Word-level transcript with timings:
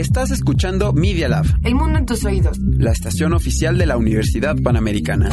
Estás 0.00 0.30
escuchando 0.30 0.94
Media 0.94 1.28
Lab, 1.28 1.44
El 1.62 1.74
mundo 1.74 1.98
en 1.98 2.06
tus 2.06 2.24
oídos. 2.24 2.58
la 2.58 2.90
estación 2.90 3.34
oficial 3.34 3.76
de 3.76 3.84
la 3.84 3.98
Universidad 3.98 4.56
Panamericana. 4.64 5.28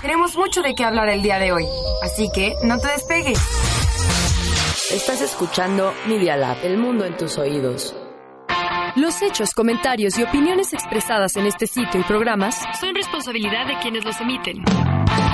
Tenemos 0.00 0.34
mucho 0.34 0.62
de 0.62 0.74
qué 0.74 0.82
hablar 0.82 1.10
el 1.10 1.20
día 1.20 1.38
de 1.38 1.52
hoy, 1.52 1.66
así 2.02 2.30
que 2.34 2.54
no 2.64 2.78
te 2.78 2.88
despegues. 2.88 3.38
Estás 4.90 5.20
escuchando 5.20 5.92
Media 6.08 6.38
Lab, 6.38 6.56
el 6.64 6.78
mundo 6.78 7.04
en 7.04 7.18
tus 7.18 7.36
oídos. 7.36 7.94
Los 8.96 9.20
hechos, 9.20 9.52
comentarios 9.52 10.18
y 10.18 10.22
opiniones 10.22 10.72
expresadas 10.72 11.36
en 11.36 11.44
este 11.44 11.66
sitio 11.66 12.00
y 12.00 12.04
programas 12.04 12.62
son 12.80 12.94
responsabilidad 12.94 13.66
de 13.66 13.78
quienes 13.82 14.06
los 14.06 14.18
emiten 14.22 14.64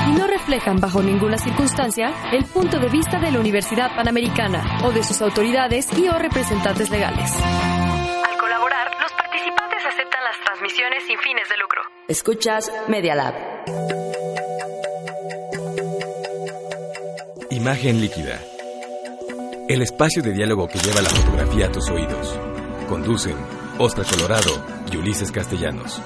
y 0.08 0.18
no 0.18 0.26
reflejan 0.26 0.80
bajo 0.80 1.00
ninguna 1.00 1.38
circunstancia 1.38 2.12
el 2.32 2.44
punto 2.44 2.80
de 2.80 2.88
vista 2.88 3.20
de 3.20 3.30
la 3.30 3.38
Universidad 3.38 3.94
Panamericana 3.94 4.80
o 4.84 4.90
de 4.90 5.04
sus 5.04 5.22
autoridades 5.22 5.86
y 5.96 6.08
o 6.08 6.18
representantes 6.18 6.90
legales. 6.90 7.32
Escuchas 12.08 12.70
Media 12.86 13.16
Lab. 13.16 13.34
Imagen 17.50 18.00
líquida. 18.00 18.40
El 19.68 19.82
espacio 19.82 20.22
de 20.22 20.32
diálogo 20.32 20.68
que 20.68 20.78
lleva 20.78 21.02
la 21.02 21.10
fotografía 21.10 21.66
a 21.66 21.72
tus 21.72 21.90
oídos. 21.90 22.38
Conducen 22.88 23.34
Oscar 23.78 24.06
Colorado 24.06 24.52
y 24.92 24.98
Ulises 24.98 25.32
Castellanos. 25.32 26.00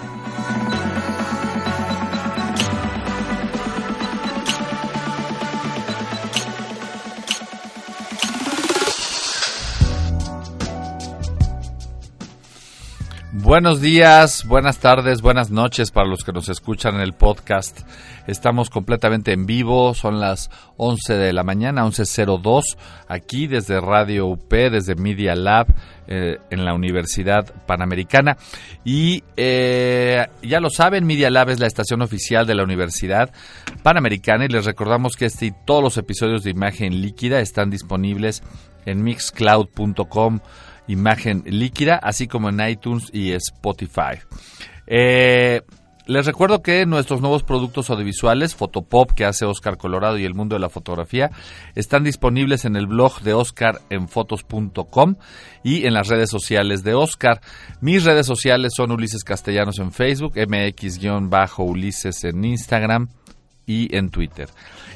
Buenos 13.50 13.80
días, 13.80 14.44
buenas 14.46 14.78
tardes, 14.78 15.22
buenas 15.22 15.50
noches 15.50 15.90
para 15.90 16.06
los 16.06 16.22
que 16.22 16.32
nos 16.32 16.48
escuchan 16.48 16.94
en 16.94 17.00
el 17.00 17.14
podcast. 17.14 17.80
Estamos 18.28 18.70
completamente 18.70 19.32
en 19.32 19.44
vivo, 19.44 19.92
son 19.92 20.20
las 20.20 20.52
11 20.76 21.14
de 21.14 21.32
la 21.32 21.42
mañana, 21.42 21.84
11.02, 21.84 22.62
aquí 23.08 23.48
desde 23.48 23.80
Radio 23.80 24.28
UP, 24.28 24.48
desde 24.52 24.94
Media 24.94 25.34
Lab, 25.34 25.66
eh, 26.06 26.38
en 26.50 26.64
la 26.64 26.74
Universidad 26.74 27.52
Panamericana. 27.66 28.36
Y 28.84 29.24
eh, 29.36 30.28
ya 30.44 30.60
lo 30.60 30.70
saben, 30.70 31.04
Media 31.04 31.28
Lab 31.28 31.50
es 31.50 31.58
la 31.58 31.66
estación 31.66 32.02
oficial 32.02 32.46
de 32.46 32.54
la 32.54 32.62
Universidad 32.62 33.32
Panamericana 33.82 34.44
y 34.44 34.48
les 34.48 34.64
recordamos 34.64 35.16
que 35.16 35.24
este 35.24 35.46
y 35.46 35.52
todos 35.66 35.82
los 35.82 35.96
episodios 35.96 36.44
de 36.44 36.50
Imagen 36.50 37.02
Líquida 37.02 37.40
están 37.40 37.68
disponibles 37.68 38.44
en 38.86 39.02
mixcloud.com 39.02 40.38
imagen 40.90 41.42
líquida, 41.46 41.96
así 41.96 42.26
como 42.26 42.48
en 42.48 42.60
iTunes 42.68 43.10
y 43.12 43.32
Spotify. 43.32 44.18
Eh, 44.86 45.62
les 46.06 46.26
recuerdo 46.26 46.60
que 46.60 46.86
nuestros 46.86 47.20
nuevos 47.20 47.44
productos 47.44 47.88
audiovisuales, 47.88 48.56
Fotopop, 48.56 49.12
que 49.12 49.24
hace 49.24 49.44
Oscar 49.44 49.76
Colorado 49.76 50.18
y 50.18 50.24
el 50.24 50.34
mundo 50.34 50.56
de 50.56 50.60
la 50.60 50.68
fotografía, 50.68 51.30
están 51.76 52.02
disponibles 52.02 52.64
en 52.64 52.74
el 52.74 52.88
blog 52.88 53.20
de 53.20 53.32
Oscar 53.32 53.80
en 53.90 54.08
fotos.com 54.08 55.14
y 55.62 55.86
en 55.86 55.94
las 55.94 56.08
redes 56.08 56.28
sociales 56.28 56.82
de 56.82 56.94
Oscar. 56.94 57.40
Mis 57.80 58.02
redes 58.02 58.26
sociales 58.26 58.72
son 58.76 58.90
Ulises 58.90 59.22
Castellanos 59.22 59.78
en 59.78 59.92
Facebook, 59.92 60.34
MX-Ulises 60.34 62.24
en 62.24 62.44
Instagram 62.44 63.08
y 63.64 63.94
en 63.94 64.10
Twitter. 64.10 64.48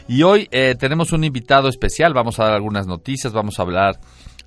Y 0.09 0.25
hoy 0.25 0.49
eh, 0.51 0.75
tenemos 0.77 1.13
un 1.13 1.23
invitado 1.23 1.69
especial, 1.69 2.13
vamos 2.13 2.41
a 2.41 2.45
dar 2.45 2.55
algunas 2.55 2.89
noticias, 2.89 3.33
vamos 3.33 3.61
a 3.61 3.63
hablar 3.63 4.01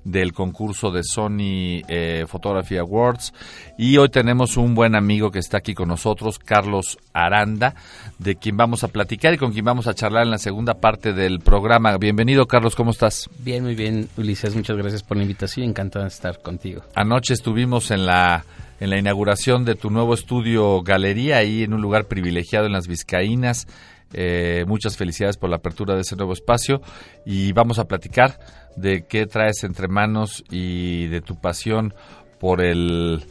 del 0.04 0.32
concurso 0.32 0.90
de 0.90 1.02
Sony 1.02 1.82
eh, 1.88 2.24
Photography 2.28 2.76
Awards 2.76 3.32
y 3.76 3.96
hoy 3.96 4.08
tenemos 4.08 4.56
un 4.56 4.74
buen 4.74 4.94
amigo 4.94 5.30
que 5.30 5.38
está 5.38 5.58
aquí 5.58 5.74
con 5.74 5.88
nosotros, 5.88 6.38
Carlos 6.38 6.98
Aranda, 7.12 7.74
de 8.18 8.36
quien 8.36 8.56
vamos 8.56 8.84
a 8.84 8.88
platicar 8.88 9.34
y 9.34 9.38
con 9.38 9.52
quien 9.52 9.64
vamos 9.64 9.86
a 9.86 9.94
charlar 9.94 10.24
en 10.24 10.30
la 10.30 10.38
segunda 10.38 10.74
parte 10.74 11.12
del 11.12 11.40
programa. 11.40 11.96
Bienvenido 11.98 12.46
Carlos, 12.46 12.74
¿cómo 12.74 12.90
estás? 12.90 13.28
Bien, 13.38 13.62
muy 13.62 13.74
bien, 13.74 14.08
Ulises, 14.16 14.54
muchas 14.54 14.76
gracias 14.76 15.02
por 15.02 15.16
la 15.16 15.22
invitación, 15.24 15.68
encantado 15.68 16.04
de 16.04 16.08
estar 16.08 16.40
contigo. 16.40 16.82
Anoche 16.94 17.34
estuvimos 17.34 17.90
en 17.90 18.06
la 18.06 18.44
en 18.80 18.90
la 18.90 18.98
inauguración 18.98 19.64
de 19.64 19.74
tu 19.74 19.90
nuevo 19.90 20.14
estudio 20.14 20.82
Galería 20.82 21.38
ahí 21.38 21.64
en 21.64 21.74
un 21.74 21.82
lugar 21.82 22.06
privilegiado 22.06 22.66
en 22.66 22.72
las 22.72 22.86
Vizcaínas. 22.86 23.66
Eh, 24.14 24.64
muchas 24.66 24.96
felicidades 24.96 25.36
por 25.36 25.50
la 25.50 25.56
apertura 25.56 25.94
de 25.94 26.00
ese 26.00 26.16
nuevo 26.16 26.32
espacio 26.32 26.80
y 27.26 27.52
vamos 27.52 27.78
a 27.78 27.84
platicar 27.84 28.38
de 28.80 29.04
qué 29.06 29.26
traes 29.26 29.64
entre 29.64 29.88
manos 29.88 30.44
y 30.50 31.06
de 31.08 31.20
tu 31.20 31.36
pasión 31.40 31.94
por 32.38 32.60
el 32.60 33.24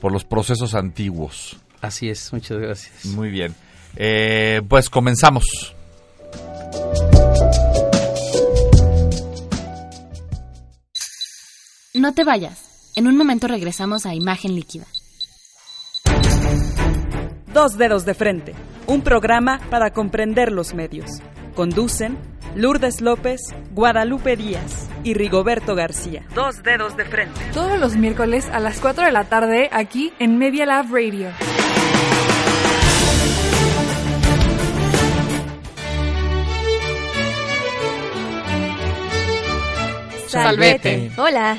por 0.00 0.12
los 0.12 0.24
procesos 0.24 0.74
antiguos. 0.74 1.56
Así 1.80 2.08
es, 2.08 2.32
muchas 2.32 2.58
gracias. 2.58 3.06
Muy 3.06 3.30
bien. 3.30 3.54
Eh, 3.96 4.62
pues 4.68 4.90
comenzamos. 4.90 5.74
No 11.94 12.12
te 12.12 12.24
vayas. 12.24 12.92
En 12.96 13.06
un 13.06 13.16
momento 13.16 13.48
regresamos 13.48 14.04
a 14.06 14.14
Imagen 14.14 14.54
Líquida. 14.54 14.86
Dos 17.52 17.78
dedos 17.78 18.04
de 18.04 18.14
frente, 18.14 18.54
un 18.86 19.02
programa 19.02 19.60
para 19.70 19.92
comprender 19.92 20.52
los 20.52 20.74
medios. 20.74 21.08
Conducen 21.54 22.18
Lourdes 22.54 23.00
López, 23.00 23.40
Guadalupe 23.72 24.36
Díaz 24.36 24.88
y 25.02 25.14
Rigoberto 25.14 25.74
García. 25.74 26.22
Dos 26.34 26.62
dedos 26.62 26.96
de 26.96 27.04
frente. 27.04 27.40
Todos 27.52 27.78
los 27.78 27.96
miércoles 27.96 28.48
a 28.52 28.60
las 28.60 28.80
4 28.80 29.04
de 29.04 29.12
la 29.12 29.24
tarde 29.24 29.68
aquí 29.72 30.12
en 30.18 30.38
Media 30.38 30.64
Lab 30.66 30.86
Radio. 30.92 31.30
Salvete. 40.28 41.10
Hola. 41.16 41.58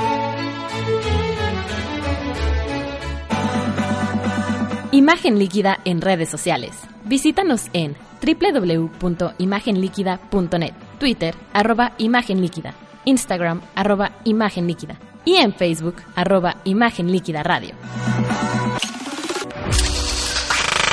Imagen 5.01 5.39
líquida 5.39 5.79
en 5.83 5.99
redes 5.99 6.29
sociales. 6.29 6.77
Visítanos 7.05 7.69
en 7.73 7.95
www.imagenliquida.net, 8.21 10.73
Twitter, 10.99 11.33
arroba 11.53 11.93
Imagen 11.97 12.39
Líquida, 12.39 12.75
Instagram, 13.05 13.61
arroba 13.73 14.11
Imagen 14.25 14.67
Líquida 14.67 14.99
y 15.25 15.37
en 15.37 15.55
Facebook, 15.55 15.95
arroba 16.15 16.57
Imagen 16.65 17.11
Líquida 17.11 17.41
Radio. 17.41 17.71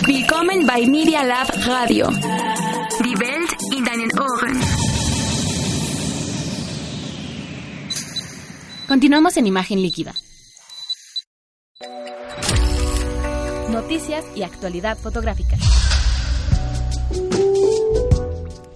Willkommen 0.06 0.66
bei 0.66 0.86
Media 0.86 1.22
Lab 1.22 1.50
Radio. 1.66 2.08
Die 3.04 3.14
Welt 3.14 3.54
in 3.76 3.84
deinen 3.84 4.08
Ohren. 4.18 4.58
Continuamos 8.88 9.36
en 9.36 9.48
Imagen 9.48 9.82
Líquida. 9.82 10.14
Noticias 13.80 14.26
y 14.34 14.42
actualidad 14.42 14.98
fotográfica. 14.98 15.56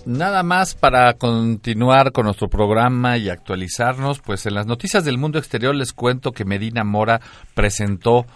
Nada 0.07 0.45
más 0.45 0.77
para 0.77 1.15
continuar 1.15 2.13
con 2.13 2.27
nuestro 2.27 2.49
programa 2.49 3.19
y 3.19 3.29
actualizarnos, 3.29 4.21
pues 4.21 4.47
en 4.47 4.55
las 4.55 4.67
noticias 4.67 5.05
del 5.05 5.19
mundo 5.19 5.41
exterior 5.41 5.75
les 5.75 5.93
cuento 5.93 6.31
que 6.31 6.45
Medina 6.45 6.85
Mora 6.85 7.21
presentó 7.53 8.27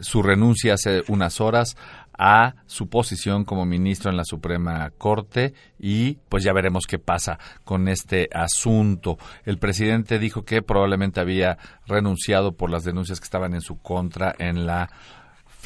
su 0.00 0.22
renuncia 0.22 0.74
hace 0.74 1.02
unas 1.08 1.38
horas 1.42 1.76
a 2.18 2.54
su 2.66 2.88
posición 2.88 3.44
como 3.44 3.66
ministro 3.66 4.10
en 4.10 4.16
la 4.16 4.24
Suprema 4.24 4.90
Corte 4.96 5.52
y 5.78 6.14
pues 6.30 6.44
ya 6.44 6.52
veremos 6.52 6.86
qué 6.86 6.98
pasa 6.98 7.38
con 7.64 7.88
este 7.88 8.28
asunto. 8.32 9.18
El 9.44 9.58
presidente 9.58 10.18
dijo 10.18 10.44
que 10.44 10.62
probablemente 10.62 11.20
había 11.20 11.58
renunciado 11.86 12.52
por 12.52 12.70
las 12.70 12.84
denuncias 12.84 13.20
que 13.20 13.24
estaban 13.24 13.52
en 13.54 13.60
su 13.60 13.78
contra 13.82 14.34
en 14.38 14.66
la 14.66 14.88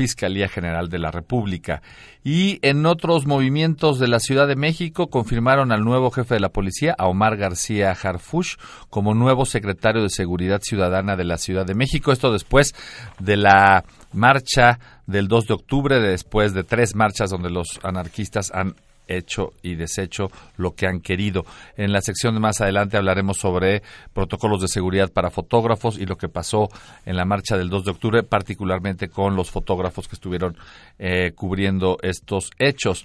Fiscalía 0.00 0.48
General 0.48 0.88
de 0.88 0.98
la 0.98 1.10
República. 1.10 1.82
Y 2.24 2.58
en 2.62 2.86
otros 2.86 3.26
movimientos 3.26 3.98
de 3.98 4.08
la 4.08 4.18
Ciudad 4.18 4.48
de 4.48 4.56
México 4.56 5.10
confirmaron 5.10 5.72
al 5.72 5.84
nuevo 5.84 6.10
jefe 6.10 6.32
de 6.32 6.40
la 6.40 6.48
policía, 6.48 6.94
a 6.96 7.06
Omar 7.06 7.36
García 7.36 7.90
Harfush, 7.90 8.54
como 8.88 9.12
nuevo 9.12 9.44
secretario 9.44 10.02
de 10.02 10.08
Seguridad 10.08 10.62
Ciudadana 10.62 11.16
de 11.16 11.24
la 11.24 11.36
Ciudad 11.36 11.66
de 11.66 11.74
México. 11.74 12.12
Esto 12.12 12.32
después 12.32 12.74
de 13.18 13.36
la 13.36 13.84
marcha 14.14 14.78
del 15.06 15.28
2 15.28 15.48
de 15.48 15.54
octubre, 15.54 16.00
después 16.00 16.54
de 16.54 16.64
tres 16.64 16.94
marchas 16.94 17.28
donde 17.28 17.50
los 17.50 17.78
anarquistas 17.82 18.52
han 18.54 18.76
hecho 19.16 19.52
y 19.62 19.74
deshecho 19.74 20.30
lo 20.56 20.74
que 20.74 20.86
han 20.86 21.00
querido. 21.00 21.44
En 21.76 21.92
la 21.92 22.00
sección 22.00 22.34
de 22.34 22.40
más 22.40 22.60
adelante 22.60 22.96
hablaremos 22.96 23.38
sobre 23.38 23.82
protocolos 24.12 24.60
de 24.62 24.68
seguridad 24.68 25.10
para 25.12 25.30
fotógrafos 25.30 25.98
y 25.98 26.06
lo 26.06 26.16
que 26.16 26.28
pasó 26.28 26.68
en 27.04 27.16
la 27.16 27.24
marcha 27.24 27.56
del 27.56 27.68
2 27.68 27.84
de 27.84 27.90
octubre, 27.90 28.22
particularmente 28.22 29.08
con 29.08 29.36
los 29.36 29.50
fotógrafos 29.50 30.08
que 30.08 30.16
estuvieron 30.16 30.56
eh, 30.98 31.32
cubriendo 31.34 31.98
estos 32.02 32.50
hechos. 32.58 33.04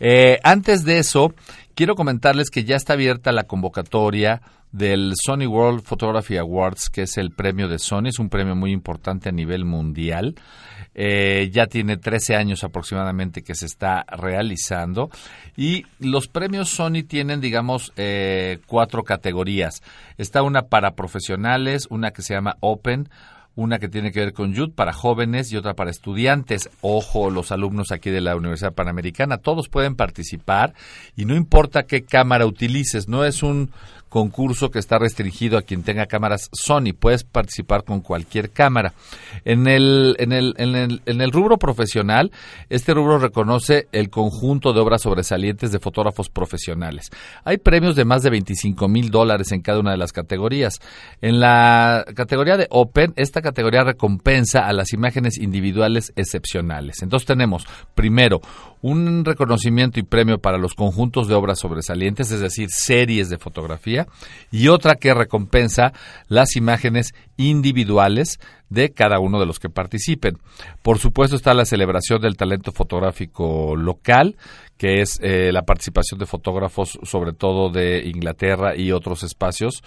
Eh, 0.00 0.38
antes 0.42 0.84
de 0.84 0.98
eso, 0.98 1.34
quiero 1.74 1.94
comentarles 1.94 2.50
que 2.50 2.64
ya 2.64 2.76
está 2.76 2.94
abierta 2.94 3.32
la 3.32 3.44
convocatoria 3.44 4.42
del 4.72 5.12
Sony 5.22 5.46
World 5.46 5.82
Photography 5.82 6.38
Awards, 6.38 6.88
que 6.88 7.02
es 7.02 7.18
el 7.18 7.30
premio 7.30 7.68
de 7.68 7.78
Sony, 7.78 8.06
es 8.06 8.18
un 8.18 8.28
premio 8.28 8.56
muy 8.56 8.72
importante 8.72 9.28
a 9.28 9.32
nivel 9.32 9.64
mundial. 9.64 10.34
Eh, 10.94 11.48
ya 11.52 11.66
tiene 11.68 11.96
13 11.96 12.36
años 12.36 12.64
aproximadamente 12.64 13.42
que 13.42 13.54
se 13.54 13.64
está 13.64 14.04
realizando 14.08 15.10
y 15.56 15.86
los 15.98 16.28
premios 16.28 16.68
Sony 16.68 17.02
tienen, 17.06 17.40
digamos, 17.40 17.92
eh, 17.96 18.58
cuatro 18.66 19.02
categorías. 19.02 19.82
Está 20.18 20.42
una 20.42 20.62
para 20.62 20.94
profesionales, 20.94 21.86
una 21.88 22.10
que 22.10 22.20
se 22.20 22.34
llama 22.34 22.56
Open, 22.60 23.08
una 23.54 23.78
que 23.78 23.88
tiene 23.88 24.12
que 24.12 24.20
ver 24.20 24.32
con 24.32 24.54
Youth 24.54 24.74
para 24.74 24.92
jóvenes 24.92 25.52
y 25.52 25.56
otra 25.56 25.74
para 25.74 25.90
estudiantes. 25.90 26.70
Ojo, 26.80 27.30
los 27.30 27.52
alumnos 27.52 27.90
aquí 27.92 28.10
de 28.10 28.20
la 28.20 28.36
Universidad 28.36 28.72
Panamericana, 28.72 29.38
todos 29.38 29.68
pueden 29.68 29.94
participar 29.94 30.74
y 31.16 31.24
no 31.24 31.34
importa 31.36 31.84
qué 31.84 32.02
cámara 32.02 32.46
utilices, 32.46 33.08
no 33.08 33.24
es 33.24 33.42
un 33.42 33.70
concurso 34.12 34.70
que 34.70 34.78
está 34.78 34.98
restringido 34.98 35.56
a 35.56 35.62
quien 35.62 35.82
tenga 35.82 36.04
cámaras 36.04 36.50
Sony. 36.52 36.92
Puedes 36.96 37.24
participar 37.24 37.82
con 37.82 38.02
cualquier 38.02 38.50
cámara. 38.50 38.92
En 39.46 39.66
el, 39.66 40.16
en 40.18 40.32
el, 40.32 40.54
en 40.58 40.76
el, 40.76 41.00
en 41.06 41.22
el 41.22 41.32
rubro 41.32 41.56
profesional, 41.56 42.30
este 42.68 42.92
rubro 42.92 43.18
reconoce 43.18 43.88
el 43.90 44.10
conjunto 44.10 44.74
de 44.74 44.80
obras 44.80 45.00
sobresalientes 45.00 45.72
de 45.72 45.78
fotógrafos 45.78 46.28
profesionales. 46.28 47.08
Hay 47.44 47.56
premios 47.56 47.96
de 47.96 48.04
más 48.04 48.22
de 48.22 48.28
25 48.28 48.86
mil 48.86 49.10
dólares 49.10 49.50
en 49.50 49.62
cada 49.62 49.80
una 49.80 49.92
de 49.92 49.96
las 49.96 50.12
categorías. 50.12 50.80
En 51.22 51.40
la 51.40 52.04
categoría 52.14 52.58
de 52.58 52.66
Open, 52.68 53.14
esta 53.16 53.40
categoría 53.40 53.82
recompensa 53.82 54.66
a 54.66 54.74
las 54.74 54.92
imágenes 54.92 55.38
individuales 55.38 56.12
excepcionales. 56.16 57.02
Entonces 57.02 57.26
tenemos, 57.26 57.66
primero, 57.94 58.42
un 58.82 59.24
reconocimiento 59.24 60.00
y 60.00 60.02
premio 60.02 60.38
para 60.38 60.58
los 60.58 60.74
conjuntos 60.74 61.28
de 61.28 61.34
obras 61.34 61.60
sobresalientes, 61.60 62.30
es 62.30 62.40
decir, 62.40 62.68
series 62.70 63.30
de 63.30 63.38
fotografía, 63.38 64.01
y 64.50 64.68
otra 64.68 64.94
que 64.94 65.14
recompensa 65.14 65.92
las 66.28 66.56
imágenes 66.56 67.14
individuales 67.36 68.38
de 68.72 68.92
cada 68.92 69.18
uno 69.18 69.38
de 69.38 69.46
los 69.46 69.58
que 69.58 69.68
participen. 69.68 70.38
Por 70.82 70.98
supuesto 70.98 71.36
está 71.36 71.52
la 71.52 71.66
celebración 71.66 72.22
del 72.22 72.36
talento 72.36 72.72
fotográfico 72.72 73.76
local, 73.76 74.36
que 74.78 75.02
es 75.02 75.18
eh, 75.22 75.52
la 75.52 75.62
participación 75.62 76.18
de 76.18 76.26
fotógrafos 76.26 76.98
sobre 77.02 77.32
todo 77.32 77.70
de 77.70 78.02
Inglaterra 78.06 78.74
y 78.74 78.92
otros 78.92 79.22
espacios. 79.22 79.82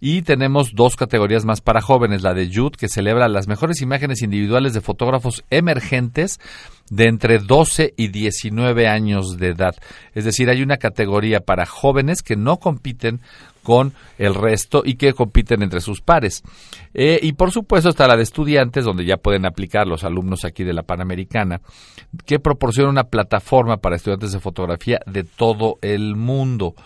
Y 0.00 0.22
tenemos 0.22 0.74
dos 0.74 0.96
categorías 0.96 1.46
más 1.46 1.62
para 1.62 1.80
jóvenes, 1.80 2.22
la 2.22 2.34
de 2.34 2.48
Youth, 2.48 2.76
que 2.76 2.88
celebra 2.88 3.28
las 3.28 3.48
mejores 3.48 3.80
imágenes 3.80 4.22
individuales 4.22 4.74
de 4.74 4.82
fotógrafos 4.82 5.42
emergentes 5.50 6.38
de 6.90 7.08
entre 7.08 7.38
12 7.38 7.94
y 7.96 8.08
19 8.08 8.88
años 8.88 9.38
de 9.38 9.48
edad. 9.48 9.74
Es 10.14 10.24
decir, 10.24 10.48
hay 10.50 10.62
una 10.62 10.76
categoría 10.76 11.40
para 11.40 11.66
jóvenes 11.66 12.22
que 12.22 12.36
no 12.36 12.58
compiten 12.58 13.20
con 13.62 13.94
el 14.16 14.34
resto 14.34 14.82
y 14.84 14.94
que 14.94 15.12
compiten 15.12 15.60
entre 15.62 15.80
sus 15.80 16.00
pares. 16.00 16.44
Eh, 16.94 17.18
y 17.20 17.32
por 17.32 17.50
supuesto 17.50 17.88
está 17.88 18.06
la 18.06 18.16
de 18.16 18.22
estudiantes, 18.22 18.84
donde 18.84 19.04
ya 19.04 19.16
pueden 19.16 19.44
aplicar 19.44 19.88
los 19.88 20.04
alumnos 20.04 20.44
aquí 20.44 20.62
de 20.62 20.72
la 20.72 20.84
Panamericana, 20.84 21.60
que 22.24 22.38
proporciona 22.38 22.90
una 22.90 23.04
plataforma 23.04 23.78
para 23.78 23.96
estudiantes 23.96 24.30
de 24.30 24.38
fotografía 24.38 25.00
de 25.06 25.24
todo 25.24 25.78
el 25.82 26.14
mundo. 26.14 26.76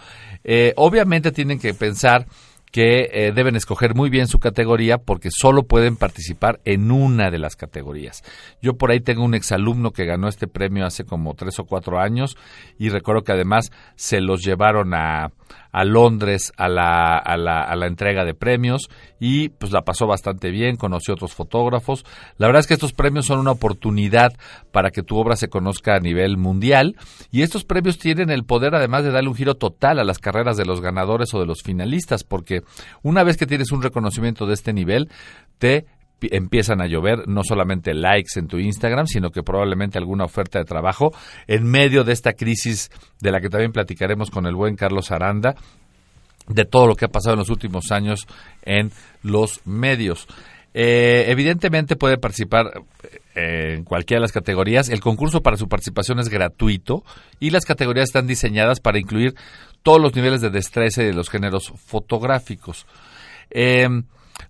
Eh, 0.43 0.73
obviamente 0.77 1.33
tienen 1.33 1.59
que 1.59 1.75
pensar 1.75 2.27
que 2.71 3.09
eh, 3.13 3.33
deben 3.35 3.57
escoger 3.57 3.95
muy 3.95 4.11
bien 4.11 4.29
su 4.29 4.39
categoría 4.39 4.99
porque 4.99 5.31
solo 5.31 5.65
pueden 5.65 5.97
participar 5.97 6.61
en 6.65 6.91
una 6.91 7.31
de 7.31 7.39
las 7.39 7.57
categorías. 7.57 8.23
Yo 8.63 8.75
por 8.75 8.91
ahí 8.91 9.01
tengo 9.01 9.25
un 9.25 9.35
exalumno 9.35 9.91
que 9.91 10.05
ganó 10.05 10.29
este 10.29 10.47
premio 10.47 10.87
hace 10.87 11.05
como 11.05 11.35
tres 11.35 11.59
o 11.59 11.65
cuatro 11.65 11.99
años 11.99 12.37
y 12.79 12.89
recuerdo 12.89 13.23
que 13.23 13.33
además 13.33 13.71
se 13.97 14.21
los 14.21 14.43
llevaron 14.45 14.95
a, 14.95 15.33
a 15.73 15.85
Londres 15.85 16.53
a 16.57 16.69
la, 16.69 17.17
a, 17.17 17.37
la, 17.37 17.61
a 17.61 17.77
la 17.77 17.87
entrega 17.87 18.25
de 18.25 18.35
premios 18.35 18.89
y 19.19 19.51
pues 19.51 19.73
la 19.73 19.83
pasó 19.83 20.07
bastante 20.07 20.51
bien, 20.51 20.77
conoció 20.77 21.15
otros 21.15 21.35
fotógrafos. 21.35 22.05
La 22.39 22.47
verdad 22.47 22.61
es 22.61 22.67
que 22.67 22.75
estos 22.75 22.93
premios 22.93 23.27
son 23.27 23.39
una 23.39 23.53
oportunidad 23.53 24.33
para 24.73 24.91
que 24.91 25.03
tu 25.03 25.17
obra 25.17 25.37
se 25.37 25.49
conozca 25.49 25.97
a 25.97 26.01
nivel 26.01 26.37
mundial 26.37 26.97
y 27.31 27.43
estos 27.43 27.65
premios 27.65 27.99
tienen 27.99 28.31
el 28.31 28.45
poder 28.45 28.75
además 28.75 29.05
de 29.05 29.11
darle 29.11 29.29
un 29.29 29.37
giro 29.37 29.55
total 29.55 29.99
a 29.99 30.05
las 30.05 30.19
carreras 30.19 30.57
de 30.57 30.65
los 30.65 30.81
ganadores 30.81 31.33
o 31.35 31.41
de 31.41 31.47
los 31.47 31.63
finalistas 31.63 32.25
porque 32.25 32.63
una 33.03 33.23
vez 33.23 33.37
que 33.37 33.47
tienes 33.47 33.73
un 33.73 33.83
reconocimiento 33.83 34.47
de 34.47 34.55
este 34.55 34.73
nivel 34.73 35.09
te 35.59 35.87
empiezan 36.23 36.81
a 36.81 36.87
llover 36.87 37.27
no 37.29 37.43
solamente 37.45 37.95
likes 37.95 38.39
en 38.39 38.47
tu 38.47 38.59
Instagram, 38.59 39.07
sino 39.07 39.31
que 39.31 39.43
probablemente 39.43 39.99
alguna 39.99 40.25
oferta 40.25 40.59
de 40.59 40.65
trabajo 40.65 41.13
en 41.47 41.65
medio 41.65 42.05
de 42.05 42.13
esta 42.13 42.33
crisis 42.35 42.91
de 43.21 43.33
la 43.33 43.41
que 43.41 43.49
también 43.49 43.73
platicaremos 43.73 44.31
con 44.31 44.47
el 44.47 44.55
buen 44.55 44.77
Carlos 44.77 45.11
Aranda, 45.11 45.55
de 46.49 46.65
todo 46.65 46.87
lo 46.87 46.97
que 46.97 47.05
ha 47.05 47.09
pasado 47.09 47.35
en 47.35 47.41
los 47.41 47.51
últimos 47.51 47.91
años 47.93 48.27
en 48.63 48.91
los 49.23 49.61
medios. 49.67 50.27
Eh, 50.73 51.25
evidentemente 51.29 51.97
puede 51.97 52.17
participar 52.17 52.85
eh, 53.35 53.75
en 53.77 53.85
cualquiera 53.85 54.19
de 54.21 54.25
las 54.25 54.33
categorías. 54.33 54.89
El 54.89 55.01
concurso 55.01 55.43
para 55.43 55.57
su 55.57 55.69
participación 55.69 56.21
es 56.21 56.29
gratuito 56.29 57.05
y 57.41 57.51
las 57.51 57.65
categorías 57.65 58.09
están 58.09 58.27
diseñadas 58.27 58.81
para 58.81 58.99
incluir 58.99 59.35
todos 59.83 60.01
los 60.01 60.15
niveles 60.15 60.41
de 60.41 60.51
destreza 60.51 61.03
de 61.03 61.13
los 61.13 61.29
géneros 61.29 61.73
fotográficos. 61.87 62.87
Eh, 63.51 63.89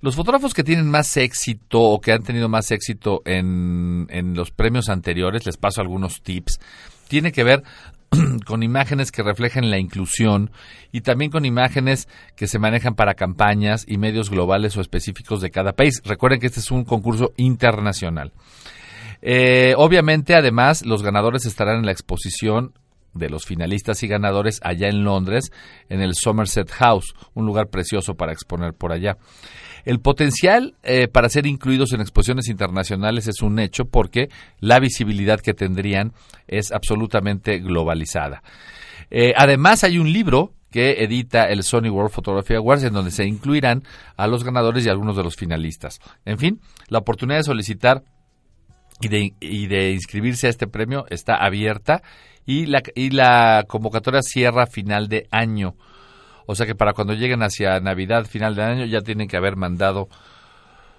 los 0.00 0.16
fotógrafos 0.16 0.54
que 0.54 0.64
tienen 0.64 0.88
más 0.88 1.16
éxito 1.16 1.80
o 1.80 2.00
que 2.00 2.12
han 2.12 2.22
tenido 2.22 2.48
más 2.48 2.70
éxito 2.70 3.22
en, 3.24 4.06
los 4.34 4.50
premios 4.50 4.88
anteriores, 4.88 5.46
les 5.46 5.56
paso 5.56 5.80
algunos 5.80 6.22
tips, 6.22 6.60
tiene 7.08 7.32
que 7.32 7.44
ver 7.44 7.62
con 8.46 8.62
imágenes 8.62 9.12
que 9.12 9.22
reflejen 9.22 9.70
la 9.70 9.78
inclusión 9.78 10.50
y 10.92 11.02
también 11.02 11.30
con 11.30 11.44
imágenes 11.44 12.08
que 12.36 12.46
se 12.46 12.58
manejan 12.58 12.94
para 12.94 13.14
campañas 13.14 13.84
y 13.86 13.98
medios 13.98 14.30
globales 14.30 14.76
o 14.76 14.80
específicos 14.80 15.40
de 15.40 15.50
cada 15.50 15.72
país. 15.72 16.02
Recuerden 16.04 16.40
que 16.40 16.46
este 16.46 16.60
es 16.60 16.70
un 16.70 16.84
concurso 16.84 17.32
internacional. 17.36 18.32
Eh, 19.22 19.74
obviamente, 19.76 20.34
además, 20.34 20.84
los 20.84 21.02
ganadores 21.02 21.44
estarán 21.44 21.78
en 21.78 21.86
la 21.86 21.92
exposición 21.92 22.72
de 23.12 23.28
los 23.28 23.44
finalistas 23.44 24.02
y 24.02 24.08
ganadores 24.08 24.60
allá 24.62 24.88
en 24.88 25.04
Londres, 25.04 25.52
en 25.88 26.00
el 26.00 26.14
Somerset 26.14 26.70
House, 26.70 27.14
un 27.34 27.46
lugar 27.46 27.68
precioso 27.68 28.14
para 28.14 28.32
exponer 28.32 28.74
por 28.74 28.92
allá. 28.92 29.18
El 29.84 30.00
potencial 30.00 30.74
eh, 30.82 31.08
para 31.08 31.28
ser 31.28 31.46
incluidos 31.46 31.92
en 31.92 32.00
exposiciones 32.00 32.48
internacionales 32.48 33.26
es 33.26 33.42
un 33.42 33.58
hecho 33.58 33.86
porque 33.86 34.28
la 34.58 34.78
visibilidad 34.78 35.40
que 35.40 35.54
tendrían 35.54 36.12
es 36.46 36.72
absolutamente 36.72 37.58
globalizada. 37.58 38.42
Eh, 39.10 39.32
además, 39.36 39.84
hay 39.84 39.98
un 39.98 40.12
libro 40.12 40.52
que 40.70 41.02
edita 41.02 41.44
el 41.44 41.62
Sony 41.62 41.90
World 41.90 42.12
Photography 42.12 42.54
Awards, 42.54 42.84
en 42.84 42.92
donde 42.92 43.10
se 43.10 43.24
incluirán 43.24 43.82
a 44.16 44.26
los 44.26 44.44
ganadores 44.44 44.86
y 44.86 44.88
algunos 44.88 45.16
de 45.16 45.24
los 45.24 45.36
finalistas. 45.36 46.00
En 46.24 46.38
fin, 46.38 46.60
la 46.88 46.98
oportunidad 46.98 47.38
de 47.38 47.44
solicitar 47.44 48.04
y 49.00 49.08
de, 49.08 49.34
y 49.40 49.66
de 49.66 49.92
inscribirse 49.92 50.46
a 50.46 50.50
este 50.50 50.66
premio 50.66 51.06
está 51.08 51.34
abierta 51.34 52.02
y 52.46 52.66
la, 52.66 52.82
y 52.94 53.10
la 53.10 53.64
convocatoria 53.66 54.22
cierra 54.22 54.66
final 54.66 55.08
de 55.08 55.26
año. 55.30 55.74
O 56.50 56.56
sea 56.56 56.66
que 56.66 56.74
para 56.74 56.94
cuando 56.94 57.14
lleguen 57.14 57.44
hacia 57.44 57.78
Navidad, 57.78 58.26
final 58.26 58.56
de 58.56 58.64
año, 58.64 58.84
ya 58.84 59.02
tienen 59.02 59.28
que 59.28 59.36
haber 59.36 59.54
mandado 59.54 60.08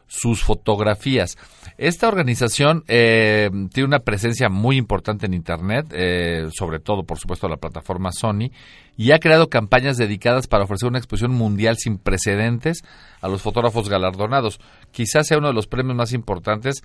sus 0.08 0.42
fotografías. 0.42 1.38
Esta 1.78 2.08
organización 2.08 2.86
eh, 2.88 3.50
tiene 3.74 3.88
una 3.88 4.00
presencia 4.00 4.48
muy 4.48 4.78
importante 4.78 5.26
en 5.26 5.34
Internet, 5.34 5.88
eh, 5.92 6.48
sobre 6.58 6.80
todo, 6.80 7.04
por 7.04 7.20
supuesto, 7.20 7.50
la 7.50 7.58
plataforma 7.58 8.14
Sony, 8.14 8.50
y 8.96 9.12
ha 9.12 9.20
creado 9.20 9.50
campañas 9.50 9.98
dedicadas 9.98 10.48
para 10.48 10.64
ofrecer 10.64 10.88
una 10.88 11.00
exposición 11.00 11.34
mundial 11.34 11.76
sin 11.78 11.98
precedentes 11.98 12.84
a 13.20 13.28
los 13.28 13.42
fotógrafos 13.42 13.90
galardonados. 13.90 14.58
Quizás 14.92 15.28
sea 15.28 15.38
uno 15.38 15.50
de 15.50 15.54
los 15.54 15.68
premios 15.68 15.98
más 15.98 16.14
importantes 16.14 16.82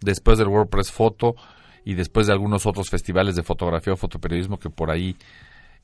después 0.00 0.38
del 0.38 0.48
WordPress 0.48 0.90
Photo 0.90 1.36
y 1.84 1.94
después 1.94 2.26
de 2.26 2.32
algunos 2.32 2.66
otros 2.66 2.90
festivales 2.90 3.36
de 3.36 3.44
fotografía 3.44 3.92
o 3.92 3.96
fotoperiodismo 3.96 4.58
que 4.58 4.70
por 4.70 4.90
ahí 4.90 5.16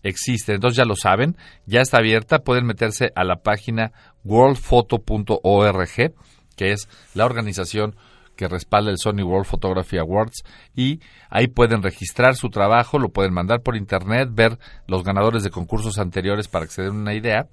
existe. 0.05 0.55
Entonces 0.55 0.77
ya 0.77 0.85
lo 0.85 0.95
saben, 0.95 1.37
ya 1.67 1.81
está 1.81 1.99
abierta, 1.99 2.39
pueden 2.41 2.67
meterse 2.67 3.11
a 3.17 3.25
la 3.25 3.43
página 3.43 3.93
worldphoto.org, 4.23 6.15
que 6.57 6.73
es 6.73 6.89
la 7.15 7.25
organización 7.25 7.97
que 8.37 8.49
respalda 8.49 8.91
el 8.91 8.99
Sony 8.99 9.23
World 9.23 9.47
Photography 9.47 9.99
Awards 9.99 10.45
y 10.75 11.01
ahí 11.31 11.47
pueden 11.49 11.83
registrar 11.83 12.37
su 12.37 12.51
trabajo, 12.51 12.99
lo 12.99 13.11
pueden 13.11 13.33
mandar 13.33 13.63
por 13.63 13.77
internet, 13.77 14.29
ver 14.33 14.59
los 14.87 15.05
ganadores 15.05 15.43
de 15.43 15.51
concursos 15.51 15.99
anteriores 15.99 16.49
para 16.49 16.67
que 16.67 16.73
se 16.73 16.83
den 16.83 16.97
una 16.97 17.15
idea 17.15 17.49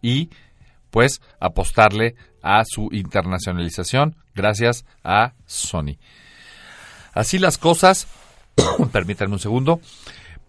y 0.00 0.30
pues 0.90 1.20
apostarle 1.40 2.14
a 2.42 2.62
su 2.64 2.88
internacionalización 2.92 4.16
gracias 4.34 4.84
a 5.02 5.34
Sony. 5.46 5.96
Así 7.14 7.38
las 7.38 7.58
cosas, 7.58 8.06
permítanme 8.92 9.34
un 9.34 9.40
segundo, 9.40 9.80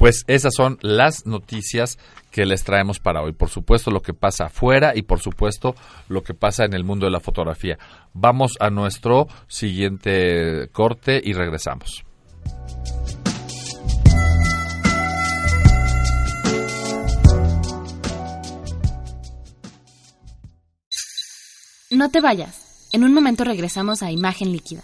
pues 0.03 0.25
esas 0.27 0.53
son 0.53 0.79
las 0.81 1.25
noticias 1.25 1.97
que 2.29 2.45
les 2.45 2.65
traemos 2.65 2.99
para 2.99 3.21
hoy. 3.21 3.31
Por 3.31 3.47
supuesto 3.47 3.89
lo 3.89 4.01
que 4.01 4.13
pasa 4.13 4.47
afuera 4.47 4.91
y 4.97 5.03
por 5.03 5.21
supuesto 5.21 5.75
lo 6.09 6.23
que 6.23 6.33
pasa 6.33 6.65
en 6.65 6.73
el 6.73 6.83
mundo 6.83 7.05
de 7.05 7.11
la 7.13 7.21
fotografía. 7.21 7.77
Vamos 8.13 8.57
a 8.59 8.69
nuestro 8.69 9.29
siguiente 9.47 10.67
corte 10.73 11.21
y 11.23 11.31
regresamos. 11.31 12.03
No 21.89 22.09
te 22.09 22.19
vayas. 22.19 22.89
En 22.91 23.05
un 23.05 23.13
momento 23.13 23.45
regresamos 23.45 24.03
a 24.03 24.11
Imagen 24.11 24.51
Líquida. 24.51 24.83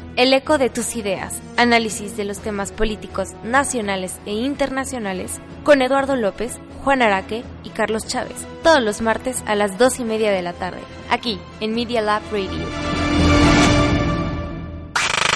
el 0.15 0.33
eco 0.33 0.57
de 0.57 0.69
tus 0.69 0.95
ideas, 0.95 1.41
análisis 1.57 2.17
de 2.17 2.25
los 2.25 2.39
temas 2.39 2.71
políticos 2.71 3.29
nacionales 3.43 4.19
e 4.25 4.33
internacionales 4.33 5.39
con 5.63 5.81
Eduardo 5.81 6.15
López, 6.15 6.59
Juan 6.83 7.01
Araque 7.01 7.43
y 7.63 7.69
Carlos 7.69 8.07
Chávez, 8.07 8.45
todos 8.63 8.81
los 8.81 9.01
martes 9.01 9.43
a 9.45 9.55
las 9.55 9.77
dos 9.77 9.99
y 9.99 10.03
media 10.03 10.31
de 10.31 10.41
la 10.41 10.53
tarde, 10.53 10.81
aquí 11.09 11.39
en 11.59 11.73
Media 11.73 12.01
Lab 12.01 12.21
Radio. 12.31 12.65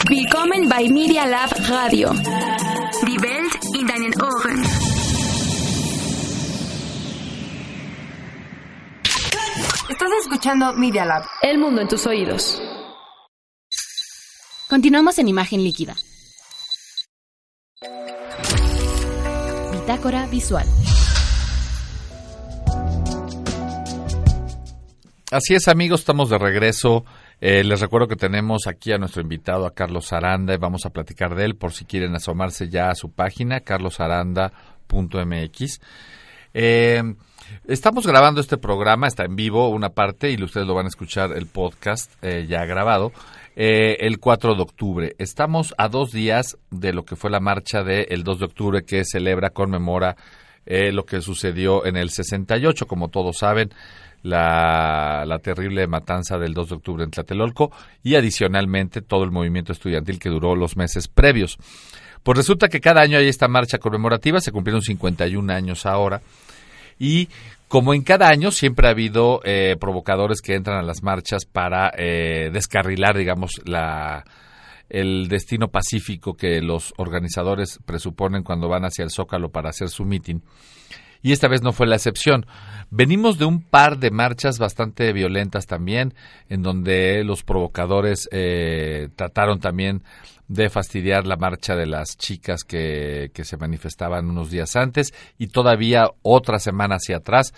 Willkommen 0.09 0.69
bei 0.69 0.87
Media 0.87 1.25
Lab 1.25 1.49
Radio. 1.67 2.11
Die 2.11 3.17
Welt 3.17 3.55
in 3.73 3.87
deinen 3.87 4.13
Ohren. 4.21 4.63
Estás 9.89 10.09
escuchando 10.21 10.73
Media 10.73 11.05
Lab. 11.05 11.23
El 11.41 11.57
mundo 11.57 11.81
en 11.81 11.87
tus 11.87 12.05
oídos. 12.05 12.61
Continuamos 14.67 15.19
en 15.19 15.27
Imagen 15.27 15.63
Líquida. 15.63 15.93
Bitácora 19.71 20.25
Visual. 20.25 20.65
Así 25.29 25.53
es, 25.53 25.67
amigos, 25.67 25.99
estamos 25.99 26.31
de 26.31 26.39
regreso. 26.39 27.05
Eh, 27.41 27.63
les 27.63 27.79
recuerdo 27.79 28.07
que 28.07 28.15
tenemos 28.15 28.65
aquí 28.65 28.91
a 28.91 28.97
nuestro 28.97 29.21
invitado, 29.21 29.67
a 29.67 29.75
Carlos 29.75 30.11
Aranda, 30.13 30.55
y 30.55 30.57
vamos 30.57 30.87
a 30.87 30.89
platicar 30.89 31.35
de 31.35 31.45
él 31.45 31.55
por 31.55 31.71
si 31.71 31.85
quieren 31.85 32.15
asomarse 32.15 32.67
ya 32.67 32.89
a 32.89 32.95
su 32.95 33.11
página, 33.11 33.59
carlosaranda.mx. 33.59 35.79
Eh, 36.55 37.03
estamos 37.67 38.07
grabando 38.07 38.41
este 38.41 38.57
programa, 38.57 39.07
está 39.07 39.25
en 39.25 39.35
vivo 39.35 39.69
una 39.69 39.89
parte 39.89 40.31
y 40.31 40.41
ustedes 40.41 40.65
lo 40.65 40.73
van 40.73 40.85
a 40.85 40.89
escuchar 40.89 41.33
el 41.33 41.45
podcast 41.45 42.11
eh, 42.23 42.47
ya 42.47 42.65
grabado. 42.65 43.11
Eh, 43.57 44.05
el 44.05 44.19
4 44.19 44.55
de 44.55 44.61
octubre. 44.61 45.15
Estamos 45.17 45.73
a 45.77 45.87
dos 45.87 46.11
días 46.11 46.57
de 46.71 46.91
lo 46.91 47.05
que 47.05 47.15
fue 47.15 47.29
la 47.29 47.39
marcha 47.39 47.83
del 47.83 48.23
2 48.23 48.39
de 48.39 48.45
octubre 48.45 48.83
que 48.83 49.05
celebra, 49.05 49.51
conmemora 49.51 50.17
eh, 50.65 50.91
lo 50.91 51.05
que 51.05 51.21
sucedió 51.21 51.85
en 51.85 51.95
el 51.95 52.09
68, 52.09 52.85
como 52.85 53.07
todos 53.07 53.37
saben, 53.37 53.69
la, 54.23 55.23
la, 55.25 55.39
terrible 55.39 55.87
matanza 55.87 56.37
del 56.37 56.53
2 56.53 56.69
de 56.69 56.75
octubre 56.75 57.03
en 57.05 57.11
Tlatelolco 57.11 57.71
y 58.03 58.15
adicionalmente 58.15 59.01
todo 59.01 59.23
el 59.23 59.31
movimiento 59.31 59.71
estudiantil 59.71 60.19
que 60.19 60.29
duró 60.29 60.55
los 60.55 60.75
meses 60.75 61.07
previos. 61.07 61.57
Pues 62.23 62.37
resulta 62.37 62.67
que 62.67 62.81
cada 62.81 63.01
año 63.01 63.19
hay 63.19 63.29
esta 63.29 63.47
marcha 63.47 63.77
conmemorativa, 63.77 64.41
se 64.41 64.51
cumplieron 64.51 64.81
51 64.81 65.53
años 65.53 65.85
ahora 65.85 66.21
y 66.99 67.29
como 67.75 67.93
en 67.93 68.03
cada 68.03 68.29
año, 68.29 68.51
siempre 68.51 68.87
ha 68.87 68.91
habido 68.91 69.41
eh, 69.43 69.75
provocadores 69.77 70.41
que 70.41 70.55
entran 70.55 70.77
a 70.77 70.81
las 70.81 71.03
marchas 71.03 71.43
para 71.43 71.91
eh, 71.97 72.49
descarrilar, 72.53 73.17
digamos, 73.17 73.61
la, 73.65 74.23
el 74.87 75.27
destino 75.27 75.67
pacífico 75.67 76.37
que 76.37 76.61
los 76.61 76.93
organizadores 76.95 77.79
presuponen 77.85 78.43
cuando 78.43 78.69
van 78.69 78.85
hacia 78.85 79.03
el 79.03 79.11
Zócalo 79.11 79.49
para 79.49 79.71
hacer 79.71 79.89
su 79.89 80.05
mitin. 80.05 80.41
Y 81.25 81.31
esta 81.31 81.47
vez 81.47 81.63
no 81.63 81.73
fue 81.73 81.87
la 81.87 81.95
excepción. 81.95 82.45
Venimos 82.91 83.39
de 83.39 83.45
un 83.45 83.59
par 83.59 83.97
de 83.97 84.11
marchas 84.11 84.59
bastante 84.59 85.11
violentas 85.11 85.65
también, 85.65 86.13
en 86.49 86.61
donde 86.61 87.23
los 87.23 87.41
provocadores 87.41 88.29
eh, 88.31 89.09
trataron 89.15 89.59
también 89.59 90.03
de 90.47 90.69
fastidiar 90.69 91.25
la 91.25 91.35
marcha 91.35 91.75
de 91.75 91.87
las 91.87 92.15
chicas 92.15 92.63
que, 92.63 93.31
que 93.33 93.43
se 93.43 93.57
manifestaban 93.57 94.29
unos 94.29 94.51
días 94.51 94.75
antes 94.75 95.15
y 95.39 95.47
todavía 95.47 96.11
otra 96.21 96.59
semana 96.59 96.97
hacia 96.97 97.17
atrás 97.17 97.55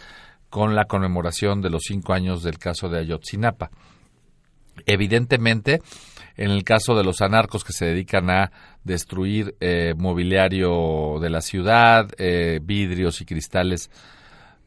con 0.49 0.73
la 0.73 0.85
conmemoración 0.85 1.61
de 1.61 1.69
los 1.69 1.81
cinco 1.85 2.13
años 2.13 2.43
del 2.43 2.59
caso 2.59 2.87
de 2.87 2.99
Ayotzinapa. 2.99 3.69
Evidentemente, 4.85 5.81
en 6.35 6.51
el 6.51 6.63
caso 6.63 6.95
de 6.95 7.03
los 7.03 7.21
anarcos 7.21 7.63
que 7.63 7.73
se 7.73 7.85
dedican 7.85 8.29
a 8.29 8.51
destruir 8.83 9.55
eh, 9.59 9.93
mobiliario 9.97 11.19
de 11.19 11.29
la 11.29 11.41
ciudad, 11.41 12.09
eh, 12.17 12.59
vidrios 12.61 13.21
y 13.21 13.25
cristales 13.25 13.89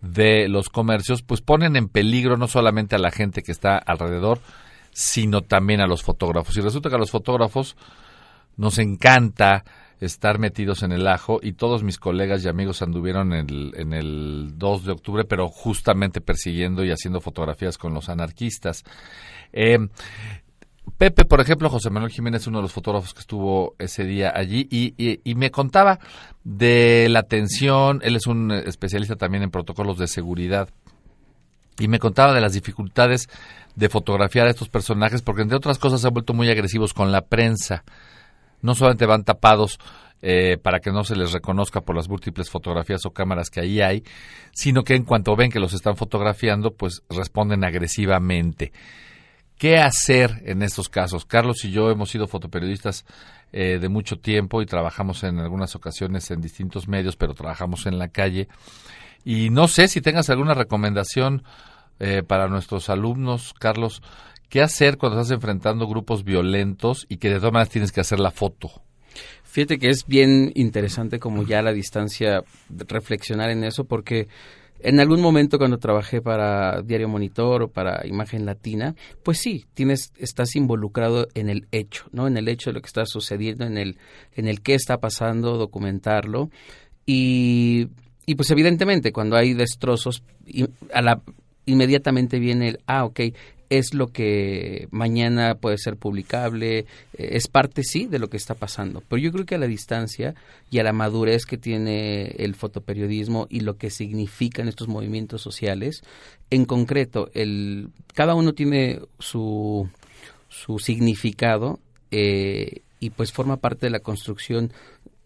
de 0.01 0.49
los 0.49 0.69
comercios, 0.69 1.23
pues 1.23 1.41
ponen 1.41 1.77
en 1.77 1.89
peligro 1.89 2.37
no 2.37 2.49
solamente 2.49 2.97
a 2.97 2.99
la 2.99 3.11
gente 3.11 3.43
que 3.43 3.53
está 3.53 3.77
alrededor, 3.79 4.41
sino 4.93 5.43
también 5.43 5.81
a 5.81 5.87
los 5.87 6.03
fotógrafos. 6.03 6.57
Y 6.57 6.61
resulta 6.61 6.89
que 6.89 6.97
a 6.97 6.99
los 6.99 7.11
fotógrafos 7.11 7.77
nos 8.57 8.79
encanta 8.79 9.65
estar 10.01 10.39
metidos 10.39 10.83
en 10.83 10.93
el 10.93 11.07
ajo 11.07 11.41
y 11.43 11.53
todos 11.53 11.83
mis 11.83 11.99
colegas 11.99 12.45
y 12.45 12.49
amigos 12.49 12.81
anduvieron 12.81 13.35
en 13.35 13.51
el, 13.51 13.73
en 13.77 13.93
el 13.93 14.53
2 14.57 14.85
de 14.85 14.93
octubre, 14.93 15.25
pero 15.25 15.49
justamente 15.49 16.21
persiguiendo 16.21 16.85
y 16.85 16.91
haciendo 16.91 17.21
fotografías 17.21 17.77
con 17.77 17.93
los 17.93 18.09
anarquistas. 18.09 18.85
Eh, 19.53 19.79
Pepe, 20.99 21.25
por 21.25 21.41
ejemplo, 21.41 21.71
José 21.71 21.89
Manuel 21.89 22.13
Jiménez, 22.13 22.47
uno 22.47 22.59
de 22.59 22.63
los 22.63 22.73
fotógrafos 22.73 23.15
que 23.15 23.21
estuvo 23.21 23.75
ese 23.79 24.05
día 24.05 24.33
allí, 24.35 24.69
y, 24.71 24.95
y, 24.99 25.21
y, 25.25 25.35
me 25.35 25.51
contaba 25.51 25.99
de 26.45 27.09
la 27.09 27.23
tensión, 27.23 28.01
él 28.03 28.17
es 28.17 28.27
un 28.27 28.51
especialista 28.51 29.17
también 29.17 29.43
en 29.43 29.51
protocolos 29.51 29.97
de 29.97 30.09
seguridad, 30.09 30.69
y 31.79 31.89
me 31.89 31.99
contaba 31.99 32.35
de 32.35 32.43
las 32.43 32.53
dificultades 32.53 33.29
de 33.77 33.89
fotografiar 33.89 34.47
a 34.47 34.51
estos 34.51 34.69
personajes, 34.69 35.23
porque 35.23 35.41
entre 35.41 35.57
otras 35.57 35.79
cosas 35.79 36.03
se 36.03 36.09
han 36.09 36.13
vuelto 36.13 36.35
muy 36.35 36.51
agresivos 36.51 36.93
con 36.93 37.13
la 37.13 37.23
prensa 37.23 37.83
no 38.63 38.75
solamente 38.75 39.07
van 39.07 39.25
tapados 39.25 39.79
eh, 40.23 40.59
para 40.63 40.81
que 40.81 40.93
no 40.93 41.05
se 41.05 41.17
les 41.17 41.33
reconozca 41.33 41.81
por 41.81 41.97
las 41.97 42.09
múltiples 42.09 42.51
fotografías 42.51 43.07
o 43.07 43.13
cámaras 43.13 43.49
que 43.49 43.61
ahí 43.61 43.81
hay, 43.81 44.05
sino 44.53 44.83
que 44.83 44.95
en 44.95 45.05
cuanto 45.05 45.35
ven 45.35 45.51
que 45.51 45.61
los 45.61 45.73
están 45.73 45.97
fotografiando, 45.97 46.73
pues 46.73 47.03
responden 47.09 47.65
agresivamente. 47.65 48.73
¿Qué 49.61 49.77
hacer 49.77 50.43
en 50.47 50.63
estos 50.63 50.89
casos? 50.89 51.27
Carlos 51.27 51.67
y 51.67 51.71
yo 51.71 51.91
hemos 51.91 52.09
sido 52.09 52.27
fotoperiodistas 52.27 53.05
eh, 53.53 53.79
de 53.79 53.89
mucho 53.91 54.19
tiempo 54.19 54.63
y 54.63 54.67
trabajamos 54.67 55.23
en 55.23 55.39
algunas 55.39 55.77
ocasiones 55.77 56.31
en 56.31 56.41
distintos 56.41 56.89
medios, 56.89 57.17
pero 57.17 57.35
trabajamos 57.35 57.85
en 57.85 57.99
la 57.99 58.09
calle. 58.09 58.49
Y 59.23 59.51
no 59.51 59.69
sé 59.69 59.89
si 59.89 60.01
tengas 60.01 60.31
alguna 60.31 60.55
recomendación 60.55 61.45
eh, 61.99 62.23
para 62.27 62.49
nuestros 62.49 62.89
alumnos, 62.89 63.53
Carlos, 63.59 64.03
¿Qué 64.51 64.63
hacer 64.63 64.99
cuando 64.99 65.21
estás 65.21 65.33
enfrentando 65.33 65.87
grupos 65.87 66.25
violentos 66.25 67.07
y 67.09 67.19
que 67.19 67.29
de 67.29 67.37
todas 67.37 67.53
maneras 67.53 67.71
tienes 67.71 67.93
que 67.93 68.01
hacer 68.01 68.19
la 68.19 68.33
foto? 68.33 68.83
Fíjate 69.45 69.79
que 69.79 69.91
es 69.91 70.07
bien 70.09 70.51
interesante 70.57 71.21
como 71.21 71.45
ya 71.45 71.61
a 71.61 71.63
la 71.63 71.73
distancia 71.73 72.43
reflexionar 72.69 73.51
en 73.51 73.63
eso 73.63 73.85
porque 73.85 74.27
en 74.83 75.01
algún 75.01 75.21
momento 75.21 75.59
cuando 75.59 75.79
trabajé 75.79 76.23
para 76.23 76.83
Diario 76.83 77.09
Monitor 77.09 77.63
o 77.63 77.69
para 77.69 78.07
Imagen 78.07 78.47
Latina, 78.47 78.95
pues 79.23 79.39
sí, 79.39 79.67
tienes 79.75 80.13
estás 80.19 80.57
involucrado 80.57 81.29
en 81.35 81.49
el 81.49 81.67
hecho, 81.73 82.07
¿no? 82.13 82.27
En 82.27 82.37
el 82.37 82.49
hecho 82.49 82.71
de 82.71 82.75
lo 82.75 82.81
que 82.81 82.87
está 82.87 83.07
sucediendo, 83.07 83.65
en 83.65 83.77
el 83.77 83.99
en 84.35 84.49
el 84.49 84.61
qué 84.63 84.75
está 84.75 84.99
pasando, 84.99 85.57
documentarlo 85.57 86.51
y 87.07 87.89
y 88.27 88.35
pues 88.37 88.51
evidentemente 88.51 89.13
cuando 89.13 89.37
hay 89.37 89.55
destrozos 89.55 90.23
inmediatamente 91.67 92.39
viene 92.39 92.69
el 92.69 92.81
ah, 92.87 93.05
ok, 93.05 93.21
es 93.71 93.95
lo 93.95 94.09
que 94.09 94.89
mañana 94.91 95.55
puede 95.55 95.79
ser 95.79 95.97
publicable, 95.97 96.81
eh, 96.81 96.85
es 97.15 97.47
parte 97.47 97.83
sí 97.85 98.07
de 98.07 98.19
lo 98.19 98.29
que 98.29 98.37
está 98.37 98.55
pasando, 98.55 99.03
pero 99.09 99.23
yo 99.23 99.33
creo 99.33 99.47
que 99.47 99.55
a 99.55 99.59
la 99.59 99.69
distancia 99.69 100.35
y 100.71 100.81
a 100.81 100.83
la 100.83 100.93
madurez 100.93 101.47
que 101.47 101.57
tiene 101.57 102.27
el 102.39 102.57
fotoperiodismo 102.57 103.47
y 103.49 103.61
lo 103.61 103.77
que 103.79 103.91
significan 103.91 104.69
estos 104.69 104.89
movimientos 104.89 105.41
sociales, 105.41 106.03
en 106.51 106.65
concreto, 106.65 107.31
el, 107.33 107.91
cada 108.13 108.35
uno 108.35 108.53
tiene 108.53 109.01
su, 109.21 109.89
su 110.49 110.81
significado 110.81 111.79
eh, 112.11 112.83
y 112.99 113.11
pues 113.11 113.33
forma 113.33 113.59
parte 113.59 113.87
de 113.87 113.91
la 113.91 114.01
construcción 114.01 114.73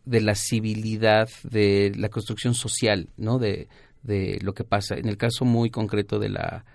de 0.04 0.20
la 0.20 0.34
civilidad, 0.34 1.30
de 1.44 1.92
la 1.96 2.10
construcción 2.10 2.52
social, 2.54 3.08
¿no? 3.16 3.38
De, 3.38 3.68
de 4.02 4.38
lo 4.42 4.52
que 4.52 4.64
pasa. 4.64 4.96
En 4.96 5.08
el 5.08 5.16
caso 5.16 5.46
muy 5.46 5.70
concreto 5.70 6.18
de 6.18 6.28
la 6.28 6.66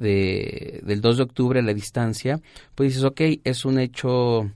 de, 0.00 0.80
del 0.82 1.00
2 1.00 1.18
de 1.18 1.22
octubre, 1.22 1.62
la 1.62 1.74
distancia, 1.74 2.40
pues 2.74 2.90
dices, 2.90 3.04
ok, 3.04 3.20
es 3.44 3.64
un 3.64 3.78
hecho 3.78 4.50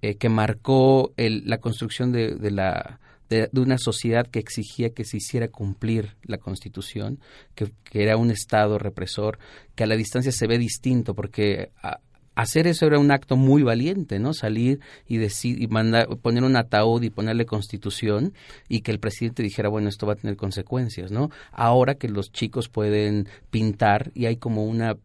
eh, 0.00 0.16
que 0.16 0.28
marcó 0.28 1.12
el, 1.16 1.42
la 1.46 1.58
construcción 1.58 2.12
de, 2.12 2.36
de 2.36 2.50
la 2.50 3.00
de, 3.28 3.48
una 3.54 3.78
sociedad 3.78 4.26
que 4.26 4.38
exigía 4.38 4.90
que 4.90 5.04
se 5.04 5.16
hiciera 5.16 5.48
cumplir 5.48 6.16
la 6.22 6.38
Constitución, 6.38 7.18
que, 7.54 7.72
que, 7.84 8.02
era 8.02 8.16
un 8.16 8.30
Estado 8.30 8.78
represor, 8.78 9.38
que 9.74 9.84
a 9.84 9.86
la 9.86 9.96
distancia 9.96 10.30
se 10.30 10.46
ve 10.46 10.58
distinto, 10.58 11.14
porque 11.14 11.70
a, 11.82 12.00
hacer 12.34 12.66
eso 12.66 12.86
era 12.86 12.98
un 12.98 13.10
acto 13.10 13.36
muy 13.36 13.62
valiente, 13.62 14.18
¿no? 14.18 14.34
Salir 14.34 14.80
y 15.06 15.18
decir 15.18 15.60
y 15.60 15.66
mandar 15.68 16.08
poner 16.18 16.44
un 16.44 16.56
ataúd 16.56 17.02
y 17.02 17.10
ponerle 17.10 17.46
constitución 17.46 18.34
y 18.68 18.80
que 18.80 18.92
el 18.92 19.00
presidente 19.00 19.42
dijera, 19.42 19.68
bueno, 19.68 19.88
esto 19.88 20.06
va 20.06 20.14
a 20.14 20.16
tener 20.16 20.36
consecuencias, 20.36 21.10
¿no? 21.10 21.30
Ahora 21.52 21.94
que 21.94 22.08
los 22.08 22.32
chicos 22.32 22.68
pueden 22.68 23.28
pintar 23.50 24.10
y 24.14 24.26
hay 24.26 24.36
como 24.36 24.64
una 24.64 24.96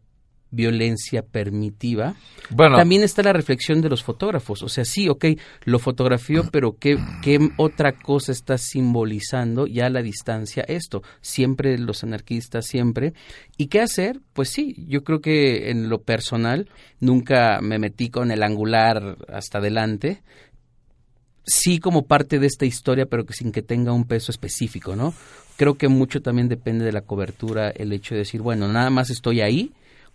violencia 0.50 1.22
permitiva. 1.22 2.14
Bueno, 2.50 2.76
también 2.76 3.02
está 3.02 3.22
la 3.22 3.32
reflexión 3.32 3.80
de 3.80 3.88
los 3.88 4.02
fotógrafos. 4.02 4.62
O 4.62 4.68
sea, 4.68 4.84
sí, 4.84 5.08
ok, 5.08 5.26
lo 5.64 5.78
fotografió, 5.78 6.48
pero 6.50 6.76
¿qué, 6.78 6.98
¿qué 7.22 7.38
otra 7.56 7.92
cosa 7.92 8.32
está 8.32 8.58
simbolizando 8.58 9.66
ya 9.66 9.86
a 9.86 9.90
la 9.90 10.02
distancia 10.02 10.64
esto? 10.66 11.02
Siempre 11.20 11.78
los 11.78 12.02
anarquistas, 12.02 12.66
siempre. 12.66 13.14
¿Y 13.56 13.68
qué 13.68 13.80
hacer? 13.80 14.20
Pues 14.32 14.50
sí, 14.50 14.74
yo 14.88 15.04
creo 15.04 15.20
que 15.20 15.70
en 15.70 15.88
lo 15.88 16.02
personal 16.02 16.68
nunca 16.98 17.60
me 17.60 17.78
metí 17.78 18.10
con 18.10 18.30
el 18.30 18.42
angular 18.42 19.16
hasta 19.28 19.58
adelante. 19.58 20.22
Sí 21.44 21.78
como 21.78 22.06
parte 22.06 22.38
de 22.38 22.46
esta 22.46 22.66
historia, 22.66 23.06
pero 23.06 23.24
que 23.24 23.32
sin 23.32 23.52
que 23.52 23.62
tenga 23.62 23.92
un 23.92 24.04
peso 24.04 24.30
específico, 24.30 24.96
¿no? 24.96 25.14
Creo 25.56 25.74
que 25.74 25.88
mucho 25.88 26.22
también 26.22 26.48
depende 26.48 26.84
de 26.84 26.92
la 26.92 27.02
cobertura, 27.02 27.70
el 27.70 27.92
hecho 27.92 28.14
de 28.14 28.20
decir, 28.20 28.40
bueno, 28.40 28.68
nada 28.68 28.88
más 28.88 29.10
estoy 29.10 29.40
ahí, 29.40 29.72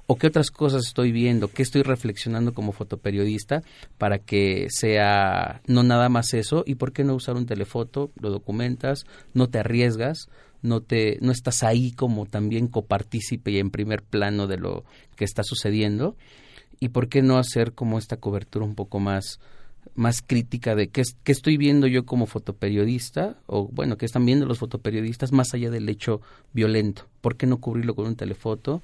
o 0.07 0.17
qué 0.17 0.27
otras 0.27 0.51
cosas 0.51 0.85
estoy 0.85 1.11
viendo, 1.11 1.47
qué 1.47 1.63
estoy 1.63 1.81
reflexionando 1.81 2.53
como 2.53 2.71
fotoperiodista 2.71 3.63
para 3.97 4.19
que 4.19 4.67
sea 4.69 5.61
no 5.67 5.83
nada 5.83 6.09
más 6.09 6.33
eso 6.33 6.63
y 6.65 6.75
por 6.75 6.91
qué 6.91 7.03
no 7.03 7.15
usar 7.15 7.35
un 7.35 7.45
telefoto, 7.45 8.11
lo 8.19 8.29
documentas, 8.29 9.05
no 9.33 9.49
te 9.49 9.59
arriesgas, 9.59 10.29
no 10.61 10.81
te 10.81 11.17
no 11.21 11.31
estás 11.31 11.63
ahí 11.63 11.91
como 11.91 12.25
también 12.25 12.67
copartícipe 12.67 13.51
y 13.51 13.59
en 13.59 13.71
primer 13.71 14.03
plano 14.03 14.47
de 14.47 14.57
lo 14.57 14.83
que 15.15 15.25
está 15.25 15.43
sucediendo 15.43 16.15
y 16.79 16.89
por 16.89 17.09
qué 17.09 17.21
no 17.21 17.37
hacer 17.37 17.73
como 17.73 17.97
esta 17.97 18.17
cobertura 18.17 18.65
un 18.65 18.75
poco 18.75 18.99
más 18.99 19.39
más 19.93 20.21
crítica 20.21 20.75
de 20.75 20.89
qué, 20.89 21.03
qué 21.23 21.31
estoy 21.31 21.57
viendo 21.57 21.87
yo 21.87 22.05
como 22.05 22.25
fotoperiodista 22.25 23.37
o 23.45 23.67
bueno, 23.67 23.97
qué 23.97 24.05
están 24.05 24.25
viendo 24.25 24.45
los 24.45 24.59
fotoperiodistas 24.59 25.31
más 25.31 25.53
allá 25.53 25.69
del 25.69 25.87
hecho 25.87 26.21
violento. 26.53 27.05
¿Por 27.21 27.37
qué 27.37 27.45
no 27.45 27.57
cubrirlo 27.57 27.95
con 27.95 28.07
un 28.07 28.15
telefoto? 28.15 28.81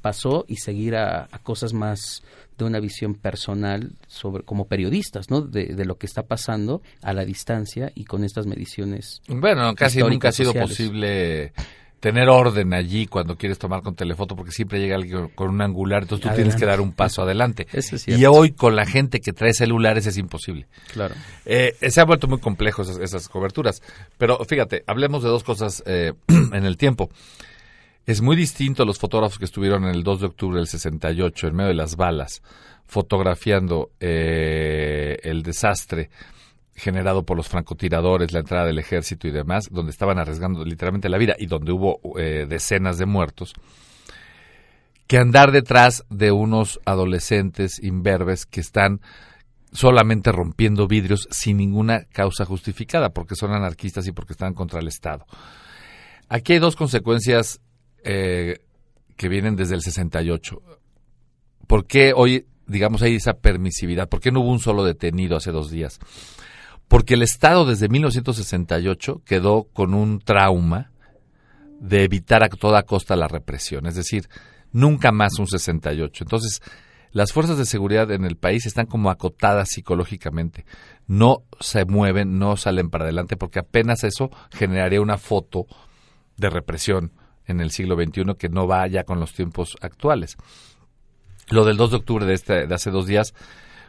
Pasó 0.00 0.44
y 0.48 0.56
seguir 0.56 0.96
a, 0.96 1.28
a, 1.30 1.38
cosas 1.38 1.72
más 1.72 2.22
de 2.58 2.64
una 2.64 2.80
visión 2.80 3.14
personal 3.14 3.92
sobre 4.06 4.44
como 4.44 4.66
periodistas, 4.66 5.30
¿no? 5.30 5.40
De, 5.40 5.66
de, 5.66 5.84
lo 5.84 5.96
que 5.96 6.06
está 6.06 6.24
pasando 6.24 6.82
a 7.02 7.12
la 7.12 7.24
distancia 7.24 7.90
y 7.94 8.04
con 8.04 8.24
estas 8.24 8.46
mediciones. 8.46 9.22
Bueno, 9.28 9.74
casi 9.74 10.00
nunca 10.00 10.28
ha 10.28 10.32
sido 10.32 10.52
sociales. 10.52 10.70
posible 10.70 11.52
tener 12.00 12.30
orden 12.30 12.72
allí 12.72 13.06
cuando 13.06 13.36
quieres 13.36 13.58
tomar 13.58 13.82
con 13.82 13.94
telefoto 13.94 14.34
porque 14.34 14.52
siempre 14.52 14.80
llega 14.80 14.96
alguien 14.96 15.28
con 15.28 15.50
un 15.50 15.60
angular, 15.60 16.02
entonces 16.02 16.22
tú 16.22 16.28
adelante. 16.28 16.42
tienes 16.42 16.60
que 16.60 16.66
dar 16.66 16.80
un 16.80 16.92
paso 16.92 17.22
adelante. 17.22 17.66
Es 17.72 18.08
y 18.08 18.24
hoy 18.24 18.52
con 18.52 18.74
la 18.74 18.86
gente 18.86 19.20
que 19.20 19.32
trae 19.32 19.52
celulares 19.52 20.06
es 20.06 20.16
imposible. 20.16 20.66
Claro. 20.92 21.14
Eh, 21.44 21.76
se 21.88 22.00
ha 22.00 22.04
vuelto 22.04 22.26
muy 22.26 22.40
complejo 22.40 22.82
esas, 22.82 22.98
esas, 22.98 23.28
coberturas. 23.28 23.82
Pero 24.18 24.38
fíjate, 24.44 24.82
hablemos 24.86 25.22
de 25.22 25.28
dos 25.28 25.44
cosas 25.44 25.82
eh, 25.86 26.14
en 26.28 26.64
el 26.64 26.76
tiempo. 26.76 27.10
Es 28.06 28.22
muy 28.22 28.34
distinto 28.34 28.84
los 28.84 28.98
fotógrafos 28.98 29.38
que 29.38 29.44
estuvieron 29.44 29.84
en 29.84 29.94
el 29.94 30.02
2 30.02 30.20
de 30.20 30.26
octubre 30.26 30.56
del 30.56 30.66
68, 30.66 31.46
en 31.46 31.54
medio 31.54 31.68
de 31.68 31.74
las 31.74 31.96
balas, 31.96 32.42
fotografiando 32.86 33.90
eh, 34.00 35.18
el 35.22 35.42
desastre 35.42 36.10
generado 36.74 37.24
por 37.24 37.36
los 37.36 37.48
francotiradores, 37.48 38.32
la 38.32 38.40
entrada 38.40 38.64
del 38.64 38.78
ejército 38.78 39.28
y 39.28 39.30
demás, 39.30 39.68
donde 39.70 39.92
estaban 39.92 40.18
arriesgando 40.18 40.64
literalmente 40.64 41.08
la 41.10 41.18
vida 41.18 41.36
y 41.38 41.46
donde 41.46 41.72
hubo 41.72 42.00
eh, 42.18 42.46
decenas 42.48 42.96
de 42.96 43.06
muertos, 43.06 43.52
que 45.06 45.18
andar 45.18 45.52
detrás 45.52 46.04
de 46.08 46.32
unos 46.32 46.80
adolescentes 46.86 47.78
imberbes 47.82 48.46
que 48.46 48.60
están 48.60 49.00
solamente 49.72 50.32
rompiendo 50.32 50.88
vidrios 50.88 51.28
sin 51.30 51.58
ninguna 51.58 52.04
causa 52.12 52.44
justificada, 52.44 53.10
porque 53.10 53.36
son 53.36 53.52
anarquistas 53.52 54.06
y 54.06 54.12
porque 54.12 54.32
están 54.32 54.54
contra 54.54 54.80
el 54.80 54.88
Estado. 54.88 55.26
Aquí 56.28 56.54
hay 56.54 56.58
dos 56.60 56.76
consecuencias 56.76 57.60
eh, 58.04 58.58
que 59.16 59.28
vienen 59.28 59.56
desde 59.56 59.74
el 59.74 59.82
68. 59.82 60.62
¿Por 61.66 61.86
qué 61.86 62.12
hoy, 62.14 62.46
digamos, 62.66 63.02
hay 63.02 63.16
esa 63.16 63.34
permisividad? 63.34 64.08
¿Por 64.08 64.20
qué 64.20 64.32
no 64.32 64.40
hubo 64.40 64.50
un 64.50 64.60
solo 64.60 64.84
detenido 64.84 65.36
hace 65.36 65.52
dos 65.52 65.70
días? 65.70 65.98
Porque 66.88 67.14
el 67.14 67.22
Estado 67.22 67.64
desde 67.64 67.88
1968 67.88 69.22
quedó 69.24 69.64
con 69.72 69.94
un 69.94 70.18
trauma 70.20 70.90
de 71.78 72.04
evitar 72.04 72.42
a 72.42 72.48
toda 72.48 72.82
costa 72.82 73.16
la 73.16 73.28
represión, 73.28 73.86
es 73.86 73.94
decir, 73.94 74.28
nunca 74.72 75.12
más 75.12 75.38
un 75.38 75.46
68. 75.46 76.24
Entonces, 76.24 76.60
las 77.12 77.32
fuerzas 77.32 77.58
de 77.58 77.64
seguridad 77.64 78.10
en 78.10 78.24
el 78.24 78.36
país 78.36 78.66
están 78.66 78.86
como 78.86 79.10
acotadas 79.10 79.70
psicológicamente. 79.70 80.64
No 81.06 81.44
se 81.58 81.84
mueven, 81.84 82.38
no 82.38 82.56
salen 82.56 82.90
para 82.90 83.04
adelante, 83.04 83.36
porque 83.36 83.58
apenas 83.58 84.04
eso 84.04 84.30
generaría 84.50 85.00
una 85.00 85.18
foto 85.18 85.66
de 86.36 86.50
represión 86.50 87.12
en 87.50 87.60
el 87.60 87.70
siglo 87.70 87.96
XXI 87.96 88.34
que 88.38 88.48
no 88.48 88.66
va 88.66 88.86
ya 88.86 89.04
con 89.04 89.20
los 89.20 89.32
tiempos 89.32 89.76
actuales. 89.80 90.36
Lo 91.50 91.64
del 91.64 91.76
2 91.76 91.90
de 91.90 91.96
octubre 91.96 92.26
de, 92.26 92.34
este, 92.34 92.66
de 92.66 92.74
hace 92.74 92.90
dos 92.90 93.06
días 93.06 93.34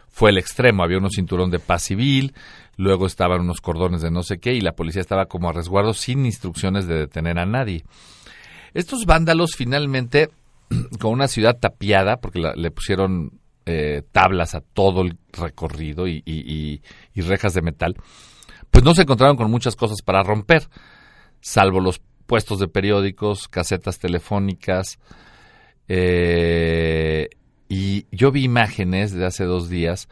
fue 0.10 0.32
el 0.32 0.38
extremo. 0.38 0.84
Había 0.84 0.97
unos 0.97 1.13
cinturón 1.15 1.52
de 1.52 1.60
paz 1.60 1.84
civil, 1.84 2.34
luego 2.76 3.06
estaban 3.06 3.41
unos 3.41 3.62
cordones 3.62 4.02
de 4.02 4.12
no 4.12 4.24
sé 4.24 4.39
qué 4.39 4.54
y 4.54 4.62
la 4.62 4.74
policía 4.74 5.02
estaba 5.02 5.28
como 5.28 5.50
a 5.50 5.54
resguardo 5.54 5.93
sin 5.93 6.26
instrucciones 6.26 6.88
de 6.88 6.95
detener 6.95 7.39
a 7.39 7.45
nadie. 7.45 7.84
Estos 8.74 9.06
vándalos 9.06 9.52
finalmente, 9.56 10.30
con 11.00 11.12
una 11.12 11.28
ciudad 11.28 11.58
tapiada, 11.60 12.17
porque 12.17 12.39
le 12.56 12.71
pusieron 12.71 13.39
eh, 13.65 14.02
tablas 14.12 14.56
a 14.56 14.62
todo 14.62 15.02
el 15.02 15.17
recorrido 15.32 16.08
y, 16.08 16.24
y, 16.26 16.39
y, 16.52 16.82
y 17.13 17.21
rejas 17.21 17.54
de 17.54 17.62
metal, 17.62 17.95
pues 18.71 18.84
no 18.84 18.95
se 18.95 19.04
encontraron 19.04 19.38
con 19.38 19.52
muchas 19.52 19.76
cosas 19.76 20.02
para 20.04 20.24
romper, 20.24 20.67
salvo 21.41 21.80
los 21.80 22.02
puestos 22.32 22.60
de 22.60 22.70
periódicos, 22.70 23.50
casetas 23.50 24.00
telefónicas. 24.00 25.00
Eh, 25.89 27.28
y 27.67 28.06
yo 28.10 28.32
vi 28.32 28.46
imágenes 28.46 29.12
de 29.12 29.26
hace 29.26 29.44
dos 29.44 29.67
días 29.67 30.08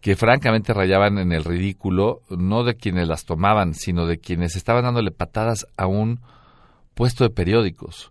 que 0.00 0.16
francamente 0.16 0.72
rayaban 0.72 1.18
en 1.18 1.32
el 1.32 1.44
ridículo, 1.44 2.22
no 2.30 2.64
de 2.64 2.76
quienes 2.76 3.08
las 3.08 3.26
tomaban, 3.26 3.74
sino 3.74 4.06
de 4.06 4.20
quienes 4.20 4.56
estaban 4.56 4.84
dándole 4.84 5.10
patadas 5.10 5.66
a 5.76 5.86
un 5.86 6.20
puesto 6.94 7.24
de 7.24 7.30
periódicos. 7.30 8.10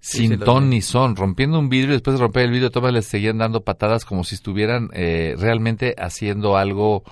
Sin 0.00 0.32
sí, 0.32 0.36
ton 0.38 0.68
ni 0.68 0.82
son, 0.82 1.14
rompiendo 1.14 1.60
un 1.60 1.68
vidrio 1.68 1.90
y 1.90 1.98
después 1.98 2.16
de 2.16 2.22
romper 2.22 2.46
el 2.46 2.50
vidrio, 2.50 2.72
todas 2.72 2.92
les 2.92 3.06
seguían 3.06 3.38
dando 3.38 3.62
patadas 3.62 4.04
como 4.04 4.24
si 4.24 4.34
estuvieran 4.34 4.88
eh, 4.94 5.36
realmente 5.38 5.94
haciendo 5.96 6.56
algo 6.56 7.04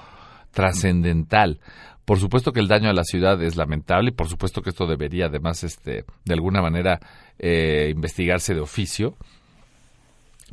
trascendental. 0.51 1.61
Por 2.05 2.19
supuesto 2.19 2.53
que 2.53 2.61
el 2.61 2.69
daño 2.69 2.91
a 2.91 2.93
la 2.93 3.05
ciudad 3.05 3.41
es 3.43 3.57
lamentable 3.57 4.11
y 4.11 4.12
por 4.12 4.29
supuesto 4.29 4.61
que 4.61 4.71
esto 4.71 4.87
debería 4.87 5.27
además 5.27 5.62
este, 5.62 6.05
de 6.25 6.35
alguna 6.35 6.61
manera 6.61 6.99
eh, 7.38 7.91
investigarse 7.93 8.55
de 8.55 8.61
oficio. 8.61 9.15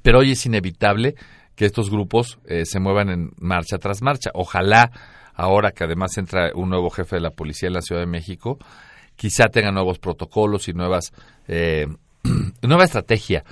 Pero 0.04 0.20
hoy 0.20 0.32
es 0.32 0.46
inevitable 0.46 1.16
que 1.56 1.66
estos 1.66 1.90
grupos 1.90 2.40
eh, 2.46 2.66
se 2.66 2.80
muevan 2.80 3.10
en 3.10 3.32
marcha 3.38 3.78
tras 3.80 4.02
marcha. 4.02 4.30
Ojalá 4.34 4.92
ahora 5.34 5.72
que 5.72 5.86
además 5.86 6.18
entra 6.18 6.52
un 6.54 6.70
nuevo 6.70 6.90
jefe 6.90 7.16
de 7.16 7.22
la 7.22 7.32
policía 7.32 7.68
en 7.68 7.74
la 7.74 7.82
Ciudad 7.82 8.02
de 8.02 8.08
México, 8.08 8.60
quizá 9.16 9.48
tenga 9.48 9.72
nuevos 9.72 9.98
protocolos 10.00 10.68
y 10.68 10.74
nuevas 10.74 11.12
eh, 11.48 11.88
nueva 12.62 12.84
estrategia 12.84 13.44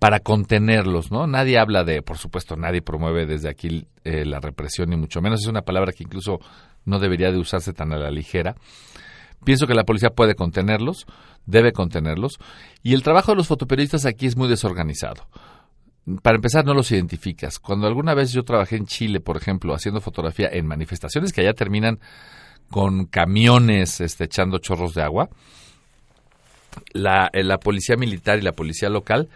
para 0.00 0.20
contenerlos, 0.20 1.12
¿no? 1.12 1.26
Nadie 1.26 1.58
habla 1.58 1.84
de, 1.84 2.02
por 2.02 2.16
supuesto, 2.16 2.56
nadie 2.56 2.80
promueve 2.80 3.26
desde 3.26 3.50
aquí 3.50 3.86
eh, 4.02 4.24
la 4.24 4.40
represión, 4.40 4.88
ni 4.90 4.96
mucho 4.96 5.20
menos. 5.20 5.42
Es 5.42 5.46
una 5.46 5.62
palabra 5.62 5.92
que 5.92 6.04
incluso 6.04 6.40
no 6.84 6.98
debería 6.98 7.32
de 7.32 7.38
usarse 7.38 7.72
tan 7.72 7.92
a 7.92 7.98
la 7.98 8.10
ligera. 8.10 8.56
Pienso 9.44 9.66
que 9.66 9.74
la 9.74 9.84
policía 9.84 10.10
puede 10.10 10.34
contenerlos, 10.34 11.06
debe 11.46 11.72
contenerlos, 11.72 12.38
y 12.82 12.94
el 12.94 13.02
trabajo 13.02 13.32
de 13.32 13.36
los 13.36 13.48
fotoperiodistas 13.48 14.06
aquí 14.06 14.26
es 14.26 14.36
muy 14.36 14.48
desorganizado. 14.48 15.26
para 16.22 16.36
empezar, 16.36 16.64
no 16.64 16.74
los 16.74 16.90
identificas. 16.90 17.58
Cuando 17.58 17.86
alguna 17.86 18.14
vez 18.14 18.32
yo 18.32 18.42
trabajé 18.42 18.76
en 18.76 18.86
Chile, 18.86 19.20
por 19.20 19.36
ejemplo, 19.36 19.74
haciendo 19.74 20.00
fotografía 20.00 20.48
en 20.50 20.66
manifestaciones 20.66 21.32
que 21.32 21.42
allá 21.42 21.52
terminan 21.52 22.00
con 22.70 23.06
camiones 23.06 24.00
este, 24.00 24.24
echando 24.24 24.58
chorros 24.58 24.94
de 24.94 25.02
agua, 25.02 25.28
la, 26.92 27.30
eh, 27.32 27.44
la 27.44 27.58
policía 27.58 27.96
militar 27.96 28.38
y 28.38 28.42
la 28.42 28.52
policía 28.52 28.88
local, 28.88 29.28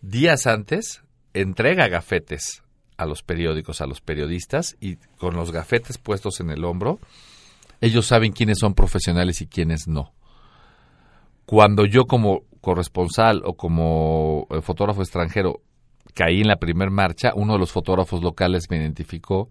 días 0.00 0.46
antes, 0.46 1.02
entrega 1.34 1.88
gafetes 1.88 2.62
a 3.02 3.06
los 3.06 3.22
periódicos, 3.22 3.80
a 3.80 3.86
los 3.86 4.00
periodistas, 4.00 4.76
y 4.80 4.96
con 5.18 5.34
los 5.34 5.52
gafetes 5.52 5.98
puestos 5.98 6.40
en 6.40 6.50
el 6.50 6.64
hombro, 6.64 6.98
ellos 7.80 8.06
saben 8.06 8.32
quiénes 8.32 8.58
son 8.58 8.74
profesionales 8.74 9.40
y 9.40 9.46
quiénes 9.46 9.88
no. 9.88 10.12
Cuando 11.44 11.84
yo 11.84 12.04
como 12.04 12.44
corresponsal 12.60 13.42
o 13.44 13.54
como 13.54 14.46
eh, 14.50 14.62
fotógrafo 14.62 15.02
extranjero 15.02 15.60
caí 16.14 16.40
en 16.40 16.48
la 16.48 16.56
primer 16.56 16.90
marcha, 16.90 17.32
uno 17.34 17.54
de 17.54 17.58
los 17.58 17.72
fotógrafos 17.72 18.22
locales 18.22 18.70
me 18.70 18.76
identificó, 18.76 19.48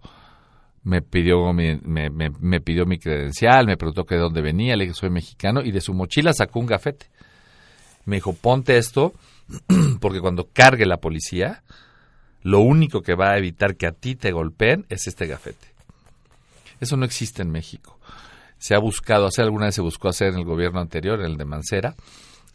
me 0.84 1.02
pidió 1.02 1.52
mi, 1.52 1.76
me, 1.76 2.60
pidió 2.60 2.86
mi 2.86 2.98
credencial, 2.98 3.66
me 3.66 3.76
preguntó 3.76 4.04
que 4.04 4.16
de 4.16 4.22
dónde 4.22 4.42
venía, 4.42 4.76
le 4.76 4.84
dije 4.84 4.94
soy 4.94 5.10
mexicano 5.10 5.60
y 5.62 5.70
de 5.70 5.80
su 5.80 5.94
mochila 5.94 6.32
sacó 6.32 6.58
un 6.58 6.66
gafete. 6.66 7.06
Me 8.04 8.16
dijo, 8.16 8.32
ponte 8.32 8.78
esto 8.78 9.12
porque 10.00 10.20
cuando 10.20 10.48
cargue 10.52 10.86
la 10.86 10.96
policía, 10.96 11.62
lo 12.42 12.60
único 12.60 13.02
que 13.02 13.14
va 13.14 13.32
a 13.32 13.38
evitar 13.38 13.76
que 13.76 13.86
a 13.86 13.92
ti 13.92 14.16
te 14.16 14.32
golpeen 14.32 14.86
es 14.88 15.06
este 15.06 15.26
gafete. 15.26 15.68
Eso 16.80 16.96
no 16.96 17.04
existe 17.04 17.42
en 17.42 17.50
México. 17.50 17.98
Se 18.58 18.74
ha 18.74 18.78
buscado 18.78 19.26
hacer, 19.26 19.44
alguna 19.44 19.66
vez 19.66 19.74
se 19.74 19.82
buscó 19.82 20.08
hacer 20.08 20.28
en 20.28 20.38
el 20.38 20.44
gobierno 20.44 20.80
anterior, 20.80 21.20
en 21.20 21.26
el 21.26 21.36
de 21.36 21.44
Mancera, 21.44 21.94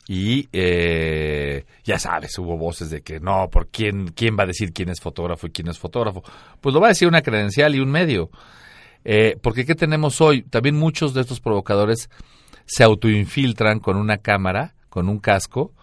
y 0.08 0.47
eh, 0.54 1.65
ya 1.84 2.00
sabes, 2.00 2.38
hubo 2.38 2.58
voces 2.58 2.89
de 2.89 3.02
que 3.02 3.19
no, 3.19 3.50
¿por 3.50 3.67
quién, 3.67 4.10
quién 4.10 4.38
va 4.39 4.43
a 4.43 4.47
decir 4.47 4.71
quién 4.71 4.89
es 4.89 5.02
fotógrafo 5.02 5.47
y 5.47 5.52
quién 5.52 5.67
es 5.67 5.78
fotógrafo? 5.78 6.23
Pues 6.62 6.73
lo 6.73 6.80
va 6.80 6.88
a 6.88 6.89
decir 6.89 7.08
una 7.08 7.21
credencial 7.21 7.76
y 7.76 7.80
un 7.80 7.91
medio. 7.91 8.30
Eh, 9.04 9.38
porque 9.41 9.65
¿qué 9.65 9.76
tenemos 9.76 10.21
hoy? 10.21 10.43
También 10.43 10.76
muchos 10.76 11.13
de 11.13 11.21
estos 11.21 11.41
provocadores 11.41 12.10
se 12.65 12.84
autoinfiltran 12.84 13.80
con 13.80 13.97
una 13.97 14.17
cámara, 14.17 14.76
con 14.89 15.10
un 15.10 15.19
casco, 15.19 15.73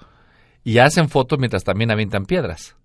y 0.62 0.78
hacen 0.78 1.10
fotos 1.10 1.38
mientras 1.38 1.64
también 1.64 1.90
avientan 1.90 2.24
piedras. 2.24 2.76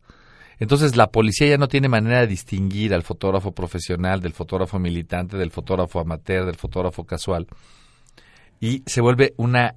Entonces 0.59 0.95
la 0.95 1.07
policía 1.07 1.47
ya 1.47 1.57
no 1.57 1.67
tiene 1.67 1.87
manera 1.87 2.19
de 2.19 2.27
distinguir 2.27 2.93
al 2.93 3.03
fotógrafo 3.03 3.53
profesional 3.53 4.21
del 4.21 4.33
fotógrafo 4.33 4.77
militante, 4.77 5.37
del 5.37 5.51
fotógrafo 5.51 5.99
amateur, 5.99 6.45
del 6.45 6.55
fotógrafo 6.55 7.05
casual. 7.05 7.47
Y 8.59 8.83
se 8.85 9.01
vuelve 9.01 9.33
una 9.37 9.75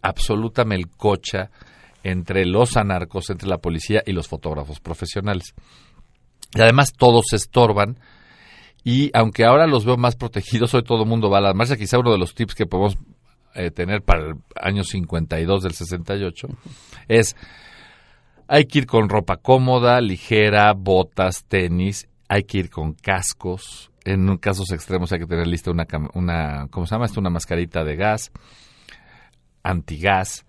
absoluta 0.00 0.64
melcocha 0.64 1.50
entre 2.02 2.46
los 2.46 2.76
anarcos, 2.76 3.28
entre 3.30 3.48
la 3.48 3.58
policía 3.58 4.02
y 4.06 4.12
los 4.12 4.26
fotógrafos 4.26 4.80
profesionales. 4.80 5.54
Y 6.54 6.60
además 6.60 6.92
todos 6.96 7.26
se 7.28 7.36
estorban 7.36 7.98
y 8.84 9.10
aunque 9.14 9.44
ahora 9.44 9.66
los 9.66 9.84
veo 9.84 9.96
más 9.96 10.16
protegidos, 10.16 10.74
hoy 10.74 10.82
todo 10.82 11.02
el 11.02 11.08
mundo 11.08 11.30
va 11.30 11.38
a 11.38 11.42
la 11.42 11.54
marcha, 11.54 11.76
quizá 11.76 11.98
uno 11.98 12.10
de 12.10 12.18
los 12.18 12.34
tips 12.34 12.54
que 12.54 12.66
podemos 12.66 12.96
eh, 13.54 13.70
tener 13.70 14.02
para 14.02 14.30
el 14.30 14.34
año 14.56 14.82
52 14.82 15.62
del 15.62 15.74
68 15.74 16.48
es 17.08 17.36
hay 18.52 18.66
que 18.66 18.80
ir 18.80 18.86
con 18.86 19.08
ropa 19.08 19.38
cómoda, 19.38 20.02
ligera, 20.02 20.74
botas, 20.74 21.46
tenis, 21.48 22.06
hay 22.28 22.42
que 22.42 22.58
ir 22.58 22.68
con 22.68 22.92
cascos, 22.92 23.90
en 24.04 24.36
casos 24.36 24.70
extremos 24.72 25.10
hay 25.10 25.20
que 25.20 25.26
tener 25.26 25.46
lista 25.46 25.70
una, 25.70 25.86
una 26.12 26.68
¿cómo 26.70 26.86
se 26.86 26.94
llama 26.94 27.06
esto? 27.06 27.20
Una 27.20 27.30
mascarita 27.30 27.82
de 27.82 27.96
gas, 27.96 28.30
antigas. 29.62 30.44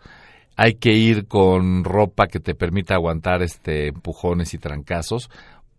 Hay 0.58 0.74
que 0.74 0.92
ir 0.92 1.30
con 1.30 1.86
ropa 1.86 2.28
que 2.28 2.42
te 2.42 2.56
permita 2.56 2.96
aguantar 2.96 3.42
este 3.42 3.88
empujones 3.88 4.54
y 4.54 4.58
trancazos, 4.58 5.30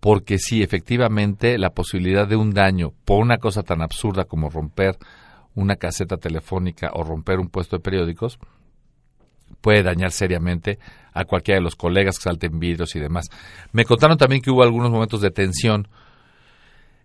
porque 0.00 0.38
sí, 0.38 0.62
efectivamente, 0.62 1.58
la 1.58 1.74
posibilidad 1.74 2.26
de 2.26 2.36
un 2.36 2.54
daño 2.54 2.94
por 3.04 3.20
una 3.20 3.36
cosa 3.36 3.62
tan 3.64 3.82
absurda 3.82 4.24
como 4.24 4.48
romper 4.48 4.96
una 5.54 5.76
caseta 5.76 6.16
telefónica 6.16 6.90
o 6.94 7.04
romper 7.04 7.38
un 7.38 7.50
puesto 7.50 7.76
de 7.76 7.82
periódicos 7.82 8.38
puede 9.60 9.82
dañar 9.82 10.12
seriamente 10.12 10.78
a 11.12 11.24
cualquiera 11.24 11.58
de 11.58 11.64
los 11.64 11.76
colegas 11.76 12.18
que 12.18 12.24
salten 12.24 12.58
vidrios 12.58 12.94
y 12.96 13.00
demás. 13.00 13.30
Me 13.72 13.84
contaron 13.84 14.18
también 14.18 14.42
que 14.42 14.50
hubo 14.50 14.62
algunos 14.62 14.90
momentos 14.90 15.20
de 15.20 15.30
tensión 15.30 15.88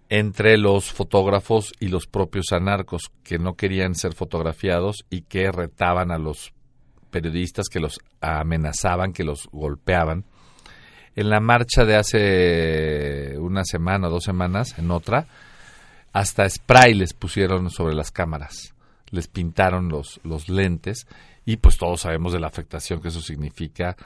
entre 0.09 0.57
los 0.57 0.91
fotógrafos 0.91 1.71
y 1.79 1.87
los 1.87 2.07
propios 2.07 2.51
anarcos 2.51 3.11
que 3.23 3.37
no 3.37 3.53
querían 3.53 3.93
ser 3.93 4.13
fotografiados 4.13 5.05
y 5.09 5.21
que 5.21 5.51
retaban 5.51 6.11
a 6.11 6.17
los 6.17 6.51
periodistas, 7.11 7.67
que 7.69 7.79
los 7.79 7.99
amenazaban, 8.19 9.13
que 9.13 9.23
los 9.23 9.47
golpeaban. 9.51 10.25
En 11.15 11.29
la 11.29 11.39
marcha 11.39 11.85
de 11.85 11.95
hace 11.95 13.37
una 13.37 13.63
semana 13.63 14.07
o 14.07 14.11
dos 14.11 14.23
semanas, 14.23 14.77
en 14.79 14.89
otra, 14.89 15.27
hasta 16.11 16.49
spray 16.49 16.93
les 16.95 17.13
pusieron 17.13 17.69
sobre 17.69 17.93
las 17.93 18.11
cámaras, 18.11 18.73
les 19.11 19.27
pintaron 19.27 19.89
los, 19.89 20.19
los 20.23 20.49
lentes 20.49 21.07
y 21.49 21.57
pues 21.57 21.77
todos 21.77 22.01
sabemos 22.01 22.31
de 22.31 22.39
la 22.39 22.45
afectación 22.45 23.01
que 23.01 23.07
eso 23.07 23.21
significa 23.21 23.97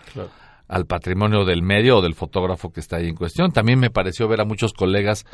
al 0.70 0.86
patrimonio 0.86 1.44
del 1.44 1.62
medio 1.62 1.98
o 1.98 2.02
del 2.02 2.16
fotógrafo 2.16 2.72
que 2.72 2.80
está 2.80 2.96
ahí 2.96 3.10
en 3.10 3.16
cuestión. 3.16 3.52
También 3.52 3.80
me 3.80 3.90
pareció 3.90 4.30
ver 4.30 4.40
a 4.40 4.46
muchos 4.46 4.72
colegas 4.72 5.26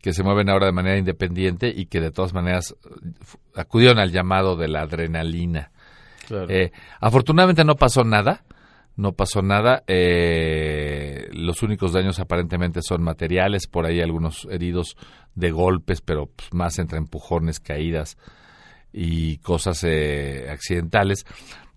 que 0.00 0.12
se 0.12 0.22
mueven 0.22 0.48
ahora 0.48 0.66
de 0.66 0.72
manera 0.72 0.98
independiente 0.98 1.72
y 1.74 1.86
que 1.86 2.00
de 2.00 2.12
todas 2.12 2.32
maneras 2.32 2.76
acudieron 3.56 3.98
al 3.98 4.12
llamado 4.12 4.54
de 4.54 4.68
la 4.68 4.82
adrenalina. 4.82 5.72
Eh, 6.30 6.70
afortunadamente 7.00 7.64
no 7.64 7.74
pasó 7.74 8.04
nada, 8.04 8.44
no 8.94 9.14
pasó 9.14 9.42
nada. 9.42 9.82
Eh, 9.88 11.28
los 11.32 11.64
únicos 11.64 11.92
daños 11.92 12.20
aparentemente 12.20 12.82
son 12.82 13.02
materiales, 13.02 13.66
por 13.66 13.84
ahí 13.84 14.00
algunos 14.00 14.46
heridos 14.48 14.96
de 15.34 15.50
golpes, 15.50 16.02
pero 16.02 16.26
pues, 16.26 16.54
más 16.54 16.78
entre 16.78 16.98
empujones, 16.98 17.58
caídas 17.58 18.16
y 18.92 19.38
cosas 19.38 19.84
eh, 19.84 20.48
accidentales. 20.50 21.24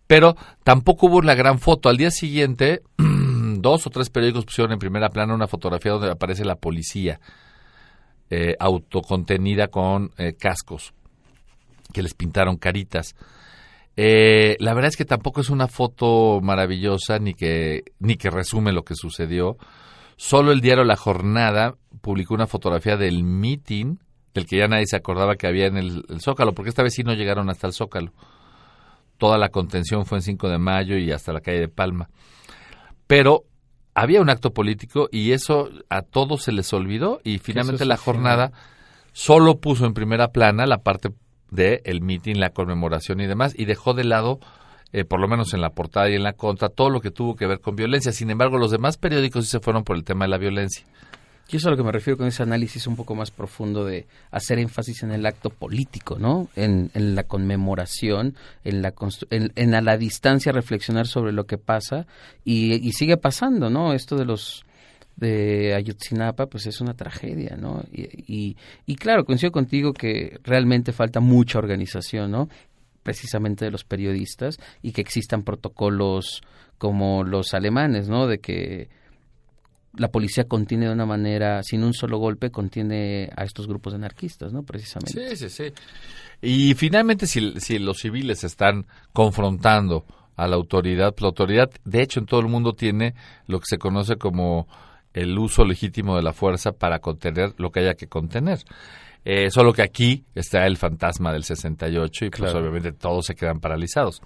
Pero 0.08 0.36
tampoco 0.64 1.08
hubo 1.08 1.18
una 1.18 1.36
gran 1.36 1.60
foto. 1.60 1.90
Al 1.90 1.98
día 1.98 2.12
siguiente, 2.12 2.82
dos 2.98 3.88
o 3.88 3.90
tres 3.90 4.10
periódicos 4.10 4.46
pusieron 4.46 4.74
en 4.74 4.80
primera 4.80 5.10
plana 5.10 5.34
una 5.34 5.48
fotografía 5.48 5.94
donde 5.94 6.12
aparece 6.12 6.44
la 6.44 6.56
policía 6.56 7.20
eh, 8.30 8.56
autocontenida 8.60 9.68
con 9.68 10.12
eh, 10.18 10.34
cascos 10.34 10.94
que 11.92 12.02
les 12.02 12.14
pintaron 12.14 12.58
caritas. 12.58 13.16
Eh, 13.98 14.56
la 14.60 14.74
verdad 14.74 14.90
es 14.90 14.96
que 14.96 15.06
tampoco 15.06 15.42
es 15.42 15.50
una 15.50 15.68
foto 15.68 16.40
maravillosa 16.42 17.20
ni 17.20 17.34
que, 17.34 17.84
ni 18.00 18.16
que 18.16 18.30
resume 18.30 18.72
lo 18.72 18.84
que 18.84 18.96
sucedió. 18.96 19.58
Solo 20.16 20.52
el 20.52 20.62
diario 20.62 20.84
La 20.84 20.96
Jornada 20.96 21.76
publicó 22.02 22.34
una 22.34 22.48
fotografía 22.48 22.96
del 22.96 23.24
meeting, 23.24 23.98
del 24.34 24.46
que 24.46 24.58
ya 24.58 24.68
nadie 24.68 24.88
se 24.88 24.96
acordaba 24.96 25.36
que 25.36 25.48
había 25.48 25.68
en 25.68 25.78
el, 25.78 26.06
el, 26.10 26.22
Zócalo, 26.22 26.54
porque 26.54 26.70
esta 26.70 26.84
vez 26.84 26.94
sí 26.94 27.04
no 27.04 27.14
llegaron 27.14 27.50
hasta 27.50 27.68
el 27.68 27.74
Zócalo. 27.74 28.12
Toda 29.18 29.38
la 29.38 29.50
contención 29.50 30.06
fue 30.06 30.20
en 30.20 30.24
5 30.24 30.50
de 30.50 30.58
mayo 30.58 30.98
y 30.98 31.12
hasta 31.12 31.34
la 31.34 31.42
calle 31.42 31.60
de 31.60 31.68
Palma. 31.68 32.10
Pero 33.08 33.46
había 33.94 34.22
un 34.22 34.30
acto 34.30 34.54
político 34.54 35.10
y 35.12 35.32
eso 35.34 35.70
a 35.90 36.02
todos 36.02 36.44
se 36.44 36.52
les 36.52 36.72
olvidó 36.74 37.20
y 37.24 37.40
finalmente 37.40 37.86
la 37.86 37.98
jornada 37.98 38.52
solo 39.12 39.60
puso 39.60 39.86
en 39.86 39.94
primera 39.94 40.30
plana 40.30 40.66
la 40.66 40.80
parte 40.80 41.10
de 41.50 41.82
el 41.84 42.02
meeting, 42.02 42.36
la 42.36 42.52
conmemoración 42.52 43.20
y 43.20 43.28
demás 43.28 43.54
y 43.58 43.66
dejó 43.66 43.94
de 43.94 44.06
lado 44.06 44.40
eh, 44.94 45.06
por 45.06 45.22
lo 45.22 45.28
menos 45.28 45.54
en 45.54 45.62
la 45.62 45.70
portada 45.70 46.10
y 46.10 46.16
en 46.16 46.24
la 46.24 46.34
contra 46.34 46.70
todo 46.70 46.90
lo 46.90 47.00
que 47.00 47.12
tuvo 47.12 47.36
que 47.36 47.48
ver 47.48 47.62
con 47.62 47.76
violencia. 47.76 48.12
Sin 48.12 48.30
embargo, 48.30 48.58
los 48.58 48.72
demás 48.72 48.98
periódicos 48.98 49.46
sí 49.46 49.52
se 49.52 49.60
fueron 49.60 49.84
por 49.84 49.96
el 49.96 50.04
tema 50.04 50.26
de 50.26 50.30
la 50.30 50.38
violencia. 50.38 50.86
Y 51.52 51.58
eso 51.58 51.68
es 51.68 51.68
a 51.68 51.72
lo 51.72 51.78
que 51.78 51.84
me 51.84 51.92
refiero 51.92 52.18
con 52.18 52.28
ese 52.28 52.44
análisis 52.44 52.88
un 52.88 52.96
poco 52.96 53.14
más 53.14 53.30
profundo 53.30 53.84
de 53.84 54.08
hacer 54.32 54.58
énfasis 54.58 55.04
en 55.04 55.12
el 55.12 55.26
acto 55.26 55.50
político, 55.50 56.18
¿no? 56.18 56.48
En, 56.56 56.90
la 56.94 57.24
conmemoración, 57.24 58.36
en 58.64 58.82
la, 58.82 58.94
en, 59.30 59.76
a 59.76 59.82
la 59.82 59.98
distancia 59.98 60.54
reflexionar 60.54 61.08
sobre 61.08 61.34
lo 61.34 61.46
que 61.46 61.58
pasa 61.58 62.08
y, 62.46 62.92
sigue 62.94 63.18
pasando, 63.18 63.70
¿no? 63.70 63.94
Esto 63.94 64.16
de 64.16 64.26
los 64.26 64.64
de 65.18 65.76
Ayotzinapa, 65.76 66.48
pues 66.48 66.68
es 66.68 66.80
una 66.80 66.94
tragedia, 66.94 67.58
¿no? 67.58 67.84
Y, 67.92 68.56
y, 68.86 68.96
claro, 68.96 69.26
coincido 69.26 69.52
contigo 69.52 69.92
que 69.94 70.40
realmente 70.44 70.94
falta 70.94 71.20
mucha 71.20 71.60
organización, 71.60 72.32
¿no? 72.32 72.48
Precisamente 73.04 73.66
de 73.66 73.72
los 73.72 73.84
periodistas 73.84 74.58
y 74.82 74.94
que 74.94 75.02
existan 75.02 75.44
protocolos 75.44 76.42
como 76.78 77.26
los 77.26 77.54
alemanes, 77.54 78.08
¿no? 78.08 78.26
De 78.26 78.40
que 78.40 78.90
la 79.98 80.10
policía 80.10 80.46
contiene 80.46 80.88
de 80.88 80.94
una 80.94 81.06
manera, 81.06 81.64
sin 81.64 81.84
un 81.84 81.94
solo 81.94 82.18
golpe, 82.18 82.52
contiene 82.52 83.30
a 83.36 83.44
estos 83.44 83.68
grupos 83.68 83.94
de 83.94 83.98
anarquistas, 83.98 84.54
¿no? 84.54 84.64
Precisamente. 84.64 85.36
Sí, 85.36 85.36
sí, 85.36 85.50
sí. 85.50 85.74
Y 86.42 86.74
finalmente, 86.76 87.28
si, 87.28 87.60
si 87.60 87.80
los 87.80 87.98
civiles 88.00 88.44
están 88.44 88.86
confrontando 89.14 90.06
a 90.36 90.48
la 90.48 90.56
autoridad, 90.56 91.12
pues 91.12 91.22
la 91.22 91.28
autoridad, 91.28 91.70
de 91.84 92.02
hecho, 92.02 92.20
en 92.20 92.26
todo 92.26 92.40
el 92.40 92.48
mundo 92.48 92.74
tiene 92.74 93.14
lo 93.48 93.60
que 93.60 93.66
se 93.68 93.78
conoce 93.78 94.16
como 94.16 94.68
el 95.14 95.38
uso 95.38 95.66
legítimo 95.66 96.16
de 96.16 96.24
la 96.24 96.34
fuerza 96.34 96.72
para 96.72 97.00
contener 97.00 97.54
lo 97.58 97.72
que 97.72 97.82
haya 97.82 97.96
que 97.96 98.08
contener. 98.08 98.60
Eh, 99.24 99.52
solo 99.52 99.72
que 99.72 99.84
aquí 99.84 100.24
está 100.34 100.66
el 100.66 100.78
fantasma 100.78 101.32
del 101.32 101.44
68 101.44 102.26
y 102.26 102.30
pues 102.32 102.54
obviamente 102.56 102.92
todos 102.92 103.26
se 103.26 103.36
quedan 103.36 103.60
paralizados. 103.60 104.22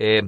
Eh, 0.00 0.22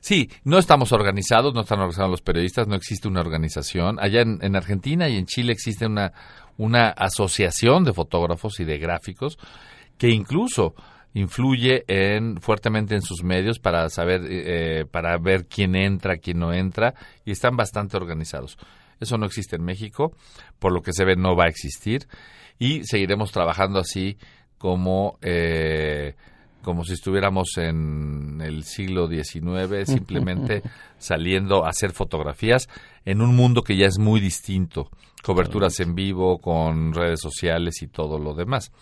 sí, 0.00 0.30
no 0.44 0.58
estamos 0.58 0.92
organizados, 0.92 1.52
no 1.52 1.62
están 1.62 1.80
organizados 1.80 2.12
los 2.12 2.22
periodistas, 2.22 2.68
no 2.68 2.76
existe 2.76 3.08
una 3.08 3.20
organización. 3.20 3.98
Allá 4.00 4.20
en, 4.20 4.38
en 4.40 4.54
Argentina 4.54 5.08
y 5.08 5.16
en 5.16 5.26
Chile 5.26 5.52
existe 5.52 5.84
una, 5.84 6.12
una 6.56 6.90
asociación 6.90 7.82
de 7.82 7.92
fotógrafos 7.92 8.60
y 8.60 8.64
de 8.64 8.78
gráficos 8.78 9.36
que 9.98 10.10
incluso 10.10 10.74
influye 11.14 11.84
en, 11.88 12.40
fuertemente 12.40 12.94
en 12.94 13.02
sus 13.02 13.24
medios 13.24 13.58
para 13.58 13.88
saber, 13.88 14.20
eh, 14.28 14.84
para 14.84 15.16
ver 15.18 15.46
quién 15.46 15.74
entra, 15.74 16.18
quién 16.18 16.38
no 16.38 16.52
entra, 16.52 16.94
y 17.24 17.30
están 17.30 17.56
bastante 17.56 17.96
organizados. 17.96 18.58
Eso 19.00 19.16
no 19.16 19.24
existe 19.24 19.56
en 19.56 19.64
México, 19.64 20.12
por 20.58 20.72
lo 20.72 20.82
que 20.82 20.92
se 20.92 21.06
ve 21.06 21.16
no 21.16 21.34
va 21.34 21.44
a 21.44 21.48
existir, 21.48 22.06
y 22.58 22.84
seguiremos 22.84 23.32
trabajando 23.32 23.78
así 23.78 24.18
como, 24.58 25.18
eh, 25.22 26.14
como 26.66 26.82
si 26.82 26.94
estuviéramos 26.94 27.58
en 27.58 28.40
el 28.42 28.64
siglo 28.64 29.06
XIX, 29.06 29.86
simplemente 29.86 30.64
saliendo 30.98 31.64
a 31.64 31.68
hacer 31.68 31.92
fotografías 31.92 32.66
en 33.04 33.22
un 33.22 33.36
mundo 33.36 33.62
que 33.62 33.76
ya 33.76 33.86
es 33.86 34.00
muy 34.00 34.18
distinto, 34.18 34.90
coberturas 35.22 35.78
en 35.78 35.94
vivo, 35.94 36.38
con 36.38 36.92
redes 36.92 37.20
sociales 37.20 37.82
y 37.82 37.86
todo 37.86 38.18
lo 38.18 38.34
demás. 38.34 38.72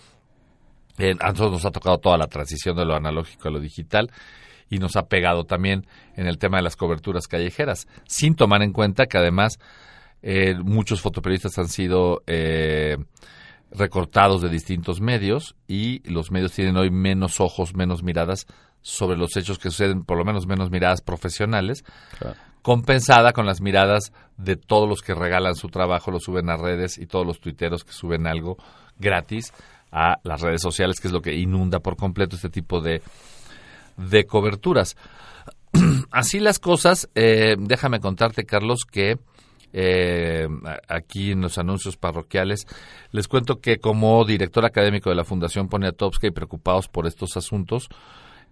Eh, 0.96 1.14
a 1.20 1.28
nosotros 1.28 1.52
nos 1.52 1.66
ha 1.66 1.72
tocado 1.72 1.98
toda 1.98 2.16
la 2.16 2.26
transición 2.26 2.74
de 2.74 2.86
lo 2.86 2.96
analógico 2.96 3.48
a 3.48 3.50
lo 3.50 3.60
digital 3.60 4.10
y 4.70 4.78
nos 4.78 4.96
ha 4.96 5.06
pegado 5.06 5.44
también 5.44 5.86
en 6.16 6.26
el 6.26 6.38
tema 6.38 6.56
de 6.56 6.62
las 6.62 6.76
coberturas 6.76 7.26
callejeras, 7.26 7.86
sin 8.08 8.34
tomar 8.34 8.62
en 8.62 8.72
cuenta 8.72 9.04
que 9.04 9.18
además 9.18 9.58
eh, 10.22 10.54
muchos 10.54 11.02
fotoperiodistas 11.02 11.58
han 11.58 11.68
sido 11.68 12.22
eh, 12.26 12.96
recortados 13.74 14.40
de 14.40 14.48
distintos 14.48 15.00
medios 15.00 15.56
y 15.66 16.00
los 16.10 16.30
medios 16.30 16.52
tienen 16.52 16.76
hoy 16.76 16.90
menos 16.90 17.40
ojos, 17.40 17.74
menos 17.74 18.02
miradas 18.02 18.46
sobre 18.82 19.16
los 19.16 19.36
hechos 19.36 19.58
que 19.58 19.70
suceden, 19.70 20.04
por 20.04 20.16
lo 20.18 20.24
menos 20.24 20.46
menos 20.46 20.70
miradas 20.70 21.00
profesionales, 21.00 21.84
compensada 22.62 23.32
con 23.32 23.46
las 23.46 23.60
miradas 23.60 24.12
de 24.36 24.56
todos 24.56 24.88
los 24.88 25.00
que 25.02 25.14
regalan 25.14 25.54
su 25.54 25.68
trabajo, 25.68 26.10
lo 26.10 26.20
suben 26.20 26.50
a 26.50 26.56
redes 26.56 26.98
y 26.98 27.06
todos 27.06 27.26
los 27.26 27.40
tuiteros 27.40 27.84
que 27.84 27.92
suben 27.92 28.26
algo 28.26 28.56
gratis 28.98 29.52
a 29.90 30.18
las 30.22 30.40
redes 30.40 30.60
sociales, 30.60 31.00
que 31.00 31.08
es 31.08 31.12
lo 31.12 31.22
que 31.22 31.34
inunda 31.34 31.80
por 31.80 31.96
completo 31.96 32.36
este 32.36 32.50
tipo 32.50 32.80
de, 32.80 33.02
de 33.96 34.24
coberturas. 34.24 34.96
Así 36.10 36.40
las 36.40 36.58
cosas, 36.58 37.08
eh, 37.14 37.56
déjame 37.58 38.00
contarte, 38.00 38.44
Carlos, 38.44 38.84
que 38.84 39.18
eh, 39.76 40.46
aquí 40.88 41.32
en 41.32 41.40
los 41.40 41.58
anuncios 41.58 41.96
parroquiales. 41.96 42.66
Les 43.10 43.26
cuento 43.26 43.60
que 43.60 43.78
como 43.78 44.24
director 44.24 44.64
académico 44.64 45.10
de 45.10 45.16
la 45.16 45.24
Fundación 45.24 45.68
Poniatowska 45.68 46.28
y 46.28 46.30
preocupados 46.30 46.86
por 46.86 47.08
estos 47.08 47.36
asuntos, 47.36 47.88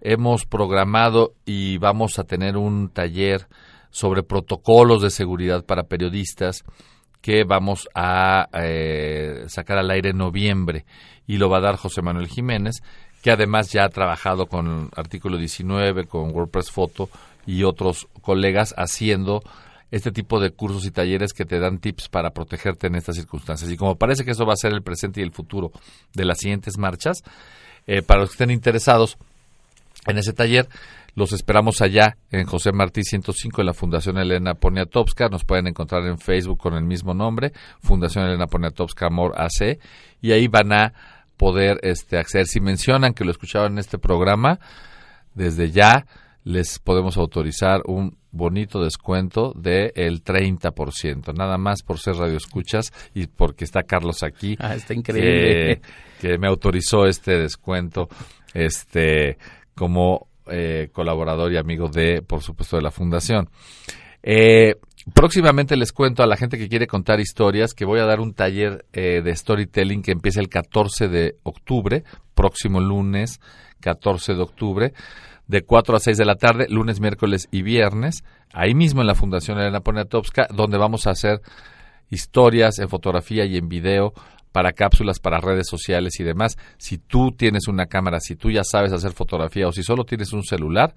hemos 0.00 0.46
programado 0.46 1.35
y 1.46 1.78
vamos 1.78 2.18
a 2.18 2.24
tener 2.24 2.56
un 2.56 2.88
taller 2.88 3.46
sobre 3.90 4.24
protocolos 4.24 5.00
de 5.00 5.11
seguridad 5.11 5.64
para 5.64 5.85
periodistas 5.85 6.64
que 7.20 7.44
vamos 7.44 7.88
a 7.94 8.48
eh, 8.54 9.44
sacar 9.46 9.78
al 9.78 9.92
aire 9.92 10.11
en 10.11 10.18
noviembre 10.18 10.85
y 11.28 11.37
lo 11.37 11.48
va 11.48 11.58
a 11.58 11.62
dar 11.62 11.76
José 11.76 12.02
Manuel 12.02 12.26
Jiménez, 12.26 12.82
que 13.22 13.30
además 13.30 13.70
ya 13.72 13.85
ha 13.85 13.90
trabajado 13.90 14.46
con 14.46 14.90
Artículo 14.96 15.38
19, 15.38 16.06
con 16.06 16.35
WordPress 16.35 16.72
Photo 16.72 17.08
y 17.46 17.62
otros 17.62 18.08
colegas 18.22 18.74
haciendo 18.76 19.42
este 19.92 20.11
tipo 20.11 20.40
de 20.40 20.50
cursos 20.50 20.87
y 20.87 20.90
talleres 20.90 21.33
que 21.35 21.44
te 21.44 21.61
dan 21.61 21.78
tips 21.78 22.09
para 22.09 22.31
protegerte 22.31 22.87
en 22.87 22.96
estas 22.96 23.14
circunstancias. 23.14 23.70
Y 23.70 23.76
como 23.76 23.96
parece 23.96 24.24
que 24.24 24.33
eso 24.33 24.46
va 24.46 24.55
a 24.55 24.57
ser 24.57 24.72
el 24.72 24.83
presente 24.83 25.20
y 25.20 25.22
el 25.22 25.33
futuro 25.33 25.70
de 26.14 26.24
las 26.24 26.38
siguientes 26.38 26.78
marchas, 26.78 27.22
eh, 27.87 28.00
para 28.00 28.20
los 28.20 28.31
que 28.31 28.35
estén 28.35 28.50
interesados 28.50 29.18
en 30.07 30.16
ese 30.16 30.33
taller, 30.33 30.66
los 31.14 31.35
esperamos 31.35 31.83
allá 31.83 32.16
en 32.31 32.46
José 32.46 32.72
Martí 32.72 33.02
105 33.05 33.61
en 33.61 33.66
la 33.66 33.74
Fundación 33.74 34.16
Elena 34.16 34.55
Poniatowska. 34.55 35.28
Nos 35.28 35.44
pueden 35.44 35.66
encontrar 35.66 36.07
en 36.07 36.18
Facebook 36.18 36.59
con 36.59 36.72
el 36.72 36.85
mismo 36.85 37.12
nombre, 37.12 37.52
Fundación 37.83 38.24
Elena 38.24 38.46
Poniatowska 38.46 39.09
Amor 39.09 39.35
AC, 39.37 39.78
y 40.22 40.33
ahí 40.33 40.48
van 40.48 40.72
a 40.72 40.94
poder 41.37 41.78
este, 41.83 42.16
acceder. 42.16 42.46
Si 42.46 42.61
mencionan 42.61 43.12
que 43.12 43.24
lo 43.24 43.31
escuchaban 43.31 43.72
en 43.72 43.78
este 43.78 43.98
programa, 43.98 44.59
desde 45.35 45.70
ya 45.70 46.07
les 46.44 46.78
podemos 46.78 47.16
autorizar 47.16 47.83
un 47.87 48.16
bonito 48.31 48.83
descuento 48.83 49.52
del 49.55 49.92
el 49.94 50.24
30%, 50.24 51.35
nada 51.35 51.59
más 51.59 51.83
por 51.83 51.98
ser 51.98 52.16
radioescuchas 52.16 52.92
y 53.14 53.26
porque 53.26 53.64
está 53.64 53.83
Carlos 53.83 54.22
aquí. 54.22 54.57
Ah, 54.59 54.74
está 54.74 54.94
increíble. 54.94 55.81
Que, 56.20 56.28
que 56.28 56.38
me 56.38 56.48
autorizó 56.48 57.07
este 57.07 57.38
descuento 57.38 58.09
este 58.55 59.38
como 59.74 60.28
eh, 60.46 60.88
colaborador 60.92 61.52
y 61.52 61.57
amigo 61.57 61.88
de, 61.88 62.22
por 62.22 62.42
supuesto, 62.42 62.76
de 62.76 62.83
la 62.83 62.90
Fundación. 62.90 63.48
Eh, 64.22 64.74
próximamente 65.14 65.76
les 65.76 65.92
cuento 65.92 66.22
a 66.22 66.26
la 66.26 66.37
gente 66.37 66.59
que 66.59 66.68
quiere 66.68 66.87
contar 66.87 67.20
historias 67.20 67.74
que 67.74 67.85
voy 67.85 68.00
a 68.00 68.05
dar 68.05 68.20
un 68.20 68.35
taller 68.35 68.85
eh, 68.92 69.22
de 69.22 69.37
storytelling 69.37 70.02
que 70.02 70.12
empieza 70.12 70.40
el 70.40 70.48
14 70.48 71.09
de 71.09 71.37
octubre, 71.42 72.05
próximo 72.35 72.81
lunes 72.81 73.40
14 73.81 74.35
de 74.35 74.42
octubre, 74.42 74.92
de 75.52 75.66
4 75.66 75.94
a 75.94 76.00
6 76.00 76.16
de 76.16 76.24
la 76.24 76.36
tarde, 76.36 76.66
lunes, 76.70 76.98
miércoles 76.98 77.46
y 77.50 77.60
viernes, 77.60 78.24
ahí 78.54 78.74
mismo 78.74 79.02
en 79.02 79.06
la 79.06 79.14
Fundación 79.14 79.58
Elena 79.58 79.80
Poniatowska, 79.80 80.48
donde 80.50 80.78
vamos 80.78 81.06
a 81.06 81.10
hacer 81.10 81.42
historias 82.08 82.78
en 82.78 82.88
fotografía 82.88 83.44
y 83.44 83.58
en 83.58 83.68
video 83.68 84.14
para 84.50 84.72
cápsulas, 84.72 85.20
para 85.20 85.40
redes 85.40 85.68
sociales 85.68 86.18
y 86.20 86.24
demás. 86.24 86.56
Si 86.78 86.96
tú 86.96 87.32
tienes 87.32 87.68
una 87.68 87.84
cámara, 87.84 88.18
si 88.18 88.34
tú 88.34 88.50
ya 88.50 88.64
sabes 88.64 88.94
hacer 88.94 89.12
fotografía 89.12 89.68
o 89.68 89.72
si 89.72 89.82
solo 89.82 90.04
tienes 90.04 90.32
un 90.32 90.42
celular, 90.42 90.94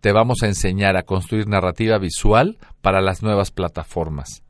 te 0.00 0.10
vamos 0.10 0.42
a 0.42 0.48
enseñar 0.48 0.96
a 0.96 1.04
construir 1.04 1.46
narrativa 1.46 1.98
visual 1.98 2.58
para 2.82 3.00
las 3.00 3.22
nuevas 3.22 3.52
plataformas. 3.52 4.42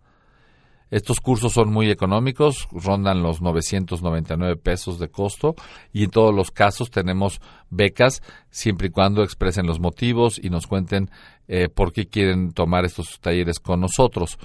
Estos 0.91 1.21
cursos 1.21 1.53
son 1.53 1.73
muy 1.73 1.91
económicos, 1.91 2.69
rondan 2.73 3.23
los 3.23 3.41
999 3.43 4.57
pesos 4.57 4.99
de 4.99 5.09
costo 5.09 5.55
y 5.93 6.05
en 6.05 6.11
todos 6.11 6.35
los 6.35 6.51
casos 6.51 6.91
tenemos 6.91 7.41
becas 7.71 8.23
siempre 8.51 8.89
y 8.89 8.91
cuando 8.91 9.23
expresen 9.23 9.67
los 9.67 9.81
motivos 9.81 10.41
y 10.43 10.51
nos 10.51 10.67
cuenten 10.67 11.11
eh, 11.47 11.69
por 11.69 11.93
qué 11.93 12.07
quieren 12.07 12.53
tomar 12.53 12.85
estos 12.85 13.21
talleres 13.21 13.61
con 13.61 13.81
nosotros. 13.81 14.39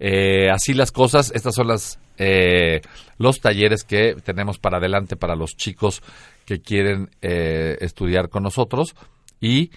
Eh, 0.00 0.50
así 0.50 0.74
las 0.74 0.90
cosas, 0.90 1.30
estas 1.34 1.54
son 1.54 1.68
las 1.68 2.00
eh, 2.16 2.80
los 3.18 3.40
talleres 3.40 3.84
que 3.84 4.14
tenemos 4.24 4.58
para 4.58 4.78
adelante 4.78 5.16
para 5.16 5.34
los 5.34 5.56
chicos 5.56 6.00
que 6.44 6.60
quieren 6.60 7.10
eh, 7.22 7.76
estudiar 7.80 8.28
con 8.28 8.44
nosotros 8.44 8.94
y 9.40 9.70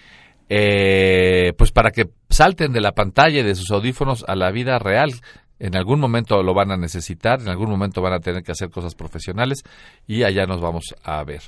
eh, 0.50 1.54
pues 1.58 1.72
para 1.72 1.92
que 1.92 2.10
salten 2.30 2.74
de 2.74 2.82
la 2.82 2.94
pantalla 2.94 3.40
y 3.40 3.44
de 3.44 3.56
sus 3.56 3.72
audífonos 3.72 4.24
a 4.28 4.36
la 4.36 4.52
vida 4.52 4.80
real. 4.80 5.14
En 5.60 5.76
algún 5.76 6.00
momento 6.00 6.42
lo 6.44 6.54
van 6.54 6.72
a 6.72 6.78
necesitar, 6.78 7.42
en 7.42 7.50
algún 7.50 7.70
momento 7.70 8.02
van 8.02 8.14
a 8.14 8.20
tener 8.20 8.44
que 8.44 8.52
hacer 8.52 8.70
cosas 8.70 8.96
profesionales 8.96 9.64
y 10.06 10.24
allá 10.24 10.46
nos 10.46 10.62
vamos 10.62 10.96
a 11.04 11.24
ver. 11.24 11.42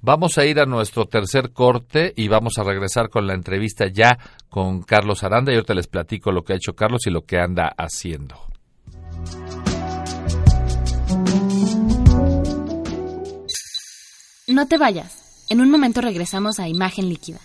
Vamos 0.00 0.38
a 0.38 0.44
ir 0.44 0.60
a 0.60 0.66
nuestro 0.66 1.06
tercer 1.06 1.52
corte 1.52 2.12
y 2.16 2.28
vamos 2.28 2.58
a 2.58 2.62
regresar 2.62 3.08
con 3.08 3.26
la 3.26 3.34
entrevista 3.34 3.86
ya 3.88 4.18
con 4.48 4.82
Carlos 4.82 5.24
Aranda 5.24 5.52
y 5.52 5.56
ahorita 5.56 5.74
les 5.74 5.88
platico 5.88 6.30
lo 6.30 6.42
que 6.42 6.52
ha 6.52 6.56
hecho 6.56 6.74
Carlos 6.74 7.06
y 7.06 7.10
lo 7.10 7.22
que 7.22 7.38
anda 7.38 7.72
haciendo. 7.76 8.36
No 14.46 14.66
te 14.66 14.78
vayas. 14.78 15.46
En 15.50 15.60
un 15.60 15.70
momento 15.70 16.00
regresamos 16.00 16.60
a 16.60 16.68
Imagen 16.68 17.08
Líquida. 17.08 17.38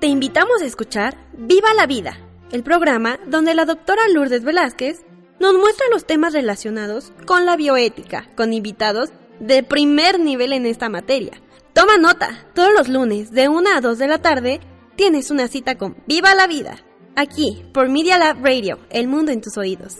Te 0.00 0.06
invitamos 0.06 0.62
a 0.62 0.66
escuchar 0.66 1.16
Viva 1.32 1.72
la 1.74 1.86
Vida, 1.86 2.18
el 2.52 2.62
programa 2.62 3.18
donde 3.26 3.54
la 3.54 3.64
doctora 3.64 4.02
Lourdes 4.08 4.44
Velázquez 4.44 5.04
nos 5.40 5.54
muestra 5.54 5.86
los 5.90 6.06
temas 6.06 6.34
relacionados 6.34 7.12
con 7.26 7.46
la 7.46 7.56
bioética, 7.56 8.28
con 8.36 8.52
invitados 8.52 9.10
de 9.40 9.62
primer 9.62 10.20
nivel 10.20 10.52
en 10.52 10.66
esta 10.66 10.88
materia. 10.88 11.32
Toma 11.72 11.96
nota, 11.96 12.46
todos 12.54 12.72
los 12.76 12.88
lunes 12.88 13.32
de 13.32 13.48
1 13.48 13.70
a 13.74 13.80
2 13.80 13.98
de 13.98 14.06
la 14.06 14.18
tarde 14.18 14.60
tienes 14.94 15.30
una 15.30 15.48
cita 15.48 15.76
con 15.76 15.96
Viva 16.06 16.34
la 16.34 16.46
Vida, 16.46 16.78
aquí 17.16 17.64
por 17.72 17.88
Media 17.88 18.18
Lab 18.18 18.44
Radio, 18.44 18.78
el 18.90 19.08
mundo 19.08 19.32
en 19.32 19.40
tus 19.40 19.56
oídos. 19.56 19.96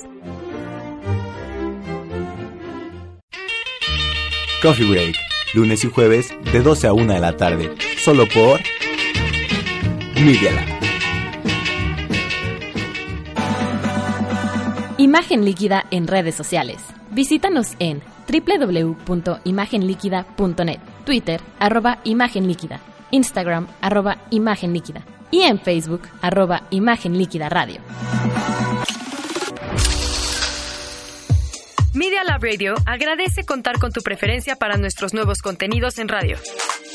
Coffee 4.62 4.88
Break, 4.88 5.16
lunes 5.54 5.82
y 5.82 5.90
jueves 5.90 6.28
de 6.52 6.60
12 6.60 6.86
a 6.86 6.92
1 6.92 7.14
de 7.14 7.20
la 7.20 7.36
tarde, 7.36 7.74
solo 7.98 8.28
por 8.28 8.60
Media 10.14 10.52
Lab. 10.52 10.91
Imagen 15.02 15.44
Líquida 15.44 15.84
en 15.90 16.06
redes 16.06 16.36
sociales. 16.36 16.80
Visítanos 17.10 17.74
en 17.80 18.00
www.imagenliquida.net, 18.28 20.78
Twitter, 21.04 21.40
arroba 21.58 21.98
Imagen 22.04 22.46
Líquida, 22.46 22.78
Instagram, 23.10 23.66
arroba 23.80 24.18
Imagen 24.30 24.72
Líquida 24.72 25.02
y 25.32 25.42
en 25.42 25.58
Facebook, 25.58 26.02
arroba 26.20 26.68
Imagen 26.70 27.18
Líquida 27.18 27.48
Radio. 27.48 27.80
Media 31.94 32.24
Lab 32.24 32.42
Radio 32.42 32.74
agradece 32.86 33.44
contar 33.44 33.78
con 33.78 33.92
tu 33.92 34.00
preferencia 34.00 34.56
para 34.56 34.78
nuestros 34.78 35.12
nuevos 35.12 35.42
contenidos 35.42 35.98
en 35.98 36.08
radio. 36.08 36.38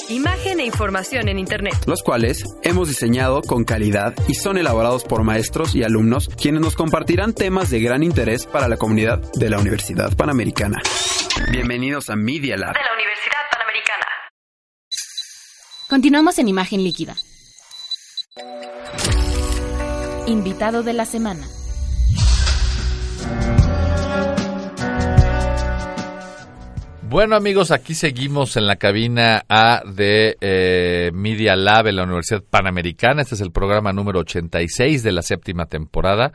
Imagen 0.09 0.59
e 0.59 0.65
información 0.65 1.27
en 1.27 1.37
Internet. 1.37 1.75
Los 1.85 2.01
cuales 2.01 2.43
hemos 2.63 2.87
diseñado 2.87 3.43
con 3.43 3.63
calidad 3.63 4.15
y 4.27 4.33
son 4.33 4.57
elaborados 4.57 5.03
por 5.03 5.23
maestros 5.23 5.75
y 5.75 5.83
alumnos 5.83 6.29
quienes 6.29 6.61
nos 6.61 6.75
compartirán 6.75 7.33
temas 7.33 7.69
de 7.69 7.79
gran 7.79 8.01
interés 8.01 8.47
para 8.47 8.67
la 8.67 8.77
comunidad 8.77 9.21
de 9.33 9.51
la 9.51 9.59
Universidad 9.59 10.15
Panamericana. 10.15 10.81
Bienvenidos 11.51 12.09
a 12.09 12.15
Media 12.15 12.57
Lab. 12.57 12.73
De 12.73 12.79
la 12.81 12.93
Universidad 12.95 13.41
Panamericana. 13.51 14.05
Continuamos 15.87 16.39
en 16.39 16.47
Imagen 16.47 16.83
Líquida. 16.83 17.15
Invitado 20.25 20.81
de 20.81 20.93
la 20.93 21.05
semana. 21.05 21.47
Bueno 27.17 27.35
amigos, 27.35 27.71
aquí 27.71 27.95
seguimos 27.95 28.57
en 28.57 28.67
la 28.67 28.75
cabina 28.75 29.43
A 29.49 29.81
de 29.83 30.37
eh, 30.39 31.09
Media 31.15 31.55
Lab 31.55 31.87
en 31.87 31.95
la 31.95 32.03
Universidad 32.03 32.43
Panamericana. 32.43 33.23
Este 33.23 33.33
es 33.33 33.41
el 33.41 33.49
programa 33.49 33.91
número 33.91 34.19
86 34.19 35.01
de 35.01 35.11
la 35.11 35.23
séptima 35.23 35.65
temporada. 35.65 36.31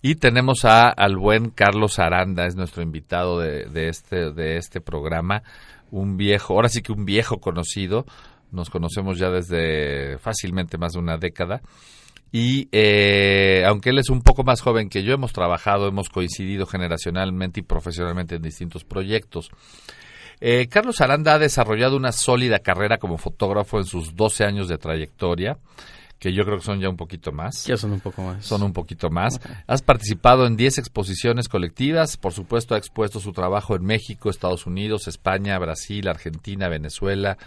Y 0.00 0.14
tenemos 0.14 0.64
a, 0.64 0.88
al 0.88 1.18
buen 1.18 1.50
Carlos 1.50 1.98
Aranda, 1.98 2.46
es 2.46 2.56
nuestro 2.56 2.82
invitado 2.82 3.40
de, 3.40 3.66
de, 3.66 3.88
este, 3.90 4.32
de 4.32 4.56
este 4.56 4.80
programa. 4.80 5.42
Un 5.90 6.16
viejo, 6.16 6.54
ahora 6.54 6.70
sí 6.70 6.80
que 6.80 6.92
un 6.92 7.04
viejo 7.04 7.38
conocido. 7.38 8.06
Nos 8.52 8.70
conocemos 8.70 9.18
ya 9.18 9.28
desde 9.28 10.16
fácilmente 10.16 10.78
más 10.78 10.94
de 10.94 10.98
una 11.00 11.18
década. 11.18 11.60
Y 12.32 12.70
eh, 12.72 13.64
aunque 13.66 13.90
él 13.90 13.98
es 13.98 14.08
un 14.08 14.22
poco 14.22 14.44
más 14.44 14.62
joven 14.62 14.88
que 14.88 15.02
yo, 15.02 15.12
hemos 15.12 15.34
trabajado, 15.34 15.88
hemos 15.88 16.08
coincidido 16.08 16.64
generacionalmente 16.64 17.60
y 17.60 17.64
profesionalmente 17.64 18.36
en 18.36 18.42
distintos 18.42 18.82
proyectos. 18.82 19.50
Eh, 20.44 20.66
Carlos 20.66 21.00
Aranda 21.00 21.34
ha 21.34 21.38
desarrollado 21.38 21.96
una 21.96 22.10
sólida 22.10 22.58
carrera 22.58 22.98
como 22.98 23.16
fotógrafo 23.16 23.78
en 23.78 23.84
sus 23.84 24.16
12 24.16 24.44
años 24.44 24.66
de 24.66 24.76
trayectoria, 24.76 25.56
que 26.18 26.32
yo 26.32 26.44
creo 26.44 26.58
que 26.58 26.64
son 26.64 26.80
ya 26.80 26.88
un 26.88 26.96
poquito 26.96 27.30
más. 27.30 27.64
Ya 27.64 27.76
son 27.76 27.92
un 27.92 28.00
poco 28.00 28.22
más. 28.22 28.44
Son 28.44 28.60
un 28.64 28.72
poquito 28.72 29.08
más. 29.08 29.40
Has 29.68 29.82
participado 29.82 30.44
en 30.48 30.56
10 30.56 30.78
exposiciones 30.78 31.48
colectivas, 31.48 32.16
por 32.16 32.32
supuesto 32.32 32.74
ha 32.74 32.78
expuesto 32.78 33.20
su 33.20 33.30
trabajo 33.30 33.76
en 33.76 33.84
México, 33.84 34.30
Estados 34.30 34.66
Unidos, 34.66 35.06
España, 35.06 35.56
Brasil, 35.60 36.08
Argentina, 36.08 36.68
Venezuela, 36.68 37.38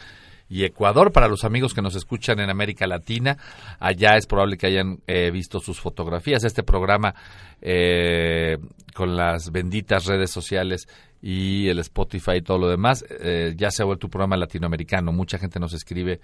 y 0.50 0.64
Ecuador. 0.64 1.12
Para 1.12 1.28
los 1.28 1.44
amigos 1.44 1.74
que 1.74 1.82
nos 1.82 1.96
escuchan 1.96 2.40
en 2.40 2.50
América 2.50 2.88
Latina, 2.88 3.38
allá 3.80 4.16
es 4.16 4.28
probable 4.28 4.58
que 4.58 4.68
hayan 4.68 5.00
eh, 5.08 5.32
visto 5.32 5.60
sus 5.60 5.80
fotografías. 5.80 6.44
Este 6.44 6.64
programa 6.64 7.16
eh, 7.62 8.58
con 8.94 9.16
las 9.16 9.52
benditas 9.52 10.06
redes 10.06 10.32
sociales 10.32 10.88
y 11.28 11.70
el 11.70 11.80
Spotify 11.80 12.34
y 12.36 12.42
todo 12.44 12.60
lo 12.60 12.68
demás, 12.68 13.04
eh, 13.10 13.56
ya 13.58 13.72
se 13.72 13.82
ha 13.82 13.86
vuelto 13.86 14.06
un 14.06 14.12
programa 14.12 14.38
latinoamericano. 14.38 15.12
Mucha 15.12 15.40
gente 15.40 15.60
nos 15.60 15.74
escribe 15.74 16.22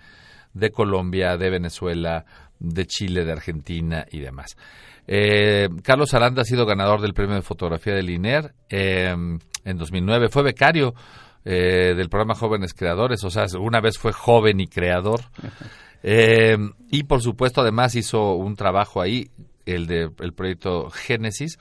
de 0.53 0.69
Colombia, 0.69 1.37
de 1.37 1.49
Venezuela, 1.49 2.23
de 2.59 2.85
Chile, 2.85 3.25
de 3.25 3.31
Argentina 3.31 4.05
y 4.11 4.19
demás. 4.19 4.55
Eh, 5.07 5.69
Carlos 5.81 6.13
Aranda 6.13 6.43
ha 6.43 6.45
sido 6.45 6.67
ganador 6.67 7.01
del 7.01 7.15
premio 7.15 7.33
de 7.33 7.41
fotografía 7.41 7.95
del 7.95 8.11
INER 8.11 8.53
eh, 8.69 9.15
en 9.65 9.77
2009. 9.79 10.29
Fue 10.29 10.43
becario 10.43 10.93
eh, 11.45 11.95
del 11.97 12.07
programa 12.07 12.35
Jóvenes 12.35 12.75
Creadores, 12.75 13.23
o 13.23 13.31
sea, 13.31 13.45
una 13.59 13.81
vez 13.81 13.97
fue 13.97 14.13
joven 14.13 14.59
y 14.59 14.67
creador. 14.67 15.21
Eh, 16.03 16.57
y 16.91 17.03
por 17.05 17.23
supuesto, 17.23 17.61
además 17.61 17.95
hizo 17.95 18.35
un 18.35 18.55
trabajo 18.55 19.01
ahí, 19.01 19.31
el 19.65 19.87
de 19.87 20.11
el 20.19 20.33
proyecto 20.33 20.91
Génesis 20.91 21.57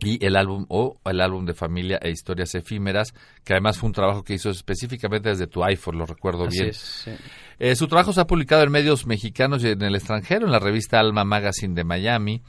y 0.00 0.24
el 0.24 0.36
álbum 0.36 0.64
o 0.68 1.00
el 1.04 1.20
álbum 1.20 1.44
de 1.44 1.54
familia 1.54 1.98
e 2.00 2.10
historias 2.10 2.54
efímeras, 2.54 3.14
que 3.44 3.54
además 3.54 3.78
fue 3.78 3.88
un 3.88 3.92
trabajo 3.92 4.22
que 4.22 4.34
hizo 4.34 4.50
específicamente 4.50 5.28
desde 5.28 5.46
tu 5.46 5.64
iPhone, 5.64 5.98
lo 5.98 6.06
recuerdo 6.06 6.44
Así 6.44 6.58
bien. 6.58 6.70
es, 6.70 6.76
sí. 6.76 7.10
Eh, 7.58 7.74
su 7.74 7.88
trabajo 7.88 8.12
se 8.12 8.20
ha 8.20 8.26
publicado 8.26 8.62
en 8.62 8.70
medios 8.70 9.06
mexicanos 9.06 9.64
y 9.64 9.68
en 9.68 9.82
el 9.82 9.96
extranjero, 9.96 10.46
en 10.46 10.52
la 10.52 10.60
revista 10.60 11.00
Alma 11.00 11.24
Magazine 11.24 11.74
de 11.74 11.84
Miami, 11.84 12.42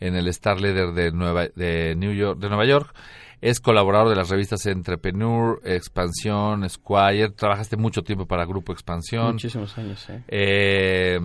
en 0.00 0.14
el 0.14 0.28
Star 0.28 0.60
Leader 0.60 0.92
de 0.92 1.12
Nueva, 1.12 1.48
de 1.54 1.94
New 1.96 2.12
York, 2.12 2.38
de 2.38 2.48
Nueva 2.48 2.66
York. 2.66 2.94
Es 3.42 3.60
colaborador 3.60 4.08
de 4.08 4.16
las 4.16 4.30
revistas 4.30 4.64
Entrepreneur, 4.64 5.60
Expansión, 5.62 6.66
Squire. 6.68 7.30
Trabajaste 7.30 7.76
mucho 7.76 8.02
tiempo 8.02 8.26
para 8.26 8.46
Grupo 8.46 8.72
Expansión. 8.72 9.34
Muchísimos 9.34 9.76
años, 9.76 10.00
sí. 10.06 10.14
Eh, 10.28 11.20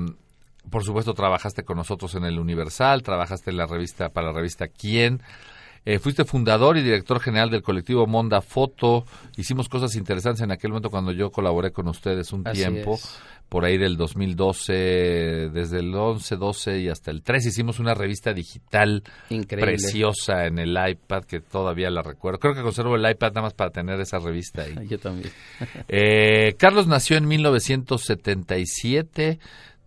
por 0.70 0.84
supuesto, 0.84 1.14
trabajaste 1.14 1.64
con 1.64 1.78
nosotros 1.78 2.14
en 2.16 2.26
el 2.26 2.38
Universal, 2.38 3.02
trabajaste 3.02 3.50
en 3.50 3.58
la 3.58 3.66
revista 3.66 4.10
para 4.10 4.28
la 4.28 4.34
revista 4.34 4.68
Quién. 4.68 5.22
Eh, 5.84 5.98
fuiste 5.98 6.26
fundador 6.26 6.78
y 6.78 6.84
director 6.84 7.20
general 7.20 7.50
del 7.50 7.64
colectivo 7.64 8.06
Monda 8.06 8.42
Foto. 8.42 9.04
Hicimos 9.36 9.68
cosas 9.68 9.96
interesantes 9.96 10.44
en 10.44 10.52
aquel 10.52 10.70
momento 10.72 10.92
cuando 10.92 11.12
yo 11.12 11.32
colaboré 11.32 11.72
con 11.72 11.88
ustedes 11.88 12.32
un 12.34 12.48
Así 12.48 12.60
tiempo. 12.62 12.96
es. 12.96 13.20
Por 13.50 13.66
ahí 13.66 13.78
del 13.78 13.98
2012, 13.98 15.50
desde 15.52 15.80
el 15.80 15.94
11, 15.94 16.38
12 16.38 16.80
y 16.80 16.88
hasta 16.88 17.12
el 17.12 17.22
13 17.22 17.50
hicimos 17.50 17.80
una 17.80 17.94
revista 17.94 18.34
digital 18.34 19.04
Increíble. 19.30 19.74
preciosa 19.74 20.46
en 20.46 20.58
el 20.58 20.78
iPad 20.90 21.26
que 21.26 21.42
todavía 21.42 21.90
la 21.90 22.02
recuerdo. 22.02 22.40
Creo 22.40 22.54
que 22.54 22.62
conservo 22.62 22.96
el 22.96 23.10
iPad 23.10 23.32
nada 23.34 23.42
más 23.42 23.54
para 23.54 23.72
tener 23.72 24.00
esa 24.00 24.20
revista 24.20 24.62
ahí. 24.62 24.76
Yo 24.88 25.00
también. 25.00 25.30
Eh, 25.90 26.56
Carlos 26.58 26.88
nació 26.88 27.18
en 27.18 27.28
1977, 27.28 29.40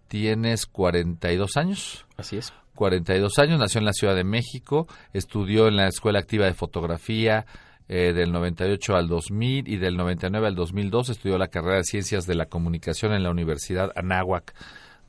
tienes 0.09 0.67
42 0.67 1.57
años. 1.57 2.05
Así 2.17 2.37
es. 2.37 2.53
42 2.75 3.39
años, 3.39 3.59
nació 3.59 3.79
en 3.79 3.85
la 3.87 3.93
Ciudad 3.93 4.15
de 4.15 4.25
México, 4.25 4.87
estudió 5.13 5.69
en 5.69 5.77
la 5.77 5.89
Escuela 5.89 6.19
Activa 6.19 6.47
de 6.47 6.55
Fotografía 6.55 7.47
eh, 7.89 8.13
del 8.15 8.33
98 8.33 8.97
al 8.97 9.09
2000 9.09 9.69
y 9.69 9.77
del 9.77 9.97
99 9.97 10.47
al 10.47 10.55
2002 10.55 11.11
estudió 11.11 11.37
la 11.37 11.49
carrera 11.49 11.77
de 11.77 11.85
Ciencias 11.85 12.27
de 12.27 12.35
la 12.35 12.47
Comunicación 12.47 13.13
en 13.13 13.23
la 13.23 13.31
Universidad 13.31 13.93
Anáhuac 13.95 14.55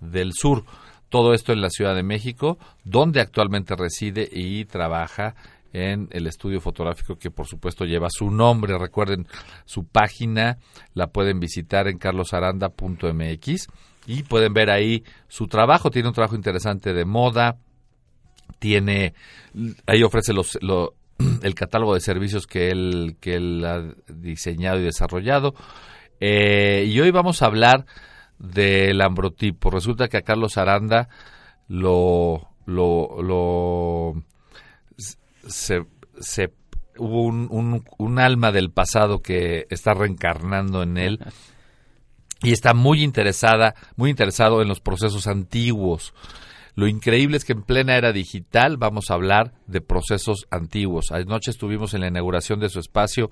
del 0.02 0.34
Sur. 0.34 0.66
Todo 1.10 1.34
esto 1.34 1.54
en 1.54 1.62
la 1.62 1.70
Ciudad 1.70 1.96
de 1.96 2.04
México, 2.04 2.58
donde 2.84 3.22
actualmente 3.22 3.76
reside 3.76 4.28
y 4.30 4.66
trabaja 4.66 5.36
en 5.72 6.08
el 6.12 6.28
estudio 6.28 6.62
fotográfico 6.62 7.18
que 7.18 7.32
por 7.32 7.48
supuesto 7.48 7.86
lleva 7.86 8.08
su 8.10 8.30
nombre. 8.30 8.78
Recuerden, 8.78 9.28
su 9.66 9.86
página 9.86 10.58
la 10.94 11.08
pueden 11.08 11.40
visitar 11.40 11.88
en 11.88 11.98
carlosaranda.mx 11.98 13.68
y 14.06 14.24
pueden 14.24 14.54
ver 14.54 14.70
ahí 14.70 15.04
su 15.28 15.48
trabajo. 15.48 15.90
Tiene 15.92 16.08
un 16.10 16.14
trabajo 16.14 16.36
interesante 16.36 16.94
de 16.94 17.06
moda, 17.06 17.58
tiene, 18.60 19.14
ahí 19.86 20.04
ofrece 20.04 20.34
los, 20.34 20.58
lo- 20.62 20.94
el 21.44 21.56
catálogo 21.56 21.94
de 21.94 22.02
servicios 22.02 22.48
que 22.48 22.70
él, 22.72 23.18
que 23.20 23.36
él 23.36 23.66
ha 23.66 23.84
diseñado 24.14 24.80
y 24.80 24.84
desarrollado. 24.84 25.54
Eh, 26.20 26.86
y 26.88 27.00
hoy 27.00 27.12
vamos 27.12 27.42
a 27.42 27.48
hablar 27.48 27.86
del 28.40 29.02
ambrotipo. 29.02 29.70
Resulta 29.70 30.08
que 30.08 30.18
a 30.18 30.22
Carlos 30.22 30.58
Aranda 30.58 31.10
lo, 31.68 32.50
lo, 32.66 33.22
lo 33.22 34.24
se, 35.48 35.86
se 36.20 36.54
hubo 36.98 37.24
un, 37.24 37.84
un 37.98 38.20
alma 38.20 38.52
del 38.52 38.72
pasado 38.72 39.20
que 39.22 39.66
está 39.70 39.94
reencarnando 39.94 40.84
en 40.84 40.98
él 40.98 41.20
y 42.44 42.52
está 42.52 42.74
muy 42.74 43.04
interesada, 43.04 43.76
muy 43.96 44.10
interesado 44.10 44.62
en 44.62 44.68
los 44.68 44.80
procesos 44.80 45.28
antiguos. 45.28 46.14
Lo 46.76 46.88
increíble 46.88 47.38
es 47.38 47.46
que 47.46 47.54
en 47.54 47.64
plena 47.64 47.96
era 47.96 48.12
digital 48.12 48.78
vamos 48.78 49.10
a 49.10 49.14
hablar 49.14 49.54
de 49.66 49.82
procesos 49.82 50.46
antiguos. 50.52 51.12
Anoche 51.12 51.52
estuvimos 51.52 51.94
en 51.94 52.02
la 52.02 52.08
inauguración 52.08 52.60
de 52.60 52.70
su 52.70 52.80
espacio 52.80 53.30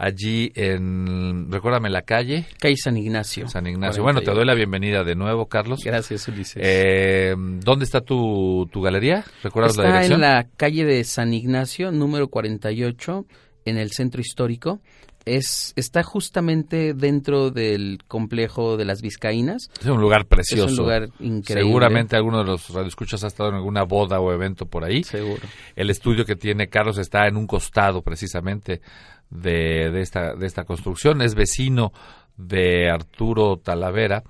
allí 0.00 0.50
en, 0.54 1.52
recuérdame 1.52 1.90
la 1.90 2.02
calle. 2.02 2.46
Calle 2.58 2.76
San 2.78 2.96
Ignacio. 2.96 3.48
San 3.48 3.66
Ignacio. 3.66 4.02
Bueno, 4.02 4.22
te 4.22 4.30
doy 4.30 4.46
la 4.46 4.54
bienvenida 4.54 5.04
de 5.04 5.14
nuevo, 5.14 5.46
Carlos. 5.46 5.80
Gracias, 5.84 6.26
Ulises. 6.26 6.62
Eh, 6.64 7.34
¿Dónde 7.36 7.84
está 7.84 8.00
tu, 8.00 8.66
tu 8.72 8.80
galería? 8.80 9.24
¿Recuerdas 9.42 9.72
Está 9.72 9.82
la 9.82 9.88
dirección? 9.90 10.14
en 10.14 10.20
la 10.22 10.46
calle 10.56 10.86
de 10.86 11.04
San 11.04 11.34
Ignacio, 11.34 11.92
número 11.92 12.28
48, 12.28 13.26
en 13.66 13.76
el 13.76 13.90
centro 13.90 14.22
histórico. 14.22 14.80
Es, 15.26 15.72
está 15.76 16.02
justamente 16.02 16.94
dentro 16.94 17.50
del 17.50 17.98
complejo 18.08 18.76
de 18.76 18.84
las 18.86 19.02
Vizcaínas. 19.02 19.70
Es 19.80 19.86
un 19.86 20.00
lugar 20.00 20.26
precioso. 20.26 20.64
Es 20.66 20.70
un 20.72 20.78
lugar 20.78 21.08
increíble. 21.20 21.64
Seguramente 21.64 22.16
alguno 22.16 22.38
de 22.38 22.44
los 22.44 22.70
radioescuchas 22.70 23.22
ha 23.24 23.26
estado 23.26 23.50
en 23.50 23.56
alguna 23.56 23.82
boda 23.84 24.18
o 24.20 24.32
evento 24.32 24.66
por 24.66 24.84
ahí. 24.84 25.04
Seguro. 25.04 25.42
El 25.76 25.90
estudio 25.90 26.24
que 26.24 26.36
tiene 26.36 26.68
Carlos 26.68 26.96
está 26.98 27.26
en 27.28 27.36
un 27.36 27.46
costado 27.46 28.02
precisamente 28.02 28.80
de, 29.28 29.90
de 29.90 30.00
esta, 30.00 30.34
de 30.34 30.46
esta 30.46 30.64
construcción. 30.64 31.20
Es 31.22 31.34
vecino 31.34 31.92
de 32.36 32.88
Arturo 32.90 33.58
Talavera, 33.58 34.22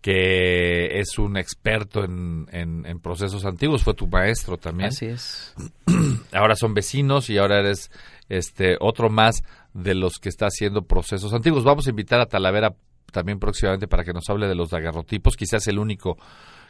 que 0.00 0.98
es 0.98 1.18
un 1.18 1.36
experto 1.36 2.02
en, 2.04 2.46
en- 2.52 2.86
en 2.86 3.00
procesos 3.00 3.44
antiguos. 3.44 3.82
Fue 3.82 3.94
tu 3.94 4.06
maestro 4.06 4.56
también. 4.56 4.88
Así 4.88 5.06
es. 5.06 5.54
ahora 6.32 6.56
son 6.56 6.72
vecinos 6.74 7.28
y 7.28 7.36
ahora 7.38 7.60
eres 7.60 7.90
este 8.28 8.76
otro 8.80 9.10
más 9.10 9.42
de 9.74 9.94
los 9.94 10.18
que 10.18 10.28
está 10.28 10.46
haciendo 10.46 10.82
procesos 10.82 11.32
antiguos. 11.32 11.64
Vamos 11.64 11.86
a 11.86 11.90
invitar 11.90 12.20
a 12.20 12.26
Talavera 12.26 12.74
también 13.12 13.38
próximamente 13.38 13.88
para 13.88 14.04
que 14.04 14.12
nos 14.12 14.28
hable 14.30 14.46
de 14.46 14.54
los 14.54 14.70
daguerrotipos, 14.70 15.36
quizás 15.36 15.66
el 15.66 15.78
único 15.78 16.16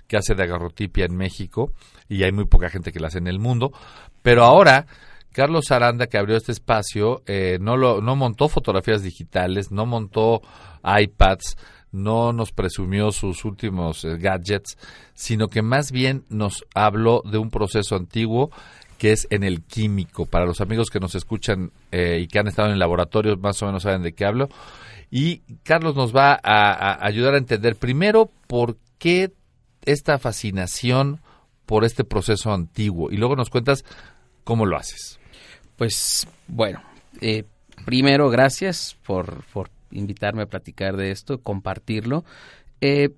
que 0.06 0.16
hace 0.16 0.34
daguerrotipia 0.34 1.04
en 1.04 1.16
México 1.16 1.72
y 2.08 2.22
hay 2.24 2.32
muy 2.32 2.46
poca 2.46 2.70
gente 2.70 2.92
que 2.92 3.00
la 3.00 3.08
hace 3.08 3.18
en 3.18 3.28
el 3.28 3.38
mundo, 3.38 3.72
pero 4.22 4.44
ahora 4.44 4.86
Carlos 5.32 5.70
Aranda, 5.70 6.08
que 6.08 6.18
abrió 6.18 6.36
este 6.36 6.50
espacio, 6.50 7.22
eh, 7.26 7.58
no, 7.60 7.76
lo, 7.76 8.00
no 8.00 8.16
montó 8.16 8.48
fotografías 8.48 9.02
digitales, 9.02 9.70
no 9.70 9.86
montó 9.86 10.42
iPads, 10.82 11.56
no 11.92 12.32
nos 12.32 12.50
presumió 12.52 13.12
sus 13.12 13.44
últimos 13.44 14.04
eh, 14.04 14.16
gadgets, 14.18 14.76
sino 15.14 15.46
que 15.48 15.62
más 15.62 15.92
bien 15.92 16.24
nos 16.28 16.64
habló 16.74 17.22
de 17.24 17.38
un 17.38 17.50
proceso 17.50 17.94
antiguo 17.94 18.50
que 19.00 19.12
es 19.12 19.26
en 19.30 19.44
el 19.44 19.62
químico. 19.62 20.26
Para 20.26 20.44
los 20.44 20.60
amigos 20.60 20.90
que 20.90 21.00
nos 21.00 21.14
escuchan 21.14 21.72
eh, 21.90 22.18
y 22.20 22.28
que 22.28 22.38
han 22.38 22.48
estado 22.48 22.70
en 22.70 22.78
laboratorios, 22.78 23.40
más 23.40 23.60
o 23.62 23.66
menos 23.66 23.84
saben 23.84 24.02
de 24.02 24.12
qué 24.12 24.26
hablo. 24.26 24.50
Y 25.10 25.38
Carlos 25.62 25.96
nos 25.96 26.14
va 26.14 26.38
a, 26.42 27.02
ayudar 27.02 27.32
a 27.32 27.38
entender 27.38 27.76
primero 27.76 28.28
por 28.46 28.76
qué 28.98 29.32
esta 29.86 30.18
fascinación 30.18 31.22
por 31.64 31.86
este 31.86 32.04
proceso 32.04 32.52
antiguo. 32.52 33.10
Y 33.10 33.16
luego 33.16 33.36
nos 33.36 33.48
cuentas 33.48 33.86
cómo 34.44 34.66
lo 34.66 34.76
haces. 34.76 35.18
Pues 35.76 36.28
bueno, 36.46 36.82
eh, 37.22 37.44
primero 37.86 38.28
gracias 38.28 38.98
por, 39.06 39.44
por 39.46 39.70
invitarme 39.92 40.42
a 40.42 40.46
platicar 40.46 40.98
de 40.98 41.10
esto, 41.10 41.38
compartirlo. 41.38 42.26
Eh, 42.82 43.08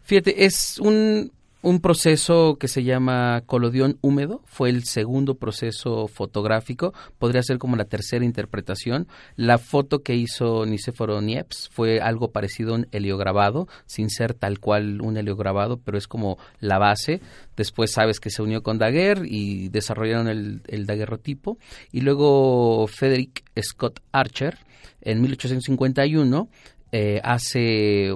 fíjate, 0.00 0.46
es 0.46 0.78
un, 0.78 1.32
un 1.62 1.80
proceso 1.80 2.56
que 2.58 2.68
se 2.68 2.82
llama 2.82 3.42
colodión 3.46 3.98
húmedo, 4.00 4.42
fue 4.44 4.68
el 4.68 4.84
segundo 4.84 5.36
proceso 5.36 6.08
fotográfico, 6.08 6.92
podría 7.18 7.42
ser 7.42 7.58
como 7.58 7.76
la 7.76 7.84
tercera 7.84 8.24
interpretación. 8.24 9.06
La 9.36 9.58
foto 9.58 10.02
que 10.02 10.14
hizo 10.16 10.66
Nicéforo 10.66 11.20
Niepce 11.20 11.68
fue 11.70 12.00
algo 12.00 12.32
parecido 12.32 12.72
a 12.72 12.78
un 12.78 12.88
heliograbado, 12.90 13.68
sin 13.86 14.10
ser 14.10 14.34
tal 14.34 14.58
cual 14.58 15.00
un 15.00 15.16
heliograbado, 15.16 15.76
pero 15.76 15.96
es 15.96 16.08
como 16.08 16.36
la 16.58 16.78
base. 16.78 17.20
Después 17.56 17.92
sabes 17.92 18.18
que 18.18 18.30
se 18.30 18.42
unió 18.42 18.62
con 18.62 18.78
Daguerre 18.78 19.26
y 19.28 19.68
desarrollaron 19.68 20.28
el, 20.28 20.62
el 20.66 20.86
daguerrotipo. 20.86 21.58
Y 21.92 22.00
luego 22.00 22.86
Frederick 22.88 23.44
Scott 23.62 24.00
Archer, 24.10 24.58
en 25.00 25.20
1851, 25.20 26.48
eh, 26.94 27.22
hace 27.24 28.12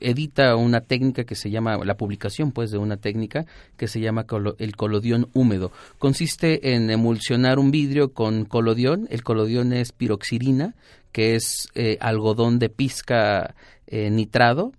edita 0.00 0.56
una 0.56 0.80
técnica 0.80 1.24
que 1.24 1.34
se 1.34 1.50
llama, 1.50 1.78
la 1.84 1.96
publicación 1.96 2.52
pues 2.52 2.70
de 2.70 2.78
una 2.78 2.96
técnica 2.96 3.46
que 3.76 3.88
se 3.88 4.00
llama 4.00 4.26
el 4.58 4.76
colodión 4.76 5.28
húmedo. 5.32 5.72
Consiste 5.98 6.74
en 6.74 6.90
emulsionar 6.90 7.58
un 7.58 7.70
vidrio 7.70 8.12
con 8.12 8.44
colodión, 8.44 9.06
el 9.10 9.22
colodión 9.22 9.72
es 9.72 9.92
piroxirina, 9.92 10.74
que 11.12 11.34
es 11.34 11.68
eh, 11.74 11.96
algodón 12.00 12.58
de 12.58 12.68
pizca 12.68 13.54
eh, 13.86 14.10
nitrado, 14.10 14.72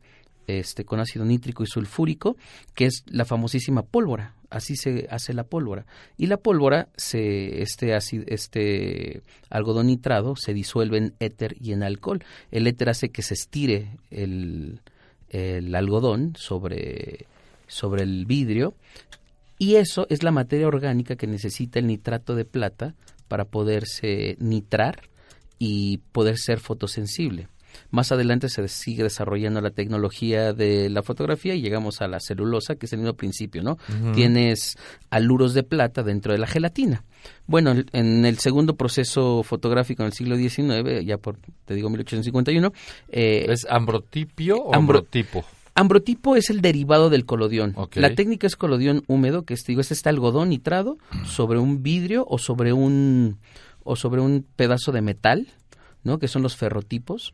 este, 0.47 0.85
con 0.85 0.99
ácido 0.99 1.25
nítrico 1.25 1.63
y 1.63 1.67
sulfúrico, 1.67 2.35
que 2.73 2.85
es 2.85 3.03
la 3.07 3.25
famosísima 3.25 3.83
pólvora. 3.83 4.35
Así 4.49 4.75
se 4.75 5.07
hace 5.09 5.33
la 5.33 5.45
pólvora. 5.45 5.85
Y 6.17 6.27
la 6.27 6.37
pólvora, 6.37 6.89
se, 6.97 7.61
este, 7.61 7.95
este 8.27 9.21
algodón 9.49 9.87
nitrado, 9.87 10.35
se 10.35 10.53
disuelve 10.53 10.97
en 10.97 11.13
éter 11.19 11.55
y 11.59 11.71
en 11.71 11.83
alcohol. 11.83 12.23
El 12.51 12.67
éter 12.67 12.89
hace 12.89 13.09
que 13.09 13.21
se 13.21 13.33
estire 13.33 13.97
el, 14.09 14.81
el 15.31 15.73
algodón 15.73 16.33
sobre, 16.37 17.25
sobre 17.67 18.03
el 18.03 18.25
vidrio 18.25 18.75
y 19.57 19.75
eso 19.75 20.07
es 20.09 20.23
la 20.23 20.31
materia 20.31 20.67
orgánica 20.67 21.15
que 21.15 21.27
necesita 21.27 21.79
el 21.79 21.87
nitrato 21.87 22.35
de 22.35 22.45
plata 22.45 22.95
para 23.27 23.45
poderse 23.45 24.35
nitrar 24.39 25.03
y 25.57 25.99
poder 26.11 26.37
ser 26.37 26.59
fotosensible. 26.59 27.47
Más 27.89 28.11
adelante 28.11 28.49
se 28.49 28.67
sigue 28.67 29.03
desarrollando 29.03 29.61
la 29.61 29.69
tecnología 29.69 30.51
de 30.51 30.89
la 30.89 31.03
fotografía 31.03 31.55
y 31.55 31.61
llegamos 31.61 32.01
a 32.01 32.07
la 32.07 32.19
celulosa, 32.19 32.75
que 32.75 32.87
es 32.87 32.93
el 32.93 32.99
mismo 32.99 33.13
principio, 33.13 33.61
¿no? 33.61 33.77
Tienes 34.13 34.77
aluros 35.09 35.53
de 35.53 35.63
plata 35.63 36.03
dentro 36.03 36.33
de 36.33 36.39
la 36.39 36.47
gelatina. 36.47 37.03
Bueno, 37.47 37.73
en 37.91 38.25
el 38.25 38.37
segundo 38.39 38.75
proceso 38.75 39.43
fotográfico 39.43 40.03
en 40.03 40.07
el 40.07 40.13
siglo 40.13 40.35
XIX, 40.35 41.05
ya 41.05 41.17
por, 41.17 41.37
te 41.65 41.75
digo, 41.75 41.89
1851... 41.89 42.71
Eh, 43.09 43.45
¿Es 43.49 43.65
ambrotipio 43.69 44.57
o 44.57 44.75
ambrotipo? 44.75 45.43
Ambrotipo 45.73 46.35
es 46.35 46.49
el 46.49 46.61
derivado 46.61 47.09
del 47.09 47.25
colodión. 47.25 47.75
La 47.95 48.13
técnica 48.13 48.45
es 48.45 48.55
colodión 48.55 49.03
húmedo, 49.07 49.43
que 49.43 49.53
es, 49.53 49.63
digo, 49.65 49.81
es 49.81 49.91
este 49.91 50.09
algodón 50.09 50.49
nitrado 50.49 50.97
sobre 51.25 51.59
un 51.59 51.81
vidrio 51.81 52.25
o 52.27 52.37
sobre 52.37 52.73
un 52.73 53.39
o 53.83 53.95
sobre 53.95 54.21
un 54.21 54.45
pedazo 54.55 54.91
de 54.91 55.01
metal, 55.01 55.47
¿no? 56.03 56.19
Que 56.19 56.27
son 56.27 56.41
los 56.43 56.55
ferrotipos. 56.55 57.33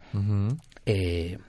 eh, 0.85 1.39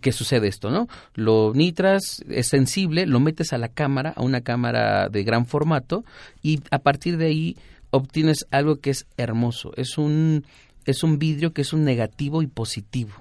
¿Qué 0.00 0.12
sucede 0.12 0.48
esto, 0.48 0.70
no? 0.70 0.86
Lo 1.14 1.52
nitras, 1.54 2.22
es 2.28 2.48
sensible, 2.48 3.06
lo 3.06 3.20
metes 3.20 3.54
a 3.54 3.58
la 3.58 3.68
cámara, 3.68 4.12
a 4.14 4.22
una 4.22 4.42
cámara 4.42 5.08
de 5.08 5.24
gran 5.24 5.46
formato, 5.46 6.04
y 6.42 6.60
a 6.70 6.80
partir 6.80 7.16
de 7.16 7.26
ahí 7.26 7.56
obtienes 7.94 8.46
algo 8.50 8.80
que 8.80 8.90
es 8.90 9.06
hermoso. 9.16 9.72
Es 9.76 9.98
un, 9.98 10.44
es 10.84 11.02
un 11.02 11.18
vidrio 11.18 11.52
que 11.52 11.62
es 11.62 11.72
un 11.72 11.84
negativo 11.84 12.42
y 12.42 12.46
positivo. 12.46 13.12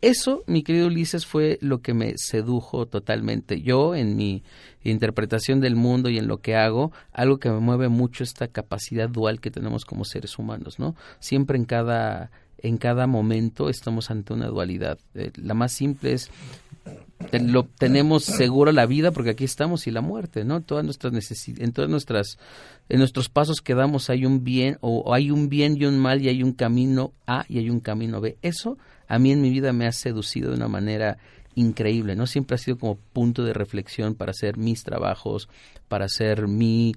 Eso, 0.00 0.42
mi 0.46 0.62
querido 0.62 0.86
Ulises, 0.86 1.26
fue 1.26 1.58
lo 1.60 1.82
que 1.82 1.92
me 1.92 2.14
sedujo 2.16 2.86
totalmente. 2.86 3.60
Yo, 3.60 3.94
en 3.94 4.16
mi 4.16 4.42
interpretación 4.82 5.60
del 5.60 5.76
mundo 5.76 6.08
y 6.08 6.16
en 6.18 6.26
lo 6.26 6.38
que 6.38 6.56
hago, 6.56 6.90
algo 7.12 7.38
que 7.38 7.50
me 7.50 7.60
mueve 7.60 7.88
mucho 7.88 8.24
esta 8.24 8.48
capacidad 8.48 9.10
dual 9.10 9.40
que 9.40 9.50
tenemos 9.50 9.84
como 9.84 10.04
seres 10.04 10.38
humanos, 10.38 10.78
¿no? 10.78 10.96
Siempre 11.18 11.58
en 11.58 11.66
cada 11.66 12.30
en 12.62 12.76
cada 12.76 13.06
momento 13.06 13.70
estamos 13.70 14.10
ante 14.10 14.34
una 14.34 14.48
dualidad. 14.48 14.98
Eh, 15.14 15.32
la 15.36 15.54
más 15.54 15.72
simple 15.72 16.12
es 16.12 16.30
lo 17.32 17.64
tenemos 17.64 18.24
seguro 18.24 18.72
la 18.72 18.86
vida 18.86 19.12
porque 19.12 19.30
aquí 19.30 19.44
estamos 19.44 19.86
y 19.86 19.90
la 19.90 20.00
muerte, 20.00 20.44
¿no? 20.44 20.62
Todas 20.62 20.84
nuestras 20.84 21.12
en 21.46 21.72
todas 21.72 21.90
nuestras 21.90 22.38
en 22.88 22.98
nuestros 22.98 23.28
pasos 23.28 23.60
que 23.60 23.74
damos 23.74 24.10
hay 24.10 24.24
un 24.26 24.42
bien 24.42 24.78
o, 24.80 25.14
hay 25.14 25.30
un 25.30 25.48
bien 25.48 25.76
y 25.78 25.84
un 25.84 25.98
mal 25.98 26.22
y 26.22 26.28
hay 26.28 26.42
un 26.42 26.52
camino 26.52 27.12
A 27.26 27.44
y 27.48 27.58
hay 27.58 27.70
un 27.70 27.80
camino 27.80 28.20
B. 28.20 28.36
Eso 28.42 28.78
a 29.06 29.18
mí 29.18 29.32
en 29.32 29.42
mi 29.42 29.50
vida 29.50 29.72
me 29.72 29.86
ha 29.86 29.92
seducido 29.92 30.50
de 30.50 30.56
una 30.56 30.68
manera 30.68 31.18
increíble, 31.54 32.16
¿no? 32.16 32.26
Siempre 32.26 32.54
ha 32.54 32.58
sido 32.58 32.78
como 32.78 32.96
punto 32.96 33.44
de 33.44 33.52
reflexión 33.52 34.14
para 34.14 34.30
hacer 34.30 34.56
mis 34.56 34.82
trabajos, 34.82 35.48
para 35.88 36.04
hacer 36.04 36.46
mi 36.46 36.94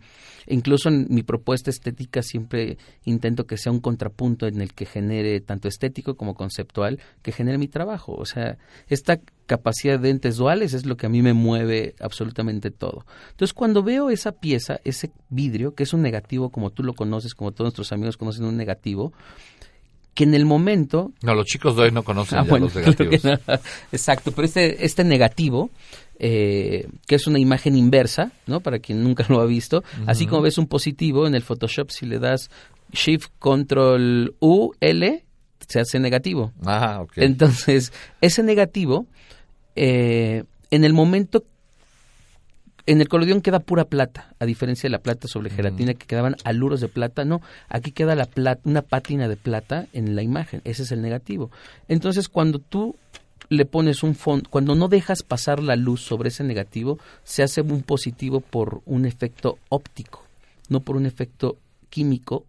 incluso 0.48 0.90
en 0.90 1.08
mi 1.10 1.24
propuesta 1.24 1.70
estética 1.70 2.22
siempre 2.22 2.78
intento 3.06 3.46
que 3.46 3.58
sea 3.58 3.72
un 3.72 3.80
contrapunto 3.80 4.48
en 4.48 4.62
el 4.62 4.74
que 4.74 4.86
genere 4.86 5.40
tanto 5.42 5.68
estético 5.68 6.16
como 6.16 6.36
conceptual, 6.36 7.00
que 7.22 7.32
genere 7.32 7.58
mi 7.58 7.68
trabajo. 7.68 8.14
O 8.14 8.26
sea, 8.26 8.58
esta 8.88 9.20
capacidad 9.46 10.00
de 10.00 10.10
entes 10.10 10.38
duales 10.38 10.74
es 10.74 10.86
lo 10.86 10.98
que 10.98 11.06
a 11.06 11.10
mí 11.10 11.22
me 11.22 11.34
mueve 11.34 11.96
absolutamente 12.00 12.72
todo. 12.72 13.06
Entonces, 13.32 13.54
cuando 13.54 13.84
veo 13.84 14.10
esa 14.10 14.32
pieza, 14.34 14.80
ese 14.84 15.12
vidrio, 15.30 15.76
que 15.76 15.84
es 15.84 15.94
un 15.94 16.02
negativo 16.02 16.50
como 16.50 16.70
tú 16.70 16.84
lo 16.84 16.94
conoces, 16.94 17.36
como 17.36 17.52
todos 17.52 17.66
nuestros 17.66 17.92
amigos 17.92 18.18
conocen 18.18 18.46
un 18.46 18.58
negativo, 18.58 19.14
que 20.14 20.24
en 20.24 20.34
el 20.34 20.46
momento... 20.46 21.12
No, 21.22 21.34
los 21.34 21.46
chicos 21.46 21.76
de 21.76 21.84
hoy 21.84 21.92
no 21.92 22.04
conocen 22.04 22.40
ah, 22.40 22.46
los 22.58 22.76
negativos. 22.76 23.24
exacto, 23.92 24.32
pero 24.32 24.46
este, 24.46 24.86
este 24.86 25.04
negativo, 25.04 25.72
eh, 26.20 26.88
que 27.08 27.16
es 27.16 27.28
una 27.28 27.40
imagen 27.40 27.76
inversa, 27.76 28.32
¿no? 28.46 28.60
Para 28.60 28.80
quien 28.80 29.04
nunca 29.04 29.26
lo 29.30 29.42
ha 29.42 29.46
visto, 29.46 29.84
así 30.06 30.28
como 30.28 30.44
ves 30.44 30.58
un 30.58 30.68
positivo 30.68 31.26
en 31.26 31.36
el 31.36 31.42
Photoshop, 31.42 31.90
si 31.90 32.06
le 32.06 32.20
das 32.20 32.50
Shift 32.92 33.32
Control 33.40 34.36
U, 34.40 34.74
L, 34.80 35.24
se 35.68 35.80
hace 35.80 36.00
negativo. 36.00 36.52
Ah, 36.64 37.00
ok. 37.02 37.14
Entonces, 37.16 37.92
ese 38.22 38.44
negativo, 38.44 39.08
eh, 39.76 40.44
en 40.70 40.84
el 40.84 40.94
momento 40.94 41.44
en 42.86 43.02
el 43.02 43.08
colodión 43.08 43.42
queda 43.42 43.60
pura 43.60 43.86
plata, 43.86 44.34
a 44.40 44.46
diferencia 44.46 44.88
de 44.88 44.92
la 44.92 45.00
plata 45.00 45.28
sobre 45.28 45.50
gelatina 45.50 45.94
que 45.94 46.06
quedaban 46.06 46.36
aluros 46.44 46.82
de 46.82 46.90
plata, 46.90 47.24
no, 47.24 47.42
aquí 47.70 47.92
queda 47.92 48.16
la 48.16 48.26
plata, 48.26 48.62
una 48.66 48.82
pátina 48.82 49.28
de 49.28 49.38
plata 49.38 49.88
en 49.94 50.16
la 50.16 50.22
imagen, 50.22 50.62
ese 50.66 50.84
es 50.84 50.92
el 50.92 51.02
negativo. 51.02 51.50
Entonces, 51.88 52.28
cuando 52.28 52.60
tú 52.60 52.96
le 53.50 53.66
pones 53.66 54.04
un 54.04 54.16
fondo, 54.16 54.50
cuando 54.50 54.76
no 54.76 54.88
dejas 54.88 55.24
pasar 55.24 55.62
la 55.62 55.76
luz 55.76 56.02
sobre 56.02 56.30
ese 56.30 56.44
negativo, 56.44 57.00
se 57.24 57.44
hace 57.44 57.62
un 57.62 57.84
positivo 57.84 58.42
por 58.42 58.82
un 58.86 59.06
efecto 59.06 59.58
óptico, 59.70 60.24
no 60.70 60.82
por 60.82 60.98
un 60.98 61.06
efecto 61.06 61.58
químico 61.90 62.46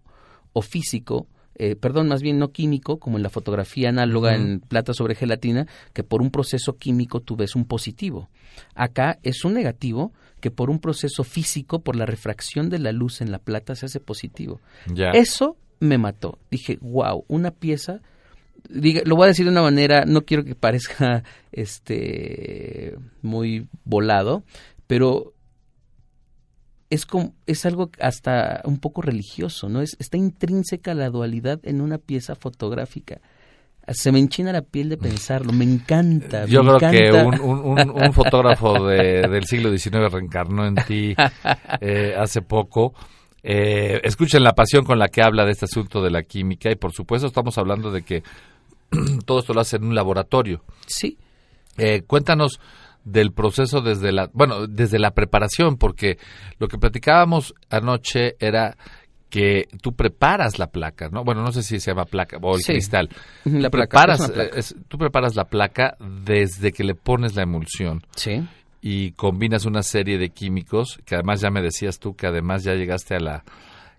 o 0.52 0.62
físico 0.62 1.26
eh, 1.56 1.76
perdón, 1.76 2.08
más 2.08 2.22
bien 2.22 2.38
no 2.38 2.50
químico, 2.52 2.98
como 2.98 3.16
en 3.16 3.22
la 3.22 3.30
fotografía 3.30 3.88
análoga 3.88 4.34
en 4.34 4.60
plata 4.60 4.92
sobre 4.92 5.14
gelatina, 5.14 5.66
que 5.92 6.02
por 6.02 6.22
un 6.22 6.30
proceso 6.30 6.76
químico 6.76 7.20
tú 7.20 7.36
ves 7.36 7.54
un 7.54 7.64
positivo. 7.64 8.28
Acá 8.74 9.18
es 9.22 9.44
un 9.44 9.54
negativo 9.54 10.12
que 10.40 10.50
por 10.50 10.70
un 10.70 10.78
proceso 10.78 11.24
físico, 11.24 11.80
por 11.80 11.96
la 11.96 12.06
refracción 12.06 12.70
de 12.70 12.78
la 12.78 12.92
luz 12.92 13.20
en 13.20 13.30
la 13.30 13.38
plata, 13.38 13.74
se 13.74 13.86
hace 13.86 14.00
positivo. 14.00 14.60
Eso 15.12 15.56
me 15.80 15.98
mató. 15.98 16.38
Dije, 16.50 16.78
wow, 16.80 17.24
una 17.28 17.50
pieza 17.50 18.00
lo 18.68 19.16
voy 19.16 19.24
a 19.24 19.28
decir 19.28 19.44
de 19.44 19.52
una 19.52 19.62
manera, 19.62 20.04
no 20.06 20.22
quiero 20.22 20.44
que 20.44 20.54
parezca 20.54 21.22
este 21.52 22.96
muy 23.22 23.68
volado, 23.84 24.42
pero 24.86 25.33
es, 26.94 27.06
como, 27.06 27.34
es 27.46 27.66
algo 27.66 27.90
hasta 28.00 28.62
un 28.64 28.78
poco 28.78 29.02
religioso, 29.02 29.68
¿no? 29.68 29.80
Es, 29.80 29.96
está 29.98 30.16
intrínseca 30.16 30.94
la 30.94 31.10
dualidad 31.10 31.60
en 31.64 31.80
una 31.80 31.98
pieza 31.98 32.34
fotográfica. 32.34 33.20
Se 33.88 34.12
me 34.12 34.18
enchina 34.18 34.50
la 34.52 34.62
piel 34.62 34.88
de 34.88 34.96
pensarlo, 34.96 35.52
me 35.52 35.64
encanta. 35.64 36.46
Yo 36.46 36.62
creo 36.62 36.78
que 36.78 37.12
un, 37.42 38.12
fotógrafo 38.12 38.86
del 38.86 39.44
siglo 39.44 39.76
XIX 39.76 40.10
reencarnó 40.10 40.66
en 40.66 40.74
ti 40.76 41.14
eh, 41.80 42.14
hace 42.18 42.40
poco 42.40 42.94
Eh, 43.46 44.00
escuchen 44.04 44.42
la 44.42 44.54
pasión 44.54 44.86
con 44.86 44.98
la 44.98 45.08
que 45.08 45.20
habla 45.20 45.44
de 45.44 45.50
este 45.50 45.66
asunto 45.66 46.02
de 46.02 46.10
la 46.10 46.22
química 46.22 46.70
y 46.70 46.76
por 46.76 46.92
supuesto 46.92 47.26
estamos 47.26 47.58
hablando 47.58 47.90
de 47.90 48.00
que 48.00 48.22
todo 49.26 49.40
esto 49.40 49.52
lo 49.52 49.60
hace 49.60 49.76
en 49.76 49.84
un 49.84 49.94
laboratorio. 49.94 50.62
Sí. 50.86 51.18
Eh, 51.76 52.04
cuéntanos 52.06 52.58
del 53.04 53.32
proceso 53.32 53.80
desde 53.80 54.12
la, 54.12 54.30
bueno, 54.32 54.66
desde 54.66 54.98
la 54.98 55.12
preparación, 55.12 55.76
porque 55.76 56.18
lo 56.58 56.68
que 56.68 56.78
platicábamos 56.78 57.54
anoche 57.70 58.36
era 58.38 58.76
que 59.30 59.66
tú 59.82 59.94
preparas 59.94 60.58
la 60.58 60.68
placa, 60.68 61.08
¿no? 61.10 61.24
Bueno, 61.24 61.42
no 61.42 61.50
sé 61.52 61.62
si 61.64 61.80
se 61.80 61.90
llama 61.90 62.04
placa 62.04 62.38
o 62.40 62.54
el 62.56 62.62
Sí. 62.62 62.72
cristal. 62.72 63.08
La 63.44 63.68
Tú 63.68 63.70
placa, 63.70 63.70
preparas, 63.70 64.30
placa. 64.30 64.42
eh, 64.44 64.50
es- 64.54 64.76
tú 64.88 64.96
preparas 64.96 65.34
la 65.34 65.44
placa 65.46 65.96
desde 66.24 66.70
que 66.72 66.84
le 66.84 66.94
pones 66.94 67.34
la 67.34 67.42
emulsión. 67.42 68.02
Sí. 68.14 68.46
Y 68.80 69.12
combinas 69.12 69.64
una 69.64 69.82
serie 69.82 70.18
de 70.18 70.28
químicos, 70.30 71.00
que 71.04 71.14
además 71.16 71.40
ya 71.40 71.50
me 71.50 71.62
decías 71.62 71.98
tú 71.98 72.14
que 72.14 72.26
además 72.28 72.62
ya 72.64 72.74
llegaste 72.74 73.16
a 73.16 73.20
la 73.20 73.44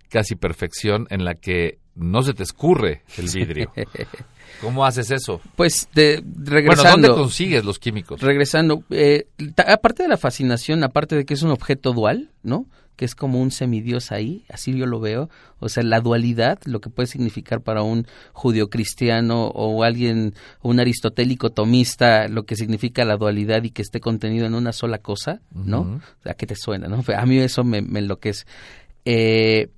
casi 0.08 0.36
perfección 0.36 1.06
en 1.10 1.24
la 1.24 1.34
que 1.34 1.78
no 1.96 2.22
se 2.22 2.34
te 2.34 2.42
escurre 2.44 3.02
el 3.18 3.28
vidrio. 3.28 3.72
¿Cómo 4.60 4.86
haces 4.86 5.10
eso? 5.10 5.40
Pues 5.56 5.88
de, 5.94 6.20
Bueno, 6.24 6.44
regresando. 6.46 7.08
¿dónde 7.08 7.22
consigues 7.22 7.64
los 7.64 7.78
químicos? 7.78 8.20
Regresando, 8.20 8.84
eh, 8.90 9.26
aparte 9.66 10.04
de 10.04 10.08
la 10.08 10.16
fascinación, 10.16 10.84
aparte 10.84 11.16
de 11.16 11.24
que 11.24 11.34
es 11.34 11.42
un 11.42 11.50
objeto 11.50 11.92
dual, 11.92 12.30
¿no? 12.42 12.66
Que 12.96 13.04
es 13.04 13.14
como 13.14 13.42
un 13.42 13.50
semidios 13.50 14.12
ahí, 14.12 14.44
así 14.48 14.72
yo 14.74 14.86
lo 14.86 15.00
veo. 15.00 15.28
O 15.58 15.68
sea, 15.68 15.82
la 15.82 16.00
dualidad, 16.00 16.58
lo 16.64 16.80
que 16.80 16.88
puede 16.88 17.06
significar 17.06 17.60
para 17.60 17.82
un 17.82 18.06
judío 18.32 18.70
cristiano 18.70 19.48
o 19.48 19.82
alguien, 19.82 20.32
un 20.62 20.80
aristotélico 20.80 21.50
tomista, 21.50 22.26
lo 22.28 22.44
que 22.46 22.56
significa 22.56 23.04
la 23.04 23.18
dualidad 23.18 23.62
y 23.64 23.70
que 23.70 23.82
esté 23.82 24.00
contenido 24.00 24.46
en 24.46 24.54
una 24.54 24.72
sola 24.72 24.98
cosa, 24.98 25.42
¿no? 25.52 25.80
Ujú. 25.82 26.00
¿A 26.24 26.32
qué 26.34 26.46
te 26.46 26.56
suena, 26.56 26.88
no? 26.88 27.02
A 27.14 27.26
mí 27.26 27.36
eso 27.38 27.64
me, 27.64 27.82
me 27.82 27.98
enloquece. 27.98 28.46
Eh, 29.04 29.68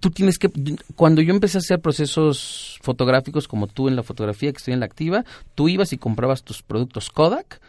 tú 0.00 0.10
tienes 0.10 0.38
que, 0.38 0.50
cuando 0.94 1.22
yo 1.22 1.32
empecé 1.32 1.58
a 1.58 1.60
hacer 1.60 1.80
procesos 1.80 2.78
fotográficos 2.82 3.48
como 3.48 3.66
tú 3.66 3.88
en 3.88 3.96
la 3.96 4.02
fotografía 4.02 4.52
que 4.52 4.58
estoy 4.58 4.74
en 4.74 4.80
la 4.80 4.86
activa, 4.86 5.24
tú 5.54 5.68
ibas 5.68 5.92
y 5.92 5.98
comprabas 5.98 6.42
tus 6.42 6.62
productos 6.62 7.10
Kodak 7.10 7.60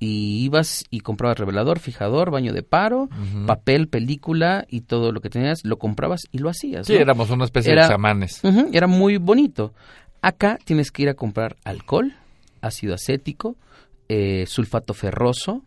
y 0.00 0.44
ibas 0.44 0.84
y 0.90 1.00
comprabas 1.00 1.38
revelador, 1.38 1.78
fijador, 1.78 2.30
baño 2.30 2.52
de 2.52 2.62
paro, 2.62 3.08
papel, 3.46 3.88
película 3.88 4.66
y 4.68 4.82
todo 4.82 5.12
lo 5.12 5.20
que 5.20 5.30
tenías, 5.30 5.64
lo 5.64 5.78
comprabas 5.78 6.22
y 6.32 6.38
lo 6.38 6.48
hacías. 6.50 6.86
Sí, 6.86 6.94
¿no? 6.94 7.00
éramos 7.00 7.30
una 7.30 7.44
especie 7.44 7.72
Era- 7.72 7.84
de 7.84 7.88
chamanes. 7.90 8.40
Era 8.72 8.86
muy 8.86 9.16
bonito. 9.18 9.72
Acá 10.20 10.58
tienes 10.64 10.90
que 10.90 11.02
ir 11.02 11.08
a 11.10 11.14
comprar 11.14 11.56
alcohol, 11.64 12.14
ácido 12.60 12.94
acético, 12.94 13.56
eh, 14.08 14.44
sulfato 14.48 14.94
ferroso, 14.94 15.62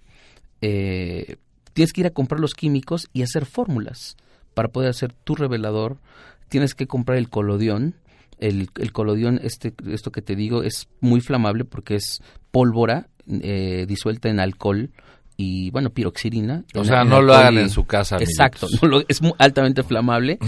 eh, 0.62 1.38
tienes 1.74 1.94
que 1.94 2.02
ir 2.02 2.08
a 2.08 2.12
comprar 2.12 2.40
los 2.40 2.54
químicos 2.54 3.08
y 3.14 3.22
hacer 3.22 3.46
fórmulas 3.46 4.18
para 4.58 4.70
poder 4.70 4.90
hacer 4.90 5.14
tu 5.14 5.36
revelador. 5.36 5.98
Tienes 6.50 6.74
que 6.74 6.88
comprar 6.88 7.20
el 7.20 7.30
colodión. 7.30 7.94
El, 8.40 8.70
el 8.80 8.92
colodión, 8.92 9.40
este, 9.44 9.72
esto 9.92 10.12
que 10.12 10.24
te 10.24 10.36
digo, 10.36 10.64
es 10.64 10.88
muy 11.00 11.22
flamable 11.22 11.64
porque 11.64 11.94
es 11.96 12.22
pólvora 12.50 13.08
eh, 13.30 13.86
disuelta 13.88 14.30
en 14.30 14.40
alcohol 14.40 14.90
y, 15.38 15.70
bueno, 15.70 15.92
piroxirina. 15.92 16.64
O 16.74 16.84
sea, 16.84 17.04
no 17.04 17.22
lo 17.22 17.34
hagan 17.36 17.54
y- 17.54 17.60
en 17.60 17.70
su 17.70 17.86
casa, 17.86 18.18
Exacto, 18.18 18.68
no 18.82 18.88
lo- 18.88 19.04
es 19.08 19.22
mu- 19.22 19.36
altamente 19.38 19.84
flamable. 19.84 20.40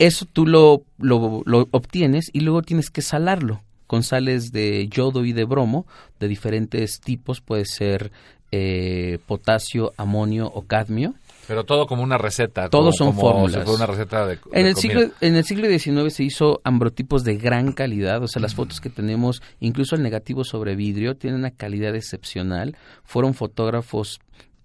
Eso 0.00 0.26
tú 0.32 0.46
lo, 0.46 0.82
lo, 0.98 1.42
lo 1.46 1.68
obtienes 1.70 2.30
y 2.32 2.40
luego 2.40 2.62
tienes 2.62 2.90
que 2.90 3.02
salarlo 3.02 3.62
con 3.86 4.02
sales 4.02 4.50
de 4.50 4.88
yodo 4.88 5.24
y 5.24 5.32
de 5.32 5.44
bromo 5.44 5.86
de 6.18 6.26
diferentes 6.26 6.98
tipos, 7.00 7.40
puede 7.40 7.64
ser 7.66 8.10
eh, 8.50 9.18
potasio, 9.26 9.92
amonio 9.96 10.46
o 10.52 10.62
cadmio. 10.62 11.14
Pero 11.46 11.64
todo 11.64 11.86
como 11.86 12.02
una 12.02 12.18
receta. 12.18 12.68
Todos 12.70 12.96
como- 12.98 13.12
son 13.12 13.16
como 13.16 13.20
fórmulas. 13.48 13.68
una 13.68 13.86
receta 13.86 14.26
de, 14.26 14.36
de 14.36 14.40
En 14.52 14.66
el, 14.66 14.76
siglo, 14.76 15.10
en 15.20 15.36
el 15.36 15.44
siglo 15.44 15.68
XIX 15.68 16.12
se 16.14 16.24
hizo 16.24 16.60
ambrotipos 16.64 17.24
de 17.24 17.36
gran 17.36 17.72
calidad, 17.72 18.22
o 18.22 18.28
sea, 18.28 18.40
las 18.42 18.54
fotos 18.54 18.80
que 18.80 18.90
tenemos, 18.90 19.42
incluso 19.60 19.96
el 19.96 20.02
negativo 20.02 20.44
sobre 20.44 20.76
vidrio, 20.76 21.16
tienen 21.16 21.40
una 21.40 21.50
calidad 21.50 21.94
excepcional. 21.94 22.76
Fueron 23.04 23.34
fotógrafos 23.34 24.20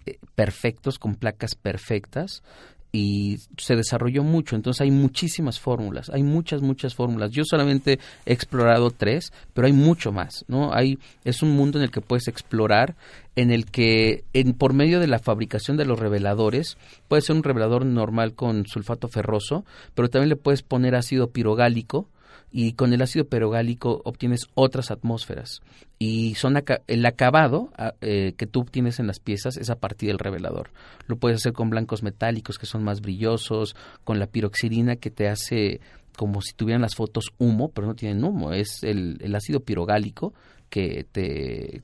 eh, 0.06 0.18
perfectos, 0.36 1.00
con 1.00 1.16
placas 1.16 1.56
perfectas, 1.56 2.44
y 2.92 3.38
se 3.58 3.76
desarrolló 3.76 4.24
mucho. 4.24 4.56
Entonces 4.56 4.82
hay 4.82 4.90
muchísimas 4.90 5.60
fórmulas, 5.60 6.10
hay 6.10 6.24
muchas, 6.24 6.64
muchas 6.64 6.96
fórmulas. 6.96 7.30
Yo 7.30 7.44
solamente 7.46 8.00
he 8.26 8.34
explorado 8.34 8.90
tres, 8.90 9.32
pero 9.54 9.68
hay 9.68 9.74
mucho 9.74 10.12
más, 10.12 10.44
¿no? 10.48 10.74
Hay, 10.74 10.98
es 11.24 11.44
un 11.44 11.52
mundo 11.52 11.78
en 11.78 11.84
el 11.84 11.92
que 11.92 12.02
puedes 12.02 12.28
explorar, 12.28 12.96
en 13.40 13.52
el 13.52 13.66
que 13.66 14.24
en, 14.34 14.54
por 14.54 14.74
medio 14.74 15.00
de 15.00 15.08
la 15.08 15.20
fabricación 15.20 15.78
de 15.78 15.86
los 15.86 16.00
reveladores, 16.00 16.78
puede 17.08 17.22
ser 17.22 17.36
un 17.36 17.44
revelador 17.44 17.86
normal 17.86 18.34
con 18.34 18.66
sulfato 18.66 19.08
ferroso, 19.08 19.64
pero 19.96 20.10
también 20.10 20.30
le 20.30 20.36
puedes 20.36 20.62
poner 20.62 20.96
ácido 20.96 21.30
pirogálico, 21.30 22.08
y 22.52 22.74
con 22.74 22.94
el 22.94 23.02
ácido 23.04 23.26
pirogálico 23.26 24.02
obtienes 24.06 24.48
otras 24.56 24.90
atmósferas 24.90 25.62
y 26.00 26.34
son 26.34 26.56
el 26.88 27.06
acabado 27.06 27.70
a- 27.78 27.94
eh, 28.02 28.34
que 28.38 28.48
tú 28.48 28.62
obtienes 28.62 29.00
en 29.00 29.06
las 29.06 29.20
piezas 29.20 29.56
es 29.58 29.70
a 29.70 29.76
partir 29.76 30.08
del 30.10 30.18
revelador. 30.18 30.72
Lo 31.06 31.16
puedes 31.18 31.38
hacer 31.38 31.54
con 31.54 31.70
blancos 31.70 32.02
metálicos 32.02 32.58
que 32.58 32.66
son 32.66 32.84
más 32.84 33.02
brillosos, 33.02 33.76
con 34.04 34.18
la 34.18 34.26
piroxirina 34.26 34.96
que 34.96 35.12
te 35.12 35.28
hace 35.30 35.80
como 36.18 36.42
si 36.42 36.54
tuvieran 36.54 36.82
las 36.82 36.96
fotos 36.96 37.26
humo, 37.38 37.70
pero 37.70 37.86
no 37.86 37.94
tienen 37.94 38.24
humo, 38.24 38.52
es 38.52 38.82
el, 38.82 39.18
el 39.22 39.36
ácido 39.36 39.60
pirogálico 39.60 40.34
que 40.72 41.06
te 41.12 41.84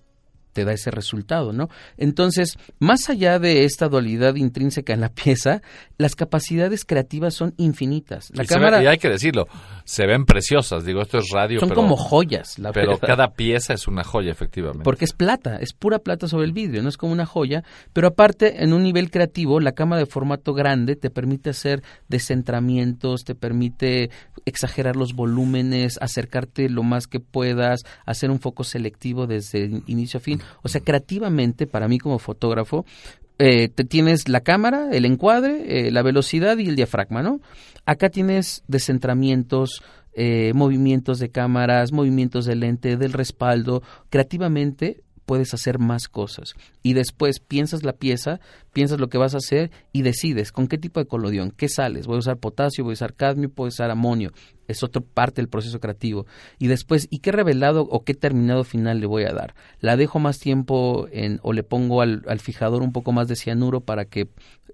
te 0.56 0.64
da 0.64 0.72
ese 0.72 0.90
resultado, 0.90 1.52
¿no? 1.52 1.68
Entonces, 1.98 2.58
más 2.80 3.10
allá 3.10 3.40
de 3.40 3.66
esta 3.66 3.90
dualidad 3.90 4.36
intrínseca 4.36 4.94
en 4.94 5.02
la 5.02 5.10
pieza, 5.10 5.62
las 5.98 6.16
capacidades 6.16 6.86
creativas 6.86 7.34
son 7.34 7.54
infinitas. 7.58 8.32
La 8.34 8.44
y, 8.44 8.48
ve- 8.48 8.54
cámara 8.54 8.82
y 8.82 8.88
hay 8.88 8.98
que 8.98 9.10
decirlo, 9.10 9.48
se 9.84 10.06
ven 10.08 10.24
preciosas. 10.26 10.86
Digo, 10.86 11.02
esto 11.02 11.18
es 11.18 11.26
radio, 11.34 11.60
Son 11.60 11.68
pero- 11.68 11.82
como 11.82 11.98
joyas, 11.98 12.58
la 12.58 12.72
pero 12.72 12.92
verdad. 12.94 13.06
cada 13.08 13.34
pieza 13.34 13.74
es 13.74 13.86
una 13.90 14.06
joya, 14.06 14.32
efectivamente. 14.32 14.84
porque 14.86 15.04
es 15.04 15.12
plata, 15.12 15.58
es 15.58 15.74
pura 15.74 16.00
plata 16.00 16.30
sobre 16.30 16.46
el 16.46 16.54
vidrio, 16.54 16.82
no 16.82 16.88
es 16.88 16.96
como 16.96 17.12
una 17.12 17.26
joya, 17.26 17.64
pero 17.92 18.08
aparte 18.08 18.64
en 18.64 18.72
un 18.72 18.82
nivel 18.84 19.12
creativo 19.12 19.60
la 19.60 19.74
cámara 19.74 20.00
de 20.00 20.06
formato 20.06 20.54
grande 20.54 20.96
te 20.96 21.10
permite 21.10 21.50
hacer 21.50 21.84
descentramientos, 22.08 23.24
te 23.26 23.36
permite 23.36 24.10
exagerar 24.46 24.96
los 24.96 25.14
volúmenes, 25.14 25.98
acercarte 26.02 26.70
lo 26.70 26.84
más 26.84 27.08
que 27.08 27.20
puedas, 27.20 27.82
hacer 28.06 28.30
un 28.32 28.40
foco 28.40 28.64
selectivo 28.64 29.28
desde 29.28 29.66
in- 29.66 29.84
inicio 29.88 30.18
a 30.20 30.22
fin, 30.22 30.42
o 30.62 30.68
sea, 30.68 30.82
creativamente 30.82 31.68
para 31.68 31.88
mí 31.88 31.98
como 31.98 32.20
fotógrafo 32.20 32.86
eh, 33.38 33.68
te 33.68 33.84
tienes 33.84 34.30
la 34.30 34.42
cámara, 34.42 34.90
el 34.92 35.06
encuadre, 35.06 35.88
eh, 35.88 35.92
la 35.92 36.02
velocidad 36.02 36.58
y 36.58 36.70
el 36.70 36.76
diafragma, 36.76 37.22
¿no? 37.22 37.42
Acá 37.86 38.10
tienes 38.10 38.64
descentramientos, 38.68 39.84
eh, 40.14 40.54
movimientos 40.56 41.20
de 41.20 41.30
cámaras, 41.30 41.92
movimientos 41.92 42.46
de 42.46 42.56
lente, 42.56 42.96
del 42.96 43.12
respaldo. 43.12 43.84
Creativamente 44.10 45.04
puedes 45.26 45.54
hacer 45.54 45.80
más 45.80 46.08
cosas. 46.08 46.54
Y 46.84 46.94
después 46.94 47.40
piensas 47.40 47.84
la 47.84 47.94
pieza, 47.94 48.40
piensas 48.74 49.00
lo 49.00 49.10
que 49.10 49.18
vas 49.18 49.34
a 49.34 49.38
hacer 49.38 49.72
y 49.92 50.02
decides 50.02 50.52
con 50.52 50.68
qué 50.68 50.78
tipo 50.78 51.00
de 51.00 51.08
colodión, 51.08 51.52
qué 51.52 51.68
sales. 51.70 52.08
Voy 52.08 52.18
a 52.18 52.20
usar 52.20 52.38
potasio, 52.38 52.84
voy 52.84 52.94
a 52.94 52.94
usar 52.94 53.14
cadmio, 53.14 53.52
voy 53.56 53.68
a 53.68 53.70
usar 53.70 53.92
amonio. 53.92 54.32
Es 54.68 54.84
otra 54.84 55.02
parte 55.02 55.42
del 55.42 55.50
proceso 55.50 55.80
creativo. 55.80 56.26
Y 56.60 56.68
después, 56.68 57.08
¿y 57.10 57.20
qué 57.20 57.32
revelado 57.32 57.82
o 57.84 58.04
qué 58.04 58.14
terminado 58.14 58.64
final 58.64 59.00
le 59.00 59.08
voy 59.08 59.24
a 59.24 59.34
dar? 59.34 59.56
¿La 59.80 59.98
dejo 59.98 60.20
más 60.20 60.40
tiempo 60.40 61.08
en, 61.12 61.40
o 61.44 61.54
le 61.54 61.64
pongo 61.64 62.02
al, 62.02 62.24
al 62.28 62.40
fijador 62.40 62.82
un 62.82 62.92
poco 62.92 63.12
más 63.12 63.28
de 63.28 63.36
cianuro 63.36 63.82
para 63.82 64.06
que 64.06 64.30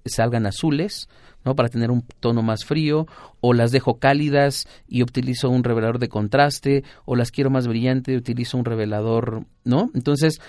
salgan 0.05 0.45
azules? 0.45 1.09
¿No? 1.43 1.55
Para 1.55 1.69
tener 1.69 1.91
un 1.91 2.03
tono 2.19 2.41
más 2.41 2.65
frío, 2.65 3.07
o 3.39 3.53
las 3.53 3.71
dejo 3.71 3.99
cálidas 3.99 4.67
y 4.87 5.03
utilizo 5.03 5.49
un 5.49 5.63
revelador 5.63 5.99
de 5.99 6.09
contraste, 6.09 6.83
o 7.05 7.15
las 7.15 7.31
quiero 7.31 7.49
más 7.49 7.67
brillante 7.67 8.13
y 8.13 8.17
utilizo 8.17 8.57
un 8.57 8.65
revelador, 8.65 9.45
¿no? 9.63 9.89
Entonces, 9.93 10.39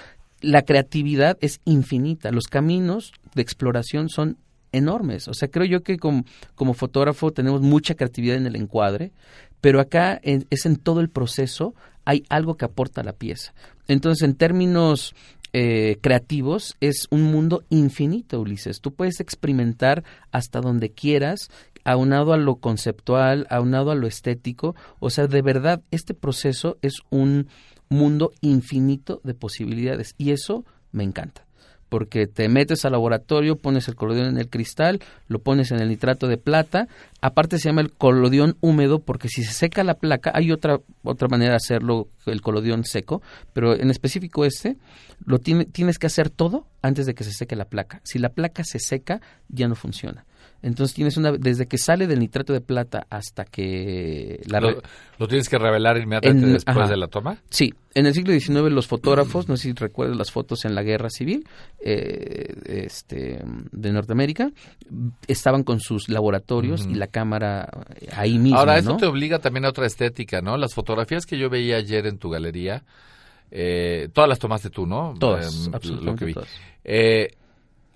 la 0.41 0.63
creatividad 0.63 1.39
es 1.41 1.61
infinita, 1.65 2.31
los 2.33 2.47
caminos 2.47 3.13
de 3.35 3.43
exploración 3.43 4.09
son 4.09 4.37
enormes. 4.73 5.29
O 5.29 5.35
sea, 5.35 5.49
creo 5.49 5.67
yo 5.67 5.83
que 5.83 5.99
como, 5.99 6.25
fotógrafo 6.75 7.31
tenemos 7.31 7.61
mucha 7.61 7.95
creatividad 7.95 8.37
en 8.37 8.47
el 8.47 8.57
encuadre, 8.57 9.13
pero 9.61 9.81
acá 9.81 10.19
en- 10.23 10.47
es 10.51 10.67
en 10.67 10.77
todo 10.77 11.01
el 11.01 11.11
proceso, 11.11 11.75
hay 12.05 12.25
algo 12.29 12.57
que 12.57 12.65
aporta 12.65 13.03
a 13.03 13.05
la 13.05 13.13
pieza. 13.13 13.55
Entonces, 13.87 14.27
en 14.27 14.35
términos 14.35 15.15
eh, 15.53 15.99
creativos, 16.01 16.77
es 16.81 17.07
un 17.11 17.23
mundo 17.25 17.65
infinito, 17.69 18.41
Ulises. 18.41 18.81
Tú 18.81 18.95
puedes 18.95 19.21
experimentar 19.21 20.05
hasta 20.31 20.61
donde 20.61 20.91
quieras, 20.91 21.51
aunado 21.85 22.33
a 22.33 22.39
lo 22.39 22.57
conceptual, 22.57 23.47
aunado 23.51 23.91
a 23.91 23.95
lo 23.95 24.07
estético. 24.07 24.75
O 24.99 25.11
sea, 25.11 25.27
de 25.27 25.43
verdad, 25.43 25.83
este 25.91 26.15
proceso 26.15 26.79
es 26.83 26.95
un 27.11 27.49
mundo 27.89 28.33
infinito 28.41 29.21
de 29.25 29.35
posibilidades 29.35 30.15
y 30.17 30.31
eso 30.31 30.65
me 30.93 31.05
encanta 31.05 31.47
porque 31.93 32.27
te 32.27 32.49
metes 32.49 32.87
al 32.87 32.93
laboratorio, 32.93 33.57
pones 33.57 33.87
el 33.87 33.97
colodión 33.97 34.27
en 34.27 34.39
el 34.39 34.49
cristal, 34.49 35.01
lo 35.29 35.41
pones 35.41 35.73
en 35.73 35.81
el 35.83 35.91
nitrato 35.91 36.27
de 36.27 36.39
plata, 36.39 36.89
aparte 37.21 37.59
se 37.59 37.69
llama 37.69 37.83
el 37.83 37.93
colodión 37.93 38.57
húmedo 38.63 39.01
porque 39.01 39.29
si 39.29 39.45
se 39.45 39.53
seca 39.53 39.85
la 39.85 39.93
placa, 39.93 40.33
hay 40.35 40.53
otra 40.53 40.81
otra 41.03 41.29
manera 41.29 41.51
de 41.51 41.57
hacerlo, 41.57 42.09
el 42.25 42.41
colodión 42.41 42.85
seco, 42.85 43.21
pero 43.53 43.75
en 43.75 43.91
específico 43.91 44.47
este, 44.47 44.79
lo 45.27 45.39
tiene, 45.39 45.67
tienes 45.67 45.99
que 45.99 46.07
hacer 46.07 46.31
todo 46.31 46.67
antes 46.81 47.05
de 47.05 47.13
que 47.13 47.25
se 47.25 47.33
seque 47.33 47.57
la 47.57 47.67
placa. 47.67 48.01
Si 48.05 48.19
la 48.19 48.31
placa 48.31 48.65
se 48.65 48.79
seca, 48.79 49.21
ya 49.51 49.69
no 49.69 49.75
funciona. 49.75 50.25
Entonces 50.63 50.95
tienes 50.95 51.17
una 51.17 51.33
desde 51.33 51.67
que 51.67 51.77
sale 51.77 52.07
del 52.07 52.21
nitrato 52.21 52.53
de 52.53 52.61
plata 52.61 53.07
hasta 53.11 53.45
que 53.45 54.41
la 54.47 54.61
¿Lo, 54.61 54.81
lo 55.19 55.27
tienes 55.29 55.49
que 55.49 55.59
revelar 55.59 55.97
inmediatamente 55.99 56.47
En- 56.47 56.53
después 56.53 56.77
ajá. 56.77 56.89
de 56.89 56.97
la 56.97 57.09
toma? 57.09 57.37
Sí, 57.51 57.75
en 57.95 58.07
el 58.07 58.15
siglo 58.15 58.33
XIX 58.33 58.71
los 58.73 58.87
fotógrafos, 58.87 59.49
no 59.49 59.57
sé 59.57 59.65
si 59.65 59.73
recuerdas 59.73 60.17
las 60.17 60.31
fotos 60.31 60.65
en 60.65 60.75
la 60.77 60.83
Guerra 60.83 61.11
Civil 61.11 61.45
eh, 61.85 62.55
este, 62.67 63.43
de 63.73 63.93
Norteamérica, 63.93 64.51
estaban 65.27 65.65
con 65.65 65.81
sus 65.81 66.09
laboratorios 66.09 66.87
y 66.89 66.95
la 66.95 67.09
cámara 67.09 67.69
ahí 68.15 68.39
mismo. 68.39 68.59
Ahora, 68.59 68.79
esto 68.79 68.93
¿no? 68.93 68.97
te 68.99 69.07
obliga 69.07 69.39
también 69.41 69.65
a 69.65 69.71
otra 69.71 69.87
estética, 69.87 70.41
¿no? 70.41 70.57
Las 70.57 70.75
fotografías 70.75 71.27
que 71.27 71.39
yo 71.39 71.51
veía 71.51 71.77
ayer 71.77 72.07
en 72.07 72.19
tu 72.19 72.31
galería, 72.31 72.85
eh, 73.51 74.09
todas 74.13 74.29
las 74.29 74.39
tomaste 74.39 74.71
tú, 74.71 74.87
¿no? 74.87 75.15
Todas, 75.19 75.67
Eh, 75.67 75.71
absolutamente 75.73 76.11
Lo 76.11 76.17
que 76.17 76.25
vi. 76.25 76.35
todas. 76.35 76.49
Eh, 76.85 77.29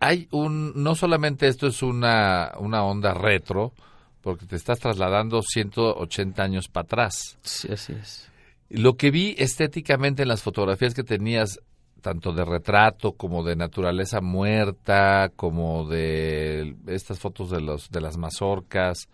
hay 0.00 0.28
un, 0.30 0.72
no 0.74 0.94
solamente 0.94 1.48
esto 1.48 1.66
es 1.66 1.82
una, 1.82 2.52
una 2.58 2.84
onda 2.84 3.14
retro, 3.14 3.72
porque 4.20 4.46
te 4.46 4.56
estás 4.56 4.80
trasladando 4.80 5.40
180 5.42 6.42
años 6.42 6.68
para 6.68 6.84
atrás. 6.84 7.38
Sí, 7.42 7.72
así 7.72 7.92
es. 7.92 8.28
Lo 8.68 8.96
que 8.96 9.10
vi 9.10 9.36
estéticamente 9.38 10.22
en 10.22 10.28
las 10.28 10.42
fotografías 10.42 10.94
que 10.94 11.04
tenías, 11.04 11.60
tanto 12.00 12.32
de 12.32 12.44
retrato 12.44 13.12
como 13.12 13.44
de 13.44 13.54
naturaleza 13.54 14.20
muerta, 14.20 15.30
como 15.36 15.88
de 15.88 16.74
estas 16.86 17.20
fotos 17.20 17.50
de 17.50 17.60
los 17.60 17.90
de 17.90 18.00
las 18.00 18.16
mazorcas, 18.16 19.08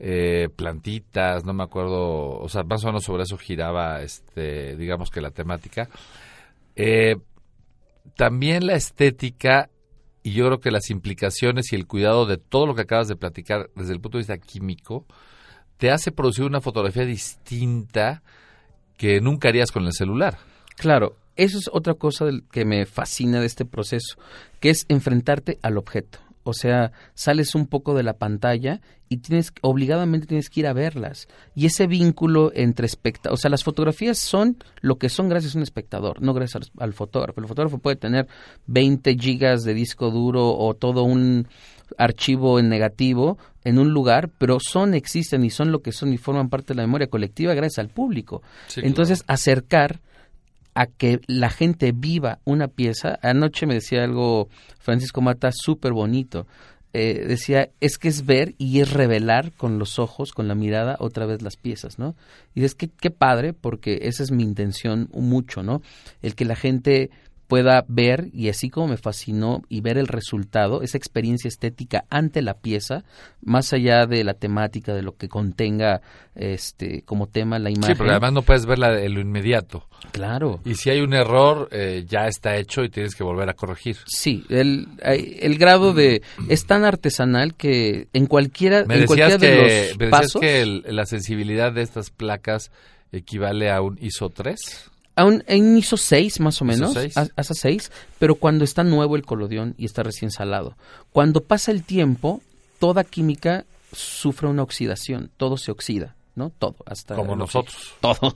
eh, 0.00 0.48
plantitas, 0.56 1.44
no 1.44 1.52
me 1.52 1.62
acuerdo, 1.62 2.40
o 2.40 2.48
sea, 2.48 2.64
más 2.64 2.82
o 2.82 2.88
menos 2.88 3.04
sobre 3.04 3.22
eso 3.22 3.38
giraba, 3.38 4.02
este, 4.02 4.76
digamos 4.76 5.10
que 5.10 5.20
la 5.20 5.30
temática. 5.30 5.88
Eh, 6.74 7.16
también 8.16 8.66
la 8.66 8.74
estética 8.74 9.70
y 10.22 10.32
yo 10.32 10.46
creo 10.46 10.60
que 10.60 10.70
las 10.70 10.90
implicaciones 10.90 11.72
y 11.72 11.76
el 11.76 11.86
cuidado 11.86 12.26
de 12.26 12.38
todo 12.38 12.66
lo 12.66 12.74
que 12.74 12.82
acabas 12.82 13.08
de 13.08 13.16
platicar 13.16 13.70
desde 13.74 13.92
el 13.92 14.00
punto 14.00 14.18
de 14.18 14.22
vista 14.22 14.38
químico 14.38 15.06
te 15.78 15.90
hace 15.90 16.12
producir 16.12 16.44
una 16.44 16.60
fotografía 16.60 17.04
distinta 17.04 18.22
que 18.96 19.20
nunca 19.20 19.48
harías 19.48 19.72
con 19.72 19.84
el 19.84 19.92
celular. 19.92 20.38
Claro, 20.76 21.16
eso 21.34 21.58
es 21.58 21.68
otra 21.72 21.94
cosa 21.94 22.26
que 22.50 22.64
me 22.64 22.86
fascina 22.86 23.40
de 23.40 23.46
este 23.46 23.64
proceso, 23.64 24.16
que 24.60 24.70
es 24.70 24.84
enfrentarte 24.88 25.58
al 25.62 25.78
objeto. 25.78 26.20
O 26.44 26.52
sea, 26.52 26.92
sales 27.14 27.54
un 27.54 27.66
poco 27.66 27.94
de 27.94 28.02
la 28.02 28.14
pantalla 28.14 28.80
y 29.08 29.18
tienes 29.18 29.52
obligadamente 29.60 30.26
tienes 30.26 30.48
que 30.48 30.60
ir 30.60 30.66
a 30.66 30.72
verlas. 30.72 31.28
Y 31.54 31.66
ese 31.66 31.86
vínculo 31.86 32.50
entre 32.54 32.86
espectador, 32.86 33.34
o 33.34 33.36
sea, 33.36 33.50
las 33.50 33.62
fotografías 33.62 34.18
son 34.18 34.56
lo 34.80 34.96
que 34.96 35.08
son 35.08 35.28
gracias 35.28 35.54
a 35.54 35.58
un 35.58 35.62
espectador, 35.62 36.22
no 36.22 36.32
gracias 36.34 36.70
al, 36.76 36.82
al 36.82 36.92
fotógrafo. 36.94 37.40
El 37.40 37.46
fotógrafo 37.46 37.78
puede 37.78 37.96
tener 37.96 38.26
20 38.66 39.16
gigas 39.18 39.64
de 39.64 39.74
disco 39.74 40.10
duro 40.10 40.56
o 40.56 40.74
todo 40.74 41.02
un 41.02 41.46
archivo 41.98 42.58
en 42.58 42.68
negativo 42.68 43.38
en 43.64 43.78
un 43.78 43.90
lugar, 43.90 44.30
pero 44.38 44.58
son, 44.60 44.94
existen 44.94 45.44
y 45.44 45.50
son 45.50 45.70
lo 45.70 45.82
que 45.82 45.92
son 45.92 46.12
y 46.12 46.18
forman 46.18 46.48
parte 46.48 46.68
de 46.68 46.76
la 46.76 46.82
memoria 46.82 47.06
colectiva 47.06 47.54
gracias 47.54 47.78
al 47.78 47.88
público. 47.88 48.42
Sí, 48.68 48.80
Entonces, 48.82 49.24
acercar 49.26 50.00
a 50.74 50.86
que 50.86 51.20
la 51.26 51.50
gente 51.50 51.92
viva 51.92 52.38
una 52.44 52.68
pieza. 52.68 53.18
Anoche 53.22 53.66
me 53.66 53.74
decía 53.74 54.04
algo 54.04 54.48
Francisco 54.78 55.20
Mata 55.20 55.50
súper 55.52 55.92
bonito. 55.92 56.46
Eh, 56.94 57.24
decía, 57.26 57.70
es 57.80 57.96
que 57.96 58.08
es 58.08 58.26
ver 58.26 58.54
y 58.58 58.80
es 58.80 58.92
revelar 58.92 59.52
con 59.52 59.78
los 59.78 59.98
ojos, 59.98 60.32
con 60.32 60.46
la 60.46 60.54
mirada, 60.54 60.96
otra 60.98 61.24
vez 61.24 61.40
las 61.40 61.56
piezas, 61.56 61.98
¿no? 61.98 62.14
Y 62.54 62.64
es 62.64 62.74
que 62.74 62.88
qué 62.88 63.10
padre, 63.10 63.54
porque 63.54 64.00
esa 64.02 64.22
es 64.22 64.30
mi 64.30 64.42
intención 64.42 65.08
mucho, 65.14 65.62
¿no? 65.62 65.80
El 66.20 66.34
que 66.34 66.44
la 66.44 66.54
gente 66.54 67.10
pueda 67.52 67.84
ver, 67.86 68.30
y 68.32 68.48
así 68.48 68.70
como 68.70 68.88
me 68.88 68.96
fascinó, 68.96 69.60
y 69.68 69.82
ver 69.82 69.98
el 69.98 70.08
resultado, 70.08 70.80
esa 70.80 70.96
experiencia 70.96 71.48
estética 71.48 72.06
ante 72.08 72.40
la 72.40 72.54
pieza, 72.54 73.04
más 73.42 73.74
allá 73.74 74.06
de 74.06 74.24
la 74.24 74.32
temática, 74.32 74.94
de 74.94 75.02
lo 75.02 75.16
que 75.18 75.28
contenga 75.28 76.00
este 76.34 77.02
como 77.02 77.26
tema 77.26 77.58
la 77.58 77.68
imagen. 77.68 77.94
Sí, 77.94 77.98
porque 77.98 78.12
además 78.12 78.32
no 78.32 78.40
puedes 78.40 78.64
verla 78.64 78.98
en 79.02 79.12
lo 79.12 79.20
inmediato. 79.20 79.86
Claro. 80.12 80.60
Y 80.64 80.76
si 80.76 80.88
hay 80.88 81.02
un 81.02 81.12
error, 81.12 81.68
eh, 81.72 82.06
ya 82.08 82.26
está 82.26 82.56
hecho 82.56 82.84
y 82.84 82.88
tienes 82.88 83.14
que 83.14 83.22
volver 83.22 83.50
a 83.50 83.52
corregir. 83.52 83.98
Sí, 84.06 84.44
el, 84.48 84.86
el 85.02 85.58
grado 85.58 85.92
de 85.92 86.22
es 86.48 86.64
tan 86.64 86.86
artesanal 86.86 87.54
que 87.54 88.08
en 88.14 88.24
cualquiera, 88.24 88.86
Me 88.86 88.94
en 88.96 89.04
cualquiera 89.06 89.36
que, 89.36 89.46
de 89.46 89.88
los 89.90 89.98
me 89.98 90.08
pasos, 90.08 90.40
que 90.40 90.62
el- 90.62 90.84
la 90.88 91.04
sensibilidad 91.04 91.70
de 91.70 91.82
estas 91.82 92.08
placas 92.10 92.70
equivale 93.12 93.70
a 93.70 93.82
un 93.82 93.98
ISO 94.00 94.30
3. 94.30 94.88
A 95.16 95.24
un, 95.24 95.44
en 95.46 95.76
ISO 95.76 95.96
6 95.96 96.40
más 96.40 96.60
o 96.62 96.64
menos, 96.64 96.94
6. 96.94 97.16
a- 97.16 97.28
hasta 97.36 97.54
6, 97.54 97.90
pero 98.18 98.34
cuando 98.36 98.64
está 98.64 98.82
nuevo 98.84 99.16
el 99.16 99.24
colodión 99.24 99.74
y 99.78 99.84
está 99.84 100.02
recién 100.02 100.30
salado. 100.30 100.76
Cuando 101.12 101.42
pasa 101.42 101.70
el 101.70 101.82
tiempo, 101.82 102.40
toda 102.78 103.04
química 103.04 103.64
sufre 103.92 104.48
una 104.48 104.62
oxidación, 104.62 105.30
todo 105.36 105.56
se 105.56 105.70
oxida. 105.70 106.14
¿no? 106.34 106.48
Todo, 106.48 106.76
hasta 106.86 107.14
Como 107.14 107.36
nosotros. 107.36 107.92
Todo. 108.00 108.34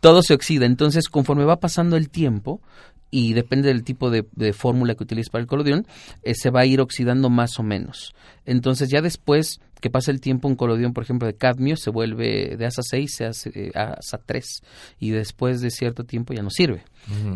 todo 0.00 0.22
se 0.22 0.34
oxida. 0.34 0.66
Entonces, 0.66 1.08
conforme 1.08 1.44
va 1.44 1.56
pasando 1.56 1.96
el 1.96 2.08
tiempo, 2.10 2.60
y 3.12 3.34
depende 3.34 3.68
del 3.68 3.84
tipo 3.84 4.10
de, 4.10 4.26
de 4.32 4.52
fórmula 4.52 4.96
que 4.96 5.04
utilices 5.04 5.30
para 5.30 5.42
el 5.42 5.48
colodión, 5.48 5.86
eh, 6.24 6.34
se 6.34 6.50
va 6.50 6.62
a 6.62 6.66
ir 6.66 6.80
oxidando 6.80 7.30
más 7.30 7.60
o 7.60 7.62
menos. 7.62 8.14
Entonces, 8.44 8.88
ya 8.90 9.00
después 9.00 9.60
que 9.82 9.90
pasa 9.90 10.12
el 10.12 10.20
tiempo, 10.20 10.48
un 10.48 10.54
colodión, 10.54 10.94
por 10.94 11.02
ejemplo, 11.02 11.26
de 11.26 11.34
cadmio, 11.34 11.76
se 11.76 11.90
vuelve 11.90 12.56
de 12.56 12.66
ASA 12.66 12.82
6 12.82 13.14
se 13.14 13.26
hace 13.26 13.50
eh, 13.54 13.72
ASA 13.74 14.18
3, 14.24 14.62
y 15.00 15.10
después 15.10 15.60
de 15.60 15.70
cierto 15.70 16.04
tiempo 16.04 16.32
ya 16.32 16.42
no 16.42 16.50
sirve. 16.50 16.84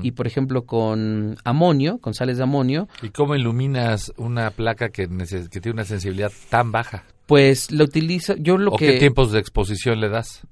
Y, 0.03 0.13
por 0.13 0.29
ejemplo, 0.29 0.65
con 0.65 1.37
amonio, 1.45 1.99
con 1.99 2.15
sales 2.15 2.37
de 2.37 2.45
amonio, 2.45 2.89
¿Y 3.03 3.11
cómo 3.11 3.35
iluminas 3.35 4.13
una 4.17 4.53
placa 4.53 4.91
que, 4.91 5.09
tiene 5.09 5.73
una 5.73 5.85
sensibilidad 5.85 6.33
tan 6.49 6.73
baja? 6.73 7.05
pues 7.27 7.73
lo 7.73 7.83
utilizo, 7.83 8.37
yo 8.37 8.57
lo 8.57 8.71
¿O 8.71 8.77
que... 8.77 8.93
qué 8.93 8.99
tiempos 9.01 9.33
de 9.33 9.41
exposición 9.41 10.01
le 10.01 10.09
das? 10.09 10.47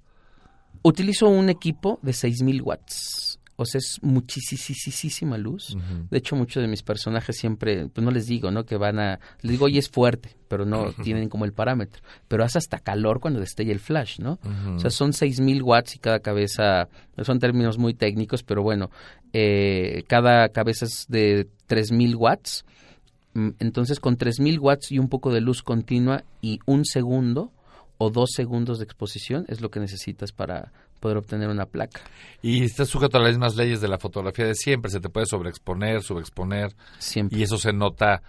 Utilizo 0.83 1.29
un 1.29 1.49
equipo 1.49 2.01
de 2.03 2.13
6000 2.13 2.61
watts. 2.61 3.34
O 3.57 3.65
sea, 3.65 3.79
es 3.79 3.99
muchísima 4.03 5.39
luz. 5.39 5.77
De 6.11 6.19
hecho, 6.19 6.35
muchos 6.35 6.61
de 6.61 6.69
mis 6.69 6.83
personajes 6.83 7.37
siempre, 7.37 7.87
pues 7.89 8.05
no 8.05 8.11
les 8.11 8.27
digo, 8.27 8.51
¿no? 8.51 8.65
Que 8.65 8.77
van 8.77 8.99
a, 8.99 9.21
les 9.43 9.53
digo, 9.53 9.67
oye, 9.67 9.79
es 9.79 9.89
fuerte, 9.89 10.37
pero 10.49 10.65
no 10.65 10.93
tienen 11.05 11.29
como 11.29 11.45
el 11.45 11.53
parámetro. 11.53 12.03
Pero 12.27 12.43
hace 12.45 12.59
hasta 12.59 12.81
calor 12.81 13.21
cuando 13.21 13.39
destella 13.39 13.73
el 13.73 13.79
flash, 13.79 14.19
¿no? 14.19 14.41
O 14.75 14.79
sea, 14.81 14.91
son 14.91 15.13
6000 15.13 15.63
watts 15.63 15.95
y 15.95 15.99
cada 16.01 16.19
cabeza, 16.19 16.89
son 17.23 17.39
términos 17.39 17.79
muy 17.79 17.95
técnicos, 17.95 18.43
pero 18.43 18.63
bueno, 18.63 18.91
eh, 19.33 20.03
cada 20.09 20.49
cabeza 20.49 20.87
es 20.87 21.07
de 21.09 21.49
3000 21.67 22.17
watts. 22.17 22.65
Mm, 23.35 23.51
Entonces, 23.61 24.01
con 24.01 24.17
3000 24.17 24.59
watts 24.59 24.91
y 24.91 24.99
un 24.99 25.09
poco 25.09 25.33
de 25.33 25.41
luz 25.41 25.63
continua 25.63 26.25
y 26.41 26.59
un 26.67 26.85
segundo 26.85 27.53
o 27.99 28.11
dos 28.11 28.31
segundos 28.35 28.79
de 28.79 28.85
exposición 28.85 29.45
es 29.49 29.61
lo 29.61 29.71
que 29.71 29.79
necesitas 29.81 30.33
para 30.33 30.73
poder 31.05 31.19
obtener 31.19 31.51
una 31.51 31.67
placa. 31.67 32.01
Y 32.41 32.65
estás 32.65 32.89
sujeto 32.89 33.19
a 33.19 33.21
las 33.21 33.33
mismas 33.33 33.57
leyes 33.57 33.83
de 33.83 33.89
la 33.89 33.99
fotografía 33.99 34.47
de 34.47 34.55
siempre. 34.55 34.91
Se 34.91 35.01
te 35.01 35.11
puede 35.11 35.27
sobreexponer, 35.27 36.03
subexponer. 36.03 36.75
Siempre. 36.99 37.39
Y 37.39 37.43
eso 37.43 37.59
se 37.59 37.75
nota 37.75 38.23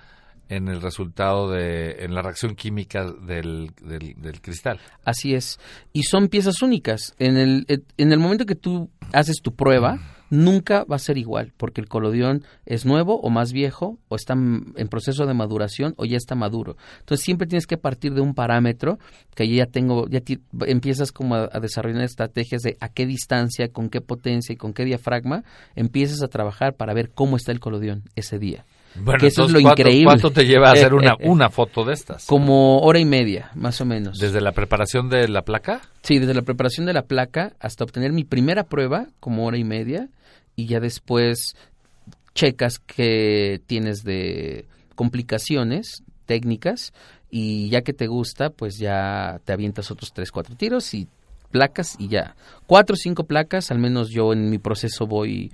en 0.49 0.67
el 0.67 0.81
resultado 0.81 1.49
de, 1.49 2.03
en 2.03 2.13
la 2.13 2.21
reacción 2.21 2.53
química 2.53 3.05
del, 3.05 3.71
del, 3.81 4.15
del 4.17 4.41
cristal. 4.41 4.81
Así 5.05 5.35
es. 5.35 5.57
Y 5.93 6.03
son 6.03 6.27
piezas 6.27 6.61
únicas. 6.61 7.15
En 7.17 7.37
el, 7.37 7.65
en 7.69 8.11
el 8.11 8.19
momento 8.19 8.45
que 8.45 8.55
tú 8.55 8.89
haces 9.13 9.37
tu 9.41 9.55
prueba, 9.55 9.97
nunca 10.29 10.83
va 10.83 10.95
a 10.95 10.99
ser 10.99 11.17
igual, 11.17 11.53
porque 11.57 11.81
el 11.81 11.87
colodión 11.87 12.43
es 12.65 12.85
nuevo 12.85 13.19
o 13.19 13.29
más 13.29 13.51
viejo, 13.51 13.99
o 14.07 14.15
está 14.15 14.33
en 14.33 14.87
proceso 14.89 15.25
de 15.25 15.33
maduración 15.33 15.93
o 15.97 16.05
ya 16.05 16.17
está 16.17 16.35
maduro. 16.35 16.77
Entonces 16.99 17.23
siempre 17.23 17.47
tienes 17.47 17.67
que 17.67 17.77
partir 17.77 18.13
de 18.13 18.21
un 18.21 18.33
parámetro 18.33 18.99
que 19.35 19.47
ya 19.47 19.65
tengo, 19.65 20.07
ya 20.07 20.21
empiezas 20.67 21.11
como 21.11 21.35
a 21.35 21.59
desarrollar 21.59 22.03
estrategias 22.03 22.61
de 22.61 22.77
a 22.79 22.89
qué 22.89 23.05
distancia, 23.05 23.69
con 23.69 23.89
qué 23.89 24.01
potencia 24.01 24.53
y 24.53 24.57
con 24.57 24.73
qué 24.73 24.85
diafragma, 24.85 25.43
empiezas 25.75 26.21
a 26.21 26.27
trabajar 26.27 26.75
para 26.75 26.93
ver 26.93 27.11
cómo 27.11 27.35
está 27.37 27.51
el 27.51 27.59
colodión 27.59 28.03
ese 28.15 28.39
día. 28.39 28.65
Bueno, 28.97 29.19
que 29.19 29.27
eso 29.27 29.45
es 29.45 29.51
lo 29.51 29.61
¿cuánto- 29.61 29.81
increíble. 29.81 30.05
¿Cuánto 30.05 30.31
te 30.31 30.45
lleva 30.45 30.69
a 30.69 30.73
hacer 30.73 30.93
una, 30.93 31.15
una 31.23 31.49
foto 31.49 31.83
de 31.83 31.93
estas? 31.93 32.25
Como 32.25 32.79
hora 32.79 32.99
y 32.99 33.05
media, 33.05 33.51
más 33.55 33.81
o 33.81 33.85
menos. 33.85 34.17
¿Desde 34.19 34.41
la 34.41 34.51
preparación 34.53 35.09
de 35.09 35.27
la 35.27 35.41
placa? 35.43 35.81
Sí, 36.03 36.19
desde 36.19 36.33
la 36.33 36.41
preparación 36.43 36.85
de 36.85 36.93
la 36.93 37.03
placa 37.03 37.53
hasta 37.59 37.83
obtener 37.83 38.11
mi 38.13 38.23
primera 38.23 38.63
prueba, 38.63 39.07
como 39.19 39.45
hora 39.45 39.57
y 39.57 39.63
media, 39.63 40.07
y 40.55 40.67
ya 40.67 40.79
después 40.79 41.55
checas 42.33 42.79
que 42.79 43.61
tienes 43.67 44.03
de 44.03 44.65
complicaciones 44.95 46.03
técnicas 46.25 46.93
y 47.29 47.69
ya 47.69 47.81
que 47.81 47.93
te 47.93 48.07
gusta, 48.07 48.49
pues 48.49 48.77
ya 48.77 49.39
te 49.45 49.53
avientas 49.53 49.91
otros 49.91 50.11
tres, 50.13 50.31
cuatro 50.31 50.55
tiros 50.55 50.93
y 50.93 51.07
placas 51.55 51.95
y 51.97 52.09
ya. 52.09 52.35
Cuatro 52.67 52.95
o 52.95 52.97
cinco 52.97 53.23
placas, 53.23 53.71
al 53.71 53.79
menos 53.79 54.09
yo 54.09 54.33
en 54.33 54.49
mi 54.49 54.57
proceso 54.57 55.07
voy 55.07 55.53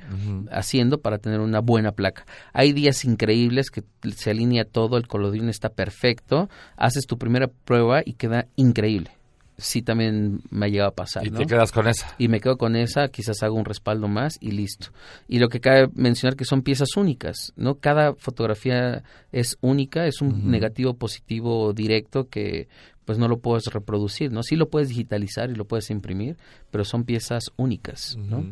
haciendo 0.52 1.00
para 1.00 1.20
tener 1.20 1.42
una 1.42 1.60
buena 1.60 1.92
placa. 1.92 2.26
Hay 2.54 2.74
días 2.74 3.06
increíbles 3.06 3.70
que 3.70 3.84
se 4.16 4.32
alinea 4.32 4.66
todo, 4.66 4.98
el 4.98 5.08
colodión 5.08 5.48
está 5.48 5.70
perfecto, 5.70 6.50
haces 6.76 7.06
tu 7.06 7.20
primera 7.20 7.50
prueba 7.66 8.02
y 8.04 8.14
queda 8.14 8.48
increíble. 8.56 9.12
sí 9.58 9.84
también 9.84 10.42
me 10.50 10.66
ha 10.66 10.70
llegado 10.70 10.90
a 10.90 10.96
pasar. 10.96 11.24
Y 11.24 11.30
¿no? 11.30 11.38
te 11.38 11.46
quedas 11.46 11.72
con 11.72 11.88
esa. 11.88 12.16
Y 12.18 12.30
me 12.30 12.40
quedo 12.40 12.58
con 12.58 12.76
esa, 12.76 13.10
quizás 13.10 13.44
hago 13.44 13.56
un 13.56 13.66
respaldo 13.66 14.08
más 14.08 14.38
y 14.40 14.52
listo. 14.52 14.88
Y 15.28 15.38
lo 15.38 15.50
que 15.50 15.60
cabe 15.60 15.88
mencionar 15.94 16.36
que 16.36 16.46
son 16.46 16.64
piezas 16.64 16.98
únicas, 16.98 17.54
¿no? 17.56 17.76
Cada 17.76 18.16
fotografía 18.16 19.04
es 19.32 19.60
única, 19.62 20.08
es 20.08 20.20
un 20.22 20.50
negativo 20.50 20.96
positivo 20.96 21.74
directo 21.74 22.28
que 22.28 22.70
pues 23.06 23.18
no 23.18 23.28
lo 23.28 23.40
puedes 23.40 23.66
reproducir, 23.68 24.32
¿no? 24.32 24.44
Sí 24.44 24.56
lo 24.56 24.70
puedes 24.70 24.90
digitalizar 24.90 25.50
y 25.50 25.56
lo 25.56 25.66
puedes 25.66 25.90
imprimir, 25.90 26.38
pero 26.70 26.86
son 26.86 27.04
piezas 27.04 27.52
únicas, 27.58 28.18
¿no? 28.18 28.44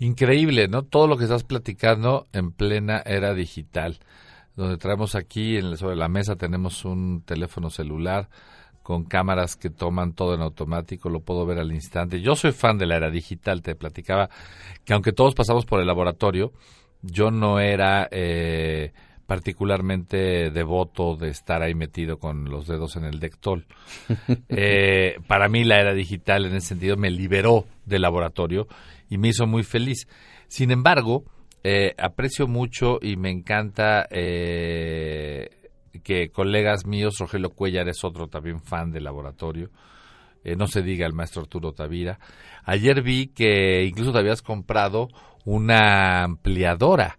Increíble, 0.00 0.68
¿no? 0.68 0.82
Todo 0.82 1.06
lo 1.06 1.16
que 1.16 1.24
estás 1.24 1.44
platicando 1.44 2.26
en 2.32 2.52
plena 2.52 3.02
era 3.04 3.34
digital. 3.34 3.98
Donde 4.56 4.78
traemos 4.78 5.14
aquí 5.14 5.56
en, 5.56 5.76
sobre 5.76 5.96
la 5.96 6.08
mesa 6.08 6.36
tenemos 6.36 6.84
un 6.84 7.22
teléfono 7.22 7.68
celular 7.68 8.28
con 8.82 9.04
cámaras 9.04 9.56
que 9.56 9.68
toman 9.68 10.12
todo 10.12 10.34
en 10.34 10.40
automático, 10.40 11.10
lo 11.10 11.20
puedo 11.20 11.44
ver 11.44 11.58
al 11.58 11.72
instante. 11.72 12.20
Yo 12.20 12.36
soy 12.36 12.52
fan 12.52 12.78
de 12.78 12.86
la 12.86 12.96
era 12.96 13.10
digital, 13.10 13.60
te 13.60 13.74
platicaba 13.74 14.30
que 14.84 14.94
aunque 14.94 15.12
todos 15.12 15.34
pasamos 15.34 15.66
por 15.66 15.80
el 15.80 15.88
laboratorio, 15.88 16.52
yo 17.02 17.30
no 17.30 17.58
era 17.58 18.08
eh, 18.10 18.92
particularmente 19.26 20.50
devoto 20.50 21.16
de 21.16 21.28
estar 21.28 21.62
ahí 21.62 21.74
metido 21.74 22.18
con 22.18 22.48
los 22.48 22.66
dedos 22.66 22.96
en 22.96 23.04
el 23.04 23.20
dectol. 23.20 23.66
Eh, 24.48 25.18
para 25.26 25.48
mí 25.48 25.64
la 25.64 25.80
era 25.80 25.92
digital 25.92 26.46
en 26.46 26.54
ese 26.54 26.68
sentido 26.68 26.96
me 26.96 27.10
liberó 27.10 27.66
del 27.84 28.02
laboratorio 28.02 28.66
y 29.10 29.18
me 29.18 29.28
hizo 29.28 29.46
muy 29.46 29.64
feliz. 29.64 30.08
Sin 30.48 30.70
embargo, 30.70 31.24
eh, 31.62 31.94
aprecio 31.98 32.46
mucho 32.46 32.98
y 33.02 33.16
me 33.16 33.30
encanta 33.30 34.06
eh, 34.10 35.50
que 36.02 36.30
colegas 36.30 36.86
míos, 36.86 37.18
Rogelio 37.18 37.50
Cuellar 37.50 37.88
es 37.88 38.04
otro 38.04 38.28
también 38.28 38.60
fan 38.60 38.90
del 38.92 39.04
laboratorio, 39.04 39.70
no 40.56 40.68
se 40.68 40.82
diga 40.82 41.06
el 41.06 41.12
maestro 41.12 41.42
Arturo 41.42 41.72
Tavira. 41.72 42.20
Ayer 42.64 43.02
vi 43.02 43.28
que 43.28 43.84
incluso 43.84 44.12
te 44.12 44.18
habías 44.18 44.42
comprado 44.42 45.08
una 45.44 46.22
ampliadora 46.22 47.18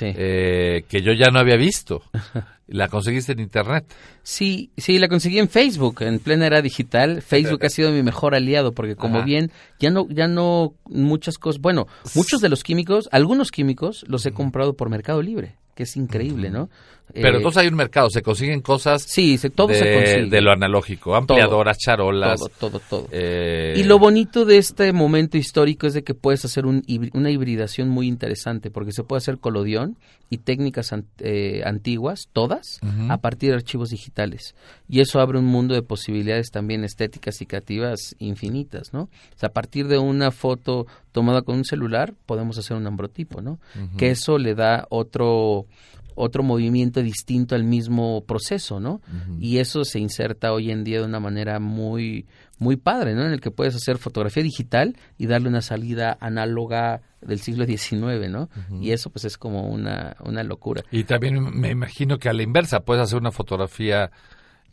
eh, 0.00 0.84
que 0.88 1.02
yo 1.02 1.12
ya 1.12 1.30
no 1.30 1.38
había 1.38 1.56
visto. 1.56 2.02
La 2.66 2.88
conseguiste 2.88 3.32
en 3.32 3.40
internet. 3.40 3.84
Sí, 4.22 4.70
sí, 4.78 4.98
la 4.98 5.08
conseguí 5.08 5.38
en 5.38 5.50
Facebook, 5.50 6.00
en 6.00 6.18
plena 6.18 6.46
era 6.46 6.62
digital. 6.62 7.20
Facebook 7.26 7.62
ha 7.66 7.68
sido 7.68 7.90
mi 7.90 8.02
mejor 8.02 8.34
aliado 8.34 8.72
porque 8.72 8.96
como 8.96 9.18
Ajá. 9.18 9.26
bien 9.26 9.50
ya 9.78 9.90
no 9.90 10.08
ya 10.08 10.28
no 10.28 10.72
muchas 10.86 11.36
cosas, 11.36 11.60
bueno, 11.60 11.88
muchos 12.14 12.40
de 12.40 12.48
los 12.48 12.62
químicos, 12.62 13.10
algunos 13.12 13.50
químicos 13.50 14.02
los 14.08 14.24
he 14.24 14.32
comprado 14.32 14.78
por 14.78 14.88
Mercado 14.88 15.20
Libre, 15.20 15.56
que 15.74 15.82
es 15.82 15.94
increíble, 15.96 16.48
¿no? 16.48 16.70
Pero 17.14 17.34
Eh, 17.34 17.36
entonces 17.36 17.62
hay 17.62 17.68
un 17.68 17.74
mercado, 17.76 18.10
se 18.10 18.22
consiguen 18.22 18.60
cosas 18.60 19.02
sí, 19.02 19.38
se, 19.38 19.50
todo 19.50 19.68
de, 19.68 19.74
se 19.76 19.94
consigue. 19.94 20.26
de 20.30 20.40
lo 20.42 20.50
analógico, 20.52 21.14
ampliadoras, 21.14 21.78
charolas. 21.78 22.40
todo, 22.40 22.50
todo, 22.70 22.80
todo. 22.90 23.08
eh, 23.12 23.74
Y 23.76 23.84
lo 23.84 23.98
bonito 23.98 24.44
de 24.44 24.58
este 24.58 24.92
momento 24.92 25.38
histórico 25.38 25.86
es 25.86 25.94
de 25.94 26.02
que 26.02 26.14
puedes 26.14 26.44
hacer 26.44 26.66
un 26.66 26.82
una 27.12 27.30
hibridación 27.30 27.88
muy 27.88 28.06
interesante, 28.08 28.70
porque 28.70 28.92
se 28.92 29.04
puede 29.04 29.18
hacer 29.18 29.38
colodión 29.38 29.96
y 30.30 30.38
técnicas 30.38 30.92
eh, 31.20 31.62
antiguas, 31.64 32.28
todas, 32.32 32.80
a 33.08 33.18
partir 33.18 33.50
de 33.50 33.56
archivos 33.56 33.90
digitales. 33.90 34.54
Y 34.88 35.00
eso 35.00 35.20
abre 35.20 35.38
un 35.38 35.44
mundo 35.44 35.74
de 35.74 35.82
posibilidades 35.82 36.50
también 36.50 36.82
estéticas 36.82 37.40
y 37.40 37.46
creativas 37.46 38.16
infinitas, 38.18 38.92
¿no? 38.92 39.02
O 39.02 39.38
sea, 39.38 39.50
a 39.50 39.52
partir 39.52 39.86
de 39.86 39.98
una 39.98 40.30
foto 40.30 40.86
tomada 41.12 41.42
con 41.42 41.56
un 41.58 41.64
celular, 41.64 42.14
podemos 42.26 42.58
hacer 42.58 42.76
un 42.76 42.86
ambrotipo, 42.86 43.40
¿no? 43.40 43.58
Que 43.96 44.10
eso 44.10 44.38
le 44.38 44.54
da 44.54 44.86
otro 44.90 45.66
otro 46.14 46.42
movimiento 46.42 47.02
distinto 47.02 47.54
al 47.54 47.64
mismo 47.64 48.24
proceso, 48.24 48.80
¿no? 48.80 49.00
Y 49.38 49.58
eso 49.58 49.84
se 49.84 49.98
inserta 49.98 50.52
hoy 50.52 50.70
en 50.70 50.84
día 50.84 51.00
de 51.00 51.06
una 51.06 51.20
manera 51.20 51.60
muy 51.60 52.26
muy 52.58 52.76
padre, 52.76 53.14
¿no? 53.14 53.24
En 53.24 53.32
el 53.32 53.40
que 53.40 53.50
puedes 53.50 53.74
hacer 53.74 53.98
fotografía 53.98 54.42
digital 54.42 54.96
y 55.18 55.26
darle 55.26 55.48
una 55.48 55.60
salida 55.60 56.16
análoga 56.20 57.02
del 57.20 57.40
siglo 57.40 57.66
XIX, 57.66 58.30
¿no? 58.30 58.48
Y 58.80 58.92
eso 58.92 59.10
pues 59.10 59.24
es 59.24 59.36
como 59.36 59.68
una, 59.68 60.16
una 60.20 60.42
locura. 60.42 60.82
Y 60.90 61.04
también 61.04 61.42
me 61.42 61.70
imagino 61.70 62.18
que 62.18 62.28
a 62.28 62.32
la 62.32 62.42
inversa, 62.42 62.80
puedes 62.80 63.02
hacer 63.02 63.18
una 63.18 63.32
fotografía 63.32 64.10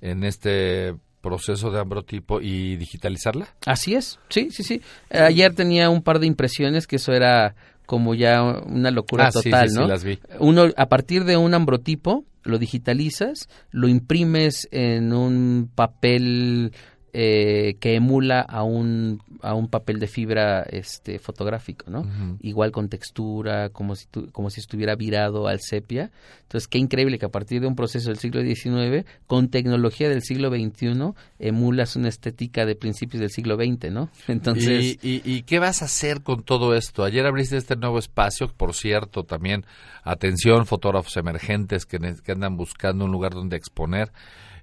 en 0.02 0.24
este 0.24 0.96
proceso 1.22 1.72
de 1.72 1.80
ambrotipo 1.80 2.42
y 2.42 2.76
digitalizarla. 2.78 3.48
Así 3.66 3.96
es, 3.96 4.20
sí, 4.30 4.50
sí, 4.52 4.64
sí. 4.64 4.82
Ayer 5.10 5.54
tenía 5.54 5.90
un 5.90 6.02
par 6.02 6.20
de 6.20 6.28
impresiones 6.28 6.88
que 6.88 6.98
eso 6.98 7.14
era 7.14 7.56
como 7.92 8.16
ya 8.16 8.42
una 8.42 8.90
locura 8.90 9.28
Ah, 9.28 9.32
sí, 9.34 9.50
total, 9.50 9.68
sí, 9.68 9.76
sí, 9.76 9.82
¿no? 9.82 9.86
las 9.90 10.06
vi. 10.06 10.18
Uno, 10.40 10.70
a 10.78 10.86
partir 10.88 11.26
de 11.26 11.36
un 11.36 11.54
ambrotipo, 11.54 12.24
lo 12.42 12.58
digitalizas, 12.58 13.50
lo 13.70 13.90
imprimes 13.90 14.70
en 14.72 15.12
un 15.12 15.70
papel 15.76 16.72
eh, 17.14 17.76
que 17.80 17.96
emula 17.96 18.40
a 18.42 18.64
un, 18.64 19.22
a 19.42 19.54
un 19.54 19.68
papel 19.68 20.00
de 20.00 20.08
fibra 20.08 20.64
este, 20.64 21.20
fotográfico, 21.20 21.90
¿no? 21.92 22.06
Igual 22.42 22.72
con 22.72 22.88
textura, 22.90 23.70
como 23.70 23.96
si, 23.96 24.06
tu- 24.08 24.32
como 24.32 24.50
si 24.50 24.62
estuviera 24.62 24.96
virado 24.96 25.48
al 25.48 25.60
sepia. 25.60 26.12
Entonces, 26.44 26.68
qué 26.68 26.78
increíble 26.78 27.20
que 27.20 27.26
a 27.26 27.30
partir 27.30 27.60
de 27.62 27.68
un 27.68 27.76
proceso 27.76 28.10
del 28.10 28.18
siglo 28.20 28.42
XIX, 28.42 29.06
con 29.28 29.50
tecnología 29.50 30.10
del 30.10 30.22
siglo 30.22 30.50
XXI, 30.50 31.14
emulas 31.40 31.96
una 31.96 32.10
estética 32.10 32.66
de 32.66 32.76
principios 32.76 33.20
del 33.22 33.30
siglo 33.30 33.56
XX, 33.56 33.92
¿no? 33.92 34.10
Entonces... 34.28 34.98
¿Y, 35.02 35.10
y, 35.10 35.22
y 35.26 35.42
qué 35.44 35.60
vas 35.60 35.82
a 35.82 35.86
hacer 35.86 36.22
con 36.22 36.44
todo 36.44 36.76
esto? 36.76 37.04
Ayer 37.04 37.26
abriste 37.26 37.58
este 37.58 37.76
nuevo 37.76 38.00
espacio, 38.00 38.48
por 38.56 38.74
cierto, 38.74 39.24
también 39.24 39.66
atención, 40.04 40.66
fotógrafos 40.66 41.16
emergentes 41.18 41.86
que, 41.86 42.00
que 42.24 42.32
andan 42.32 42.58
buscando 42.58 43.06
un 43.06 43.12
lugar 43.12 43.34
donde 43.34 43.58
exponer. 43.58 44.12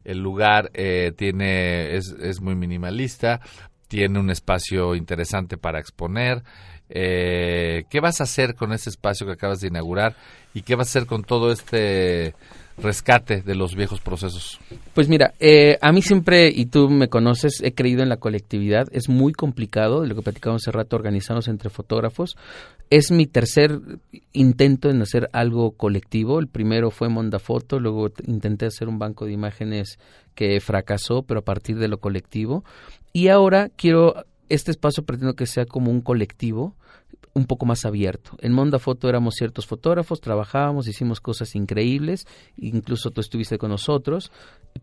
El 0.09 0.21
lugar 0.21 0.71
eh, 0.73 1.13
tiene 1.15 1.95
es, 1.95 2.17
es 2.19 2.41
muy 2.41 2.55
minimalista, 2.55 3.43
tiene 3.89 4.19
un 4.19 4.31
espacio 4.31 4.95
interesante 4.95 5.59
para 5.59 5.81
exponer. 5.81 6.43
Eh, 6.89 7.85
¿Qué 7.91 8.01
vas 8.01 8.23
a 8.23 8.25
hacer 8.25 8.55
con 8.55 8.73
ese 8.73 8.89
espacio 8.89 9.27
que 9.27 9.35
acabas 9.35 9.61
de 9.61 9.69
inaugurar? 9.69 10.17
¿Y 10.55 10.63
qué 10.63 10.77
vas 10.77 10.89
a 10.89 10.93
hacer 10.99 11.07
con 11.07 11.25
todo 11.25 11.53
este 11.53 12.35
rescate 12.83 13.43
de 13.43 13.55
los 13.55 13.75
viejos 13.75 14.01
procesos? 14.01 14.59
Pues 14.95 15.09
mira, 15.09 15.35
eh, 15.41 15.79
a 15.81 15.93
mí 15.93 16.03
siempre, 16.03 16.49
y 16.49 16.67
tú 16.67 16.89
me 16.89 17.09
conoces, 17.09 17.61
he 17.63 17.73
creído 17.73 18.03
en 18.03 18.09
la 18.09 18.19
colectividad. 18.19 18.87
Es 18.93 19.09
muy 19.09 19.33
complicado, 19.33 20.03
de 20.03 20.09
lo 20.09 20.15
que 20.15 20.23
platicamos 20.23 20.63
hace 20.63 20.73
rato, 20.73 20.97
organizarnos 20.97 21.49
entre 21.49 21.71
fotógrafos. 21.71 22.37
Es 22.91 23.11
mi 23.11 23.27
tercer 23.27 23.81
intento 24.33 24.91
en 24.91 25.03
hacer 25.03 25.29
algo 25.33 25.73
colectivo. 25.73 26.39
El 26.39 26.49
primero 26.49 26.91
fue 26.91 27.09
Mondafoto, 27.09 27.81
luego 27.81 28.11
intenté 28.27 28.67
hacer 28.67 28.89
un 28.89 28.99
banco 28.99 29.27
de 29.27 29.33
imágenes 29.33 29.99
que 30.35 30.61
fracasó, 30.61 31.23
pero 31.23 31.41
a 31.41 31.45
partir 31.45 31.79
de 31.79 31.89
lo 31.89 31.99
colectivo. 31.99 32.65
Y 33.13 33.29
ahora 33.29 33.71
quiero, 33.75 34.25
este 34.49 34.71
espacio 34.71 35.05
pretendo 35.05 35.35
que 35.35 35.47
sea 35.47 35.67
como 35.67 35.91
un 35.91 36.01
colectivo 36.01 36.77
un 37.35 37.47
poco 37.47 37.67
más 37.67 37.85
abierto. 37.85 38.37
En 38.41 38.53
Monda 38.53 38.79
Foto 38.79 39.09
éramos 39.09 39.35
ciertos 39.37 39.67
fotógrafos, 39.67 40.21
trabajábamos, 40.21 40.89
hicimos 40.89 41.21
cosas 41.21 41.55
increíbles, 41.55 42.27
incluso 42.57 43.11
tú 43.11 43.21
estuviste 43.21 43.59
con 43.59 43.71
nosotros, 43.71 44.33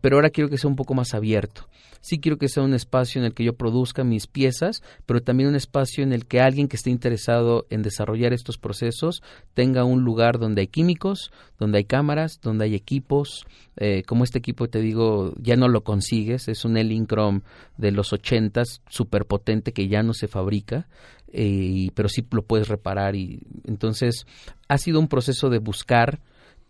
pero 0.00 0.16
ahora 0.16 0.30
quiero 0.30 0.48
que 0.48 0.58
sea 0.58 0.70
un 0.70 0.76
poco 0.76 0.94
más 0.94 1.14
abierto. 1.14 1.68
Sí 2.00 2.18
quiero 2.18 2.38
que 2.38 2.48
sea 2.48 2.62
un 2.62 2.74
espacio 2.74 3.20
en 3.20 3.26
el 3.26 3.34
que 3.34 3.44
yo 3.44 3.54
produzca 3.54 4.04
mis 4.04 4.26
piezas, 4.26 4.82
pero 5.06 5.22
también 5.22 5.48
un 5.48 5.56
espacio 5.56 6.04
en 6.04 6.12
el 6.12 6.26
que 6.26 6.40
alguien 6.40 6.68
que 6.68 6.76
esté 6.76 6.90
interesado 6.90 7.66
en 7.70 7.82
desarrollar 7.82 8.32
estos 8.32 8.58
procesos 8.58 9.22
tenga 9.54 9.84
un 9.84 10.02
lugar 10.02 10.38
donde 10.38 10.62
hay 10.62 10.68
químicos, 10.68 11.32
donde 11.58 11.78
hay 11.78 11.84
cámaras, 11.84 12.40
donde 12.40 12.66
hay 12.66 12.74
equipos. 12.74 13.44
Eh, 13.76 14.02
como 14.06 14.24
este 14.24 14.38
equipo, 14.38 14.68
te 14.68 14.80
digo, 14.80 15.34
ya 15.38 15.56
no 15.56 15.68
lo 15.68 15.82
consigues, 15.82 16.48
es 16.48 16.64
un 16.64 16.76
Elincrom 16.76 17.42
de 17.76 17.90
los 17.90 18.12
ochentas, 18.12 18.82
súper 18.88 19.26
potente 19.26 19.72
que 19.72 19.88
ya 19.88 20.02
no 20.02 20.14
se 20.14 20.28
fabrica, 20.28 20.88
eh, 21.32 21.88
pero 21.94 22.08
sí 22.08 22.24
lo 22.30 22.42
puedes 22.42 22.68
reparar. 22.68 23.16
y 23.16 23.40
Entonces, 23.64 24.26
ha 24.68 24.78
sido 24.78 25.00
un 25.00 25.08
proceso 25.08 25.50
de 25.50 25.58
buscar 25.58 26.20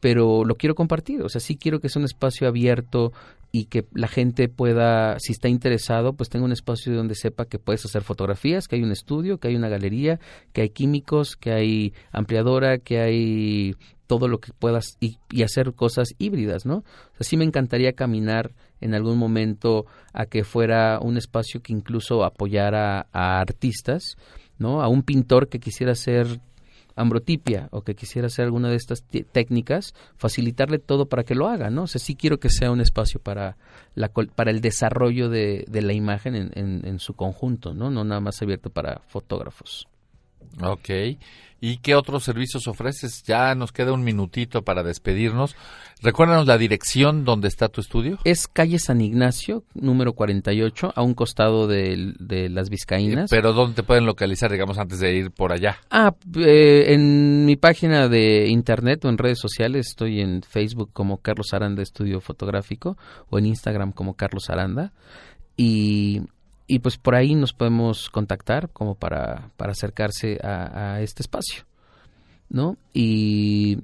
pero 0.00 0.44
lo 0.44 0.56
quiero 0.56 0.74
compartir, 0.74 1.22
o 1.22 1.28
sea, 1.28 1.40
sí 1.40 1.56
quiero 1.56 1.80
que 1.80 1.88
sea 1.88 2.00
un 2.00 2.04
espacio 2.04 2.46
abierto 2.46 3.12
y 3.50 3.64
que 3.64 3.86
la 3.92 4.08
gente 4.08 4.48
pueda, 4.48 5.18
si 5.18 5.32
está 5.32 5.48
interesado, 5.48 6.12
pues 6.12 6.28
tenga 6.28 6.44
un 6.44 6.52
espacio 6.52 6.94
donde 6.94 7.14
sepa 7.14 7.46
que 7.46 7.58
puedes 7.58 7.84
hacer 7.86 8.02
fotografías, 8.02 8.68
que 8.68 8.76
hay 8.76 8.82
un 8.82 8.92
estudio, 8.92 9.38
que 9.38 9.48
hay 9.48 9.56
una 9.56 9.68
galería, 9.68 10.20
que 10.52 10.62
hay 10.62 10.68
químicos, 10.68 11.36
que 11.36 11.52
hay 11.52 11.94
ampliadora, 12.12 12.78
que 12.78 13.00
hay 13.00 13.74
todo 14.06 14.28
lo 14.28 14.38
que 14.38 14.52
puedas 14.52 14.96
y, 15.00 15.18
y 15.30 15.42
hacer 15.42 15.72
cosas 15.72 16.10
híbridas, 16.18 16.66
¿no? 16.66 16.76
O 16.76 17.16
sea, 17.16 17.24
sí 17.28 17.36
me 17.36 17.44
encantaría 17.44 17.94
caminar 17.94 18.52
en 18.80 18.94
algún 18.94 19.18
momento 19.18 19.86
a 20.12 20.26
que 20.26 20.44
fuera 20.44 21.00
un 21.00 21.16
espacio 21.16 21.62
que 21.62 21.72
incluso 21.72 22.22
apoyara 22.24 23.06
a 23.12 23.40
artistas, 23.40 24.16
¿no? 24.58 24.82
A 24.82 24.88
un 24.88 25.02
pintor 25.02 25.48
que 25.48 25.58
quisiera 25.60 25.92
hacer 25.92 26.40
ambrotipia 26.98 27.68
o 27.72 27.82
que 27.82 27.94
quisiera 27.94 28.26
hacer 28.28 28.46
alguna 28.46 28.70
de 28.70 28.76
estas 28.76 29.04
técnicas, 29.32 29.94
facilitarle 30.16 30.78
todo 30.78 31.06
para 31.06 31.24
que 31.24 31.34
lo 31.34 31.46
haga, 31.48 31.68
¿no? 31.68 31.82
O 31.82 31.86
sea, 31.86 31.98
sí 32.00 32.14
quiero 32.16 32.38
que 32.40 32.48
sea 32.48 32.70
un 32.70 32.80
espacio 32.80 33.20
para, 33.20 33.56
la, 33.94 34.08
para 34.08 34.50
el 34.50 34.60
desarrollo 34.62 35.28
de, 35.28 35.66
de 35.68 35.82
la 35.82 35.92
imagen 35.92 36.34
en, 36.34 36.50
en- 36.54 36.86
en 36.86 36.98
su 36.98 37.12
conjunto, 37.14 37.74
¿no? 37.74 37.90
No 37.90 38.02
nada 38.04 38.20
más 38.22 38.40
abierto 38.40 38.70
para 38.70 39.02
fotógrafos. 39.08 39.86
Ok. 40.62 40.90
¿Y 41.60 41.78
qué 41.78 41.94
otros 41.94 42.22
servicios 42.22 42.68
ofreces? 42.68 43.22
Ya 43.22 43.54
nos 43.54 43.72
queda 43.72 43.92
un 43.92 44.04
minutito 44.04 44.62
para 44.62 44.82
despedirnos. 44.82 45.56
Recuérdanos 46.02 46.46
la 46.46 46.58
dirección 46.58 47.24
donde 47.24 47.48
está 47.48 47.68
tu 47.68 47.80
estudio. 47.80 48.18
Es 48.24 48.46
calle 48.46 48.78
San 48.78 49.00
Ignacio, 49.00 49.64
número 49.74 50.12
48, 50.12 50.92
a 50.94 51.02
un 51.02 51.14
costado 51.14 51.66
de, 51.66 52.12
de 52.18 52.50
las 52.50 52.68
Vizcaínas. 52.68 53.30
Pero 53.30 53.54
¿dónde 53.54 53.76
te 53.76 53.82
pueden 53.82 54.04
localizar, 54.04 54.52
digamos, 54.52 54.78
antes 54.78 55.00
de 55.00 55.16
ir 55.16 55.30
por 55.30 55.52
allá? 55.52 55.78
Ah, 55.90 56.14
eh, 56.36 56.92
en 56.92 57.46
mi 57.46 57.56
página 57.56 58.08
de 58.08 58.48
internet 58.48 59.04
o 59.06 59.08
en 59.08 59.16
redes 59.16 59.38
sociales 59.38 59.88
estoy 59.88 60.20
en 60.20 60.42
Facebook 60.42 60.90
como 60.92 61.22
Carlos 61.22 61.54
Aranda 61.54 61.82
Estudio 61.82 62.20
Fotográfico 62.20 62.98
o 63.30 63.38
en 63.38 63.46
Instagram 63.46 63.92
como 63.92 64.14
Carlos 64.14 64.50
Aranda. 64.50 64.92
Y 65.56 66.20
y 66.66 66.80
pues 66.80 66.96
por 66.96 67.14
ahí 67.14 67.34
nos 67.34 67.52
podemos 67.52 68.10
contactar 68.10 68.70
como 68.70 68.94
para, 68.94 69.50
para 69.56 69.72
acercarse 69.72 70.38
a, 70.42 71.00
este 71.00 71.22
espacio, 71.22 71.64
¿no? 72.48 72.76
Y, 72.92 73.78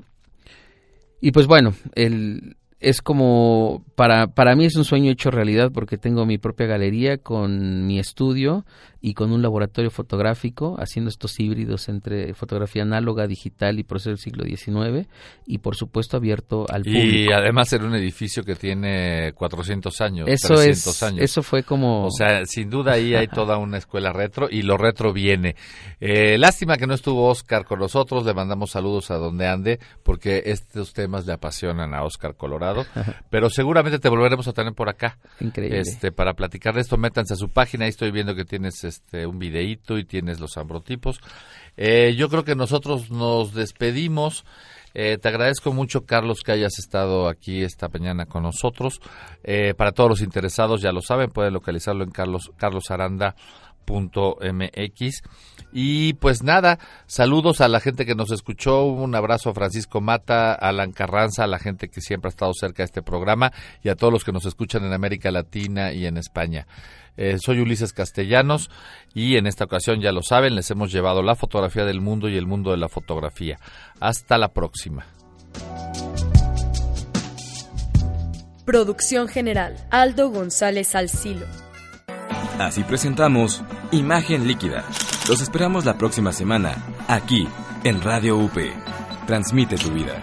y 1.21 1.31
pues 1.33 1.47
bueno, 1.47 1.75
el, 1.95 2.57
es 2.81 3.01
como, 3.01 3.85
para, 3.95 4.29
para 4.29 4.57
mí 4.57 4.65
es 4.65 4.77
un 4.77 4.85
sueño 4.85 5.11
hecho 5.11 5.31
realidad 5.31 5.71
porque 5.73 5.97
tengo 5.97 6.27
mi 6.27 6.39
propia 6.39 6.67
galería 6.67 7.19
con 7.19 7.87
mi 7.87 7.99
estudio 7.99 8.65
y 9.05 9.15
con 9.15 9.33
un 9.33 9.43
laboratorio 9.43 9.91
fotográfico 9.91 10.77
haciendo 10.79 11.11
estos 11.11 11.39
híbridos 11.41 11.89
entre 11.89 12.35
fotografía 12.35 12.83
análoga, 12.83 13.27
digital 13.27 13.81
y 13.81 13.83
proceso 13.83 14.11
del 14.11 14.19
siglo 14.19 14.45
XIX 14.45 15.09
y 15.45 15.59
por 15.59 15.75
supuesto 15.75 16.17
abierto 16.17 16.67
al 16.71 16.85
público. 16.85 17.05
Y 17.05 17.33
además 17.33 17.73
en 17.73 17.83
un 17.83 17.97
edificio 17.97 18.45
que 18.45 18.55
tiene 18.55 19.33
400 19.35 20.01
años, 20.01 20.29
eso 20.29 20.55
300 20.55 20.87
es, 20.87 21.03
años. 21.03 21.21
Eso 21.21 21.43
fue 21.43 21.65
como... 21.65 22.07
O 22.07 22.11
sea, 22.13 22.47
sin 22.47 22.71
duda 22.71 22.93
ahí 22.93 23.17
hay 23.17 23.27
toda 23.27 23.59
una 23.59 23.79
escuela 23.79 24.13
retro 24.13 24.47
y 24.49 24.63
lo 24.63 24.77
retro 24.77 25.13
viene. 25.13 25.57
Eh, 26.01 26.39
lástima 26.39 26.77
que 26.77 26.87
no 26.87 26.95
estuvo 26.95 27.27
Oscar 27.29 27.65
con 27.65 27.81
nosotros, 27.81 28.25
le 28.25 28.35
mandamos 28.35 28.71
saludos 28.71 29.11
a 29.11 29.17
donde 29.17 29.49
ande 29.49 29.81
porque 30.05 30.45
estos 30.47 30.93
temas 30.93 31.27
le 31.27 31.33
apasionan 31.33 31.93
a 31.93 32.05
Oscar 32.05 32.37
Colorado, 32.37 32.87
pero 33.31 33.51
seguramente 33.51 33.99
te 33.99 34.09
volveremos 34.09 34.47
a 34.47 34.53
tener 34.53 34.75
por 34.75 34.89
acá. 34.89 35.19
Increíble. 35.41 35.81
Este, 35.81 36.13
para 36.13 36.35
platicar 36.35 36.77
de 36.77 36.83
esto, 36.83 36.97
métanse 36.97 37.35
a 37.35 37.37
su 37.37 37.49
página, 37.49 37.85
ahí 37.85 37.89
estoy 37.89 38.13
viendo 38.13 38.37
que 38.37 38.45
tienes 38.45 38.85
este, 38.93 39.27
un 39.27 39.39
videíto 39.39 39.99
y 39.99 40.05
tienes 40.05 40.41
los 40.41 40.57
ambrotipos. 40.57 41.19
Eh, 41.77 42.15
yo 42.17 42.29
creo 42.29 42.45
que 42.45 42.55
nosotros 42.55 43.11
nos 43.11 43.55
despedimos. 43.55 44.45
Eh, 44.95 45.17
te 45.19 45.29
agradezco 45.29 45.73
mucho, 45.73 46.05
Carlos, 46.05 46.43
que 46.45 46.53
hayas 46.53 46.79
estado 46.79 47.29
aquí 47.29 47.63
esta 47.63 47.89
mañana 47.89 48.27
con 48.27 48.43
nosotros. 48.43 49.01
Eh, 49.43 49.75
para 49.75 49.93
todos 49.93 50.11
los 50.11 50.21
interesados, 50.21 50.83
ya 50.83 50.93
lo 50.93 51.01
saben, 51.01 51.31
pueden 51.31 51.55
localizarlo 51.55 52.05
en 52.05 52.11
Carlos, 52.11 52.53
Carlos 52.59 52.91
Aranda 52.91 53.35
.mx 53.87 55.23
y 55.73 56.13
pues 56.15 56.43
nada, 56.43 56.79
saludos 57.07 57.61
a 57.61 57.69
la 57.69 57.81
gente 57.81 58.05
que 58.05 58.15
nos 58.15 58.31
escuchó, 58.31 58.85
un 58.85 59.15
abrazo 59.15 59.51
a 59.51 59.55
Francisco 59.55 60.01
Mata, 60.01 60.53
a 60.53 60.69
Alan 60.69 60.93
Carranza, 60.93 61.45
a 61.45 61.47
la 61.47 61.59
gente 61.59 61.89
que 61.89 62.03
siempre 62.03 62.29
ha 62.29 62.31
estado 62.31 62.53
cerca 62.55 62.83
de 62.83 62.87
este 62.87 63.03
programa 63.03 63.53
y 63.83 63.89
a 63.89 63.97
todos 63.97 64.13
los 64.13 64.25
que 64.25 64.33
nos 64.33 64.45
escuchan 64.45 64.85
en 64.85 64.93
América 64.93 65.31
Latina 65.31 65.93
y 65.93 66.07
en 66.07 66.19
España. 66.19 66.67
Eh, 67.17 67.37
soy 67.39 67.61
Ulises 67.61 67.93
Castellanos 67.93 68.71
y 69.15 69.37
en 69.37 69.47
esta 69.47 69.65
ocasión, 69.65 70.01
ya 70.01 70.13
lo 70.13 70.23
saben, 70.23 70.55
les 70.55 70.71
hemos 70.71 70.93
llevado 70.93 71.23
la 71.23 71.35
fotografía 71.35 71.85
del 71.85 72.01
mundo 72.01 72.29
y 72.29 72.37
el 72.37 72.47
mundo 72.47 72.71
de 72.71 72.79
la 72.79 72.89
fotografía. 72.89 73.59
Hasta 74.01 74.39
la 74.39 74.53
próxima. 74.53 75.07
Producción 78.65 79.29
general, 79.29 79.77
Aldo 79.91 80.31
González 80.31 80.95
Alcilo. 80.95 81.47
Así 82.59 82.85
presentamos 82.85 83.63
Imagen 83.91 84.47
Líquida. 84.47 84.85
Los 85.29 85.41
esperamos 85.41 85.85
la 85.85 85.99
próxima 85.99 86.33
semana, 86.33 86.77
aquí, 87.09 87.49
en 87.85 88.01
Radio 88.01 88.39
UP. 88.39 88.57
Transmite 89.27 89.77
tu 89.77 89.91
vida. 89.91 90.23